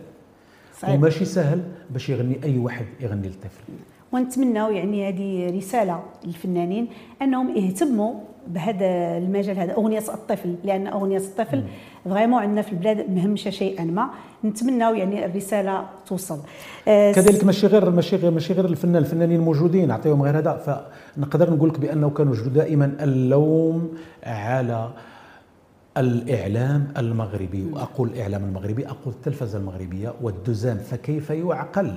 صعيب. 0.81 0.99
وماشي 0.99 1.25
سهل 1.25 1.63
باش 1.89 2.09
يغني 2.09 2.43
أي 2.43 2.57
واحد 2.57 2.85
يغني 2.99 3.27
للطفل 3.27 3.63
ونتمناو 4.11 4.71
يعني 4.71 5.09
هذه 5.09 5.57
رسالة 5.57 6.03
للفنانين 6.25 6.87
أنهم 7.21 7.55
يهتموا 7.55 8.13
بهذا 8.47 9.17
المجال 9.17 9.59
هذا 9.59 9.73
أغنية 9.73 9.99
الطفل 9.99 10.55
لأن 10.63 10.87
أغنية 10.87 11.17
الطفل 11.17 11.63
فريمون 12.05 12.41
عندنا 12.41 12.61
في 12.61 12.71
البلاد 12.71 13.09
مهمشه 13.09 13.51
شيئا 13.51 13.83
ما. 13.83 14.09
نتمناو 14.45 14.93
يعني 14.93 15.25
الرسالة 15.25 15.85
توصل. 16.05 16.39
آه، 16.87 17.11
كذلك 17.11 17.43
ماشي 17.43 17.67
غير 17.67 17.89
ماشي 17.89 18.15
غير 18.15 18.31
ماشي 18.31 18.53
غير 18.53 18.65
الفنان 18.65 18.95
الفنانين 18.95 19.39
موجودين 19.39 19.87
نعطيهم 19.87 20.21
غير 20.21 20.37
هذا. 20.37 20.83
فنقدر 21.17 21.53
نقول 21.53 21.69
لك 21.69 21.79
بأنه 21.79 22.09
كانوا 22.09 22.35
دائما 22.35 22.95
اللوم 22.99 23.93
على 24.23 24.89
الإعلام 25.97 26.87
المغربي. 26.97 27.65
وأقول 27.73 28.09
الاعلام 28.09 28.43
المغربي 28.43 28.87
أقول 28.87 29.13
التلفزة 29.13 29.57
المغربية 29.57 30.13
والدزام 30.21 30.77
فكيف 30.77 31.29
يعقل 31.29 31.93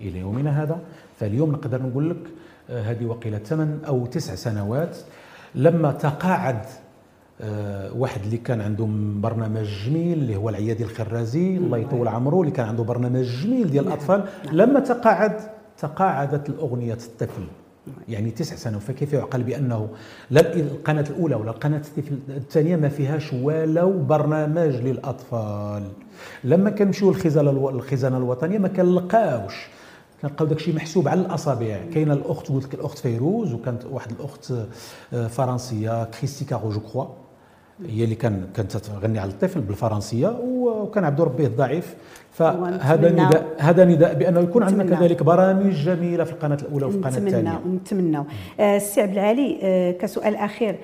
إلى 0.00 0.18
يومنا 0.18 0.62
هذا؟ 0.62 0.78
فاليوم 1.20 1.52
نقدر 1.52 1.82
نقول 1.82 2.10
لك 2.10 2.16
آه، 2.70 2.82
هذه 2.82 3.04
وقيلة 3.04 3.38
ثمان 3.38 3.78
أو 3.86 4.06
تسع 4.06 4.34
سنوات. 4.34 4.96
لما 5.54 5.92
تقاعد 5.92 6.60
آه، 7.40 7.92
واحد 7.92 8.20
اللي 8.24 8.36
كان 8.36 8.60
عنده 8.60 8.88
برنامج 9.20 9.64
جميل 9.86 10.18
اللي 10.18 10.36
هو 10.36 10.48
العيادي 10.48 10.84
الخرازي 10.84 11.56
الله 11.56 11.78
يطول 11.78 12.08
عمره 12.08 12.40
اللي 12.40 12.50
كان 12.50 12.66
عنده 12.68 12.82
برنامج 12.82 13.24
جميل 13.24 13.70
ديال 13.70 13.86
الأطفال 13.86 14.24
لما 14.52 14.80
تقاعد 14.80 15.36
تقاعدت 15.78 16.48
الأغنية 16.48 16.92
الطفل. 16.94 17.42
يعني 18.08 18.30
تسع 18.30 18.56
سنوات. 18.56 18.82
فكيف 18.82 19.12
يعقل 19.12 19.42
بأنه 19.42 19.88
لا 20.30 20.56
القناة 20.56 21.04
الأولى 21.10 21.34
ولا 21.34 21.50
القناة 21.50 21.82
الثانية 22.28 22.76
ما 22.76 22.88
فيهاش 22.88 23.32
ولو 23.32 23.98
برنامج 24.02 24.74
للأطفال. 24.74 25.82
لما 26.44 26.70
كنمشيو 26.70 27.10
للخزانة 27.10 27.68
الخزانة 27.68 28.16
الوطنية 28.16 28.58
ما 28.58 28.68
كنلقاوش. 28.68 29.68
كنلقاو 30.28 30.46
داكشي 30.46 30.72
محسوب 30.72 31.08
على 31.08 31.20
الأصابع. 31.20 31.80
كاينة 31.94 32.14
الأخت 32.14 32.48
قلت 32.48 32.64
لك 32.64 32.74
الأخت 32.74 32.98
فيروز 32.98 33.52
وكانت 33.52 33.84
واحد 33.84 34.10
الأخت 34.10 34.52
آه، 35.12 35.26
فرنسية 35.26 36.04
كريستي 36.04 36.44
كارو 36.44 36.70
je 36.70 36.80
crois 36.80 37.04
هي 37.86 38.04
اللي 38.04 38.14
كان 38.14 38.46
كانت 38.54 38.76
تغني 38.76 39.18
على 39.18 39.30
الطفل 39.30 39.60
بالفرنسية 39.60 40.28
وكان 40.44 41.04
عبد 41.04 41.20
ربيه 41.20 41.46
الضعيف. 41.46 41.94
فهذا 42.32 43.10
نداء 43.10 43.54
هذا 43.58 43.84
نداء 43.84 44.14
بأنه 44.14 44.40
يكون 44.40 44.62
عندنا. 44.62 44.96
كذلك 44.96 45.22
برامج 45.22 45.72
جميلة 45.72 46.24
في 46.24 46.32
القناة 46.32 46.58
الأولى 46.62 46.86
وفي 46.86 46.96
القناة 46.96 47.18
الثانية. 47.18 47.60
نتمنى. 47.66 48.24
آه، 48.60 48.76
السي 48.76 49.00
عبد 49.00 49.12
العالي 49.12 49.58
آه، 49.62 49.90
كسؤال 49.90 50.36
أخير. 50.36 50.78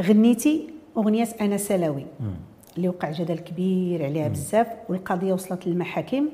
غنيتي 0.00 0.70
أغنية 0.96 1.28
أنا 1.40 1.56
سلاوي 1.56 2.06
اللي 2.76 2.88
وقع 2.88 3.10
جدل 3.10 3.38
كبير 3.38 4.04
عليها 4.04 4.28
بزاف 4.28 4.66
والقضية 4.88 5.32
وصلت 5.32 5.66
للمحاكم. 5.66 6.24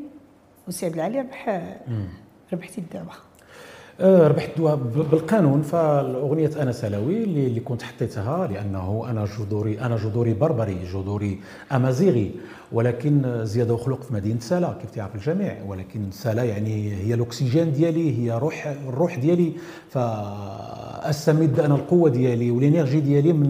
والسي 0.66 0.86
عبد 0.86 0.94
العالي 0.94 1.20
ربح 1.20 1.66
ربحتي 2.52 2.80
الدعوة. 2.80 3.12
آه، 4.00 4.28
ربحت 4.28 4.60
ب- 4.60 5.08
بالقانون 5.10 5.62
فالأغنية 5.62 6.50
أنا 6.62 6.72
سلاوي 6.72 7.24
اللي, 7.24 7.46
اللي 7.46 7.60
كنت 7.60 7.82
حطيتها 7.82 8.46
لأنه 8.46 9.04
أنا 9.10 9.24
جذوري 9.24 9.80
أنا 9.80 9.96
جذوري 9.96 10.34
بربري 10.34 10.78
جذوري 10.92 11.40
أمازيغي. 11.72 12.30
ولكن 12.72 13.40
زيادة 13.44 13.74
وخلق 13.74 14.02
في 14.02 14.14
مدينة 14.14 14.40
سلا 14.40 14.72
كيف 14.82 14.90
تعرف 14.90 15.14
الجميع؟ 15.14 15.56
ولكن 15.66 16.10
سلا 16.10 16.44
يعني 16.44 16.94
هي 16.94 17.14
الأكسجين 17.14 17.72
ديالي 17.72 18.18
هي 18.18 18.38
روح 18.38 18.66
الروح 18.88 19.18
ديالي. 19.18 19.52
فأستمد 19.90 21.60
أنا 21.60 21.74
القوة 21.74 22.10
ديالي 22.10 22.50
والإنرجي 22.50 23.00
ديالي 23.00 23.32
من 23.32 23.48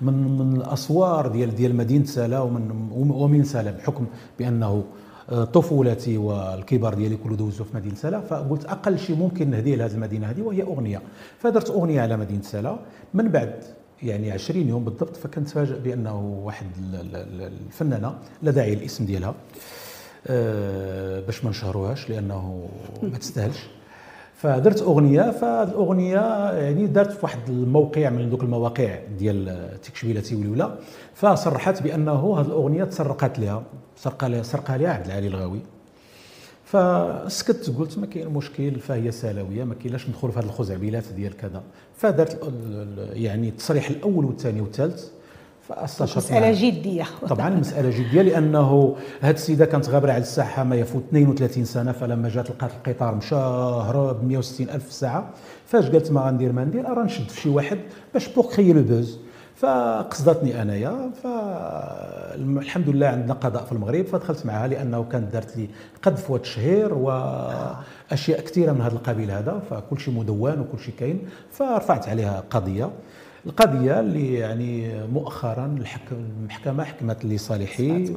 من 0.00 0.14
من 0.38 0.56
الأسوار 0.56 1.26
ديال 1.26 1.54
ديال 1.54 1.74
مدينة 1.76 2.04
سلا 2.04 2.40
ومن 2.40 2.88
ومن 3.10 3.44
سلا 3.44 3.70
بحكم 3.70 4.06
بأنه 4.38 4.84
طفولتي 5.28 6.16
والكبار 6.18 6.94
ديالي 6.94 7.16
كله 7.16 7.36
دوزو 7.36 7.64
في 7.64 7.76
مدينة 7.76 7.94
سلا 7.94 8.20
فقلت 8.20 8.64
أقل 8.64 8.98
شيء 8.98 9.16
ممكن 9.16 9.50
نهديه 9.50 9.76
لهذه 9.76 9.92
المدينة 9.94 10.30
هذه 10.30 10.40
وهي 10.42 10.62
أغنية. 10.62 11.02
فدرت 11.38 11.70
أغنية 11.70 12.00
على 12.00 12.16
مدينة 12.16 12.42
سلا. 12.42 12.76
من 13.14 13.28
بعد 13.28 13.64
يعني 14.02 14.30
20 14.32 14.68
يوم 14.68 14.84
بالضبط 14.84 15.16
فكنت 15.16 15.48
فاجئ 15.48 15.78
بأنه 15.80 16.40
واحد 16.44 16.66
ال- 16.78 16.94
ال- 17.00 17.16
ال- 17.16 17.52
الفنانة 17.66 18.14
لا 18.42 18.50
داعي 18.50 18.72
الاسم 18.72 19.04
ديالها. 19.06 19.34
آه، 20.26 21.20
باش 21.20 21.44
ما 21.44 21.50
نشهروهاش 21.50 22.10
لأنه 22.10 22.68
ما 23.02 23.18
تستاهلش. 23.18 23.66
فدرت 24.44 24.82
أغنية 24.82 25.30
فالأغنية 25.30 26.50
يعني 26.52 26.86
دارت 26.86 27.10
في 27.12 27.18
واحد 27.22 27.38
الموقع 27.48 28.10
من 28.10 28.30
ذوك 28.30 28.42
المواقع 28.42 28.98
ديال 29.18 29.68
تكشبيلاتي 29.82 30.36
ولولا 30.36 30.74
فصرحت 31.14 31.82
بأنه 31.82 32.40
هذه 32.40 32.46
الأغنية 32.46 32.84
تسرقت 32.84 33.38
لها 33.38 33.62
سرق 33.96 34.24
لها 34.24 34.42
سرقها 34.42 34.78
لها 34.78 34.90
عبد 34.90 35.06
العالي 35.06 35.26
الغاوي. 35.26 35.60
فسكت 36.64 37.70
قلت 37.78 37.98
ما 37.98 38.06
كاين 38.06 38.28
مشكل 38.28 38.80
فهي 38.80 39.10
سلاويه 39.10 39.64
ما 39.64 39.74
كاينلاش 39.74 40.08
ندخل 40.08 40.32
في 40.32 40.38
هذه 40.38 40.44
الخزعبيلات 40.44 41.04
ديال 41.16 41.36
كذا. 41.36 41.62
ال- 42.42 43.22
يعني 43.22 43.48
التصريح 43.48 43.90
الأول 43.90 44.24
والثاني 44.24 44.60
والثالث. 44.60 45.04
فاستشرت 45.68 46.16
مساله 46.16 46.40
معها. 46.40 46.52
جدية. 46.52 47.04
طبعا 47.28 47.50
مسألة 47.50 47.90
جدية 47.90 48.22
لأنه 48.22 48.96
هاد 49.20 49.34
السيدة 49.34 49.64
كانت 49.66 49.88
غابرة 49.88 50.12
على 50.12 50.22
الساحة 50.22 50.64
ما 50.64 50.76
يفوت 50.76 51.02
32 51.08 51.64
سنة 51.64 51.92
فلما 51.92 52.28
جات 52.28 52.50
لقات 52.50 52.70
القطار 52.86 53.14
مشى 53.14 53.34
هرب 53.34 54.24
160 54.24 54.70
ألف 54.70 54.92
ساعة 54.92 55.30
فاش 55.66 55.90
قالت 55.90 56.12
ما 56.12 56.20
غندير 56.20 56.52
ما 56.52 56.64
ندير؟ 56.64 56.90
أرى 56.92 57.02
نشد 57.02 57.28
في 57.28 57.40
شي 57.40 57.48
واحد 57.48 57.78
باش 58.14 58.28
pour 58.28 58.50
créer 58.50 58.72
le 58.72 58.82
buzz. 58.82 59.18
فقصدتني 59.56 60.62
أنايا 60.62 61.10
فالحمد 61.22 62.88
لله 62.88 63.06
عندنا 63.06 63.34
قضاء 63.34 63.64
في 63.64 63.72
المغرب 63.72 64.06
فدخلت 64.06 64.46
معها 64.46 64.66
لأنه 64.68 65.04
كانت 65.04 65.32
دارت 65.32 65.56
لي 65.56 65.68
قذف 66.02 66.30
وتشهير 66.30 66.94
واشياء 66.94 68.40
كثيرة 68.40 68.72
من 68.72 68.80
هذا 68.80 68.94
القبيل 68.94 69.30
هذا 69.30 69.62
فكل 69.70 70.00
شيء 70.00 70.14
مدون 70.14 70.60
وكل 70.60 70.78
شيء 70.78 70.94
كاين 70.98 71.22
فرفعت 71.50 72.08
عليها 72.08 72.44
قضية. 72.50 72.90
القضية 73.46 74.00
اللي 74.00 74.34
يعني 74.34 75.06
مؤخرا 75.06 75.76
المحكمة 76.12 76.84
حكمت 76.84 77.24
لصالحي 77.24 78.14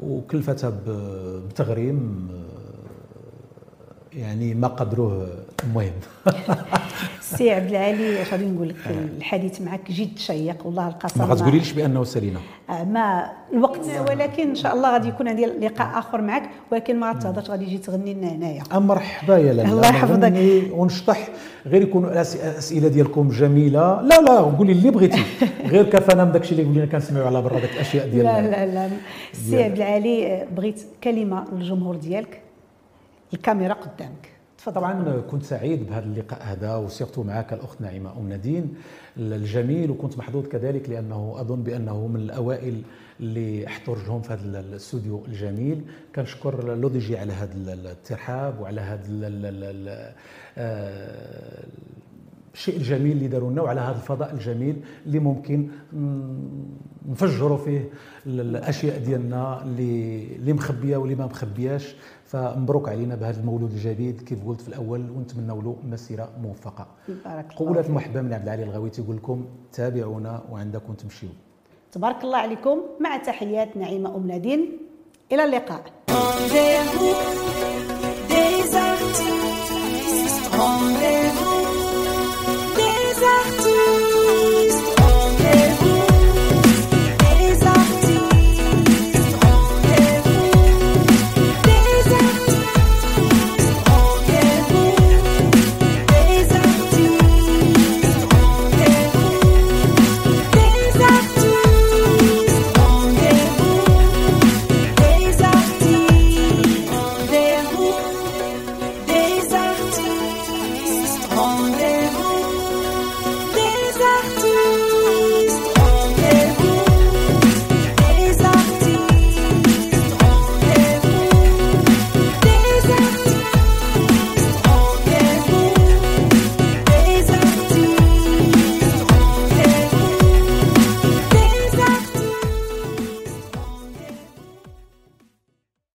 وكلفتها 0.00 0.72
بتغريم 0.86 2.28
يعني 4.16 4.54
ما 4.54 4.68
قدروه 4.68 5.28
المهم. 5.64 5.92
سي 7.20 7.50
عبد 7.50 7.70
العالي 7.70 8.22
اش 8.22 8.32
غادي 8.32 8.44
نقول 8.44 8.68
لك 8.68 8.76
الحديث 9.18 9.60
معك 9.60 9.92
جد 9.92 10.18
شيق 10.18 10.66
والله 10.66 10.88
القسم 10.88 11.20
ما 11.20 11.26
غتقوليش 11.26 11.72
بأنه 11.72 12.04
سالينا 12.04 12.40
آه، 12.70 12.84
ما 12.84 13.30
الوقت 13.52 13.80
ولكن 14.10 14.48
إن 14.48 14.54
شاء 14.54 14.74
الله 14.74 14.92
غادي 14.92 15.08
يكون 15.08 15.28
عندي 15.28 15.46
لقاء 15.46 15.98
آخر 15.98 16.20
معك 16.20 16.42
ولكن 16.72 17.00
ما 17.00 17.10
غتهضرش 17.10 17.50
غادي 17.50 17.66
تجي 17.66 17.78
تغني 17.78 18.14
لنا 18.14 18.28
هنايا. 18.28 18.62
مرحبا 18.72 19.38
يا 19.38 19.52
لاله 19.52 19.72
الله 19.72 19.88
يحفظك. 19.88 20.32
ونشطح. 20.72 21.28
غير 21.66 21.82
يكونوا 21.82 22.10
الاسئله 22.10 22.88
ديالكم 22.88 23.28
جميلة. 23.28 24.02
لا 24.02 24.20
لا 24.20 24.40
قولي 24.40 24.72
اللي 24.72 24.90
بغيتي. 24.90 25.22
غير 25.72 25.84
كفانا 25.90 26.24
من 26.24 26.32
داكشي 26.32 26.52
اللي 26.52 26.62
قلنا 26.64 26.86
كنسمعوا 26.86 27.26
على 27.26 27.42
برا 27.42 27.60
داك 27.60 27.70
الأشياء 27.74 28.08
ديال 28.08 28.24
لا 28.24 28.40
لا 28.40 28.66
لا. 28.66 28.90
سي 29.32 29.62
عبد 29.62 29.76
العالي 29.76 30.26
آه، 30.26 30.46
بغيت 30.56 30.82
كلمة 31.04 31.44
للجمهور 31.52 31.96
ديالك. 31.96 32.43
الكاميرا 33.32 33.74
قدامك. 33.74 34.28
تفضل. 34.58 34.74
طبعا 34.74 35.20
كنت 35.20 35.42
سعيد 35.42 35.86
بهذا 35.86 36.04
اللقاء 36.04 36.42
هذا 36.42 36.76
وسيرت 36.76 37.18
معك 37.18 37.52
الأخت 37.52 37.80
نعيمة 37.80 38.18
أم 38.18 38.28
نادين. 38.28 38.74
الجميل 39.16 39.90
وكنت 39.90 40.18
محظوظ 40.18 40.46
كذلك 40.46 40.88
لأنه 40.88 41.34
أظن 41.40 41.62
بأنه 41.62 42.06
من 42.06 42.20
الأوائل 42.20 42.82
اللي 43.20 43.66
احضر 43.66 43.96
لهم 44.06 44.22
في 44.22 44.32
هذا 44.32 44.60
الاستوديو 44.60 45.24
الجميل. 45.24 45.82
كنشكر 46.14 46.74
L'ODJ 46.74 47.18
على 47.18 47.32
هذا 47.32 47.54
الترحاب 47.74 48.60
وعلى 48.60 48.80
هذا 48.80 49.04
الشيء 52.54 52.76
الجميل 52.76 53.12
اللي 53.12 53.28
داروا 53.28 53.50
لنا 53.50 53.62
وعلى 53.62 53.80
هذا 53.80 53.96
الفضاء 53.96 54.32
الجميل 54.34 54.76
اللي 55.06 55.18
ممكن 55.18 55.68
نفجروا 57.08 57.56
فيه 57.58 57.88
ال- 58.26 58.40
الأشياء 58.40 58.98
ديالنا 58.98 59.62
اللي 59.62 60.24
اللي 60.36 60.52
مخبية 60.52 60.96
واللي 60.96 61.14
ما 61.14 61.26
مخبياش. 61.26 61.94
فمبروك 62.24 62.88
علينا 62.88 63.14
بهذا 63.14 63.40
المولود 63.40 63.70
الجديد 63.72 64.20
كيف 64.20 64.46
قلت 64.46 64.60
في 64.60 64.68
الأول 64.68 65.10
ونتمنوا 65.10 65.62
له 65.62 65.76
مسيرة 65.90 66.28
موفقة. 66.42 66.86
بارك 67.08 67.44
الله 67.50 67.56
قولات. 67.56 67.86
المحبه 67.86 68.20
من 68.22 68.32
عبد 68.32 68.42
العالي 68.44 68.62
الغويتي 68.62 69.02
يقول 69.02 69.16
لكم 69.16 69.44
تابعونا 69.72 70.42
وعندكم 70.50 70.92
تمشيو. 70.92 71.28
تبارك 71.92 72.24
الله 72.24 72.38
عليكم 72.38 72.78
مع 73.00 73.16
تحيات 73.16 73.76
نعيمة 73.76 74.16
أم 74.16 74.26
نادين 74.26 74.68
إلى 75.32 75.44
اللقاء. 75.44 75.84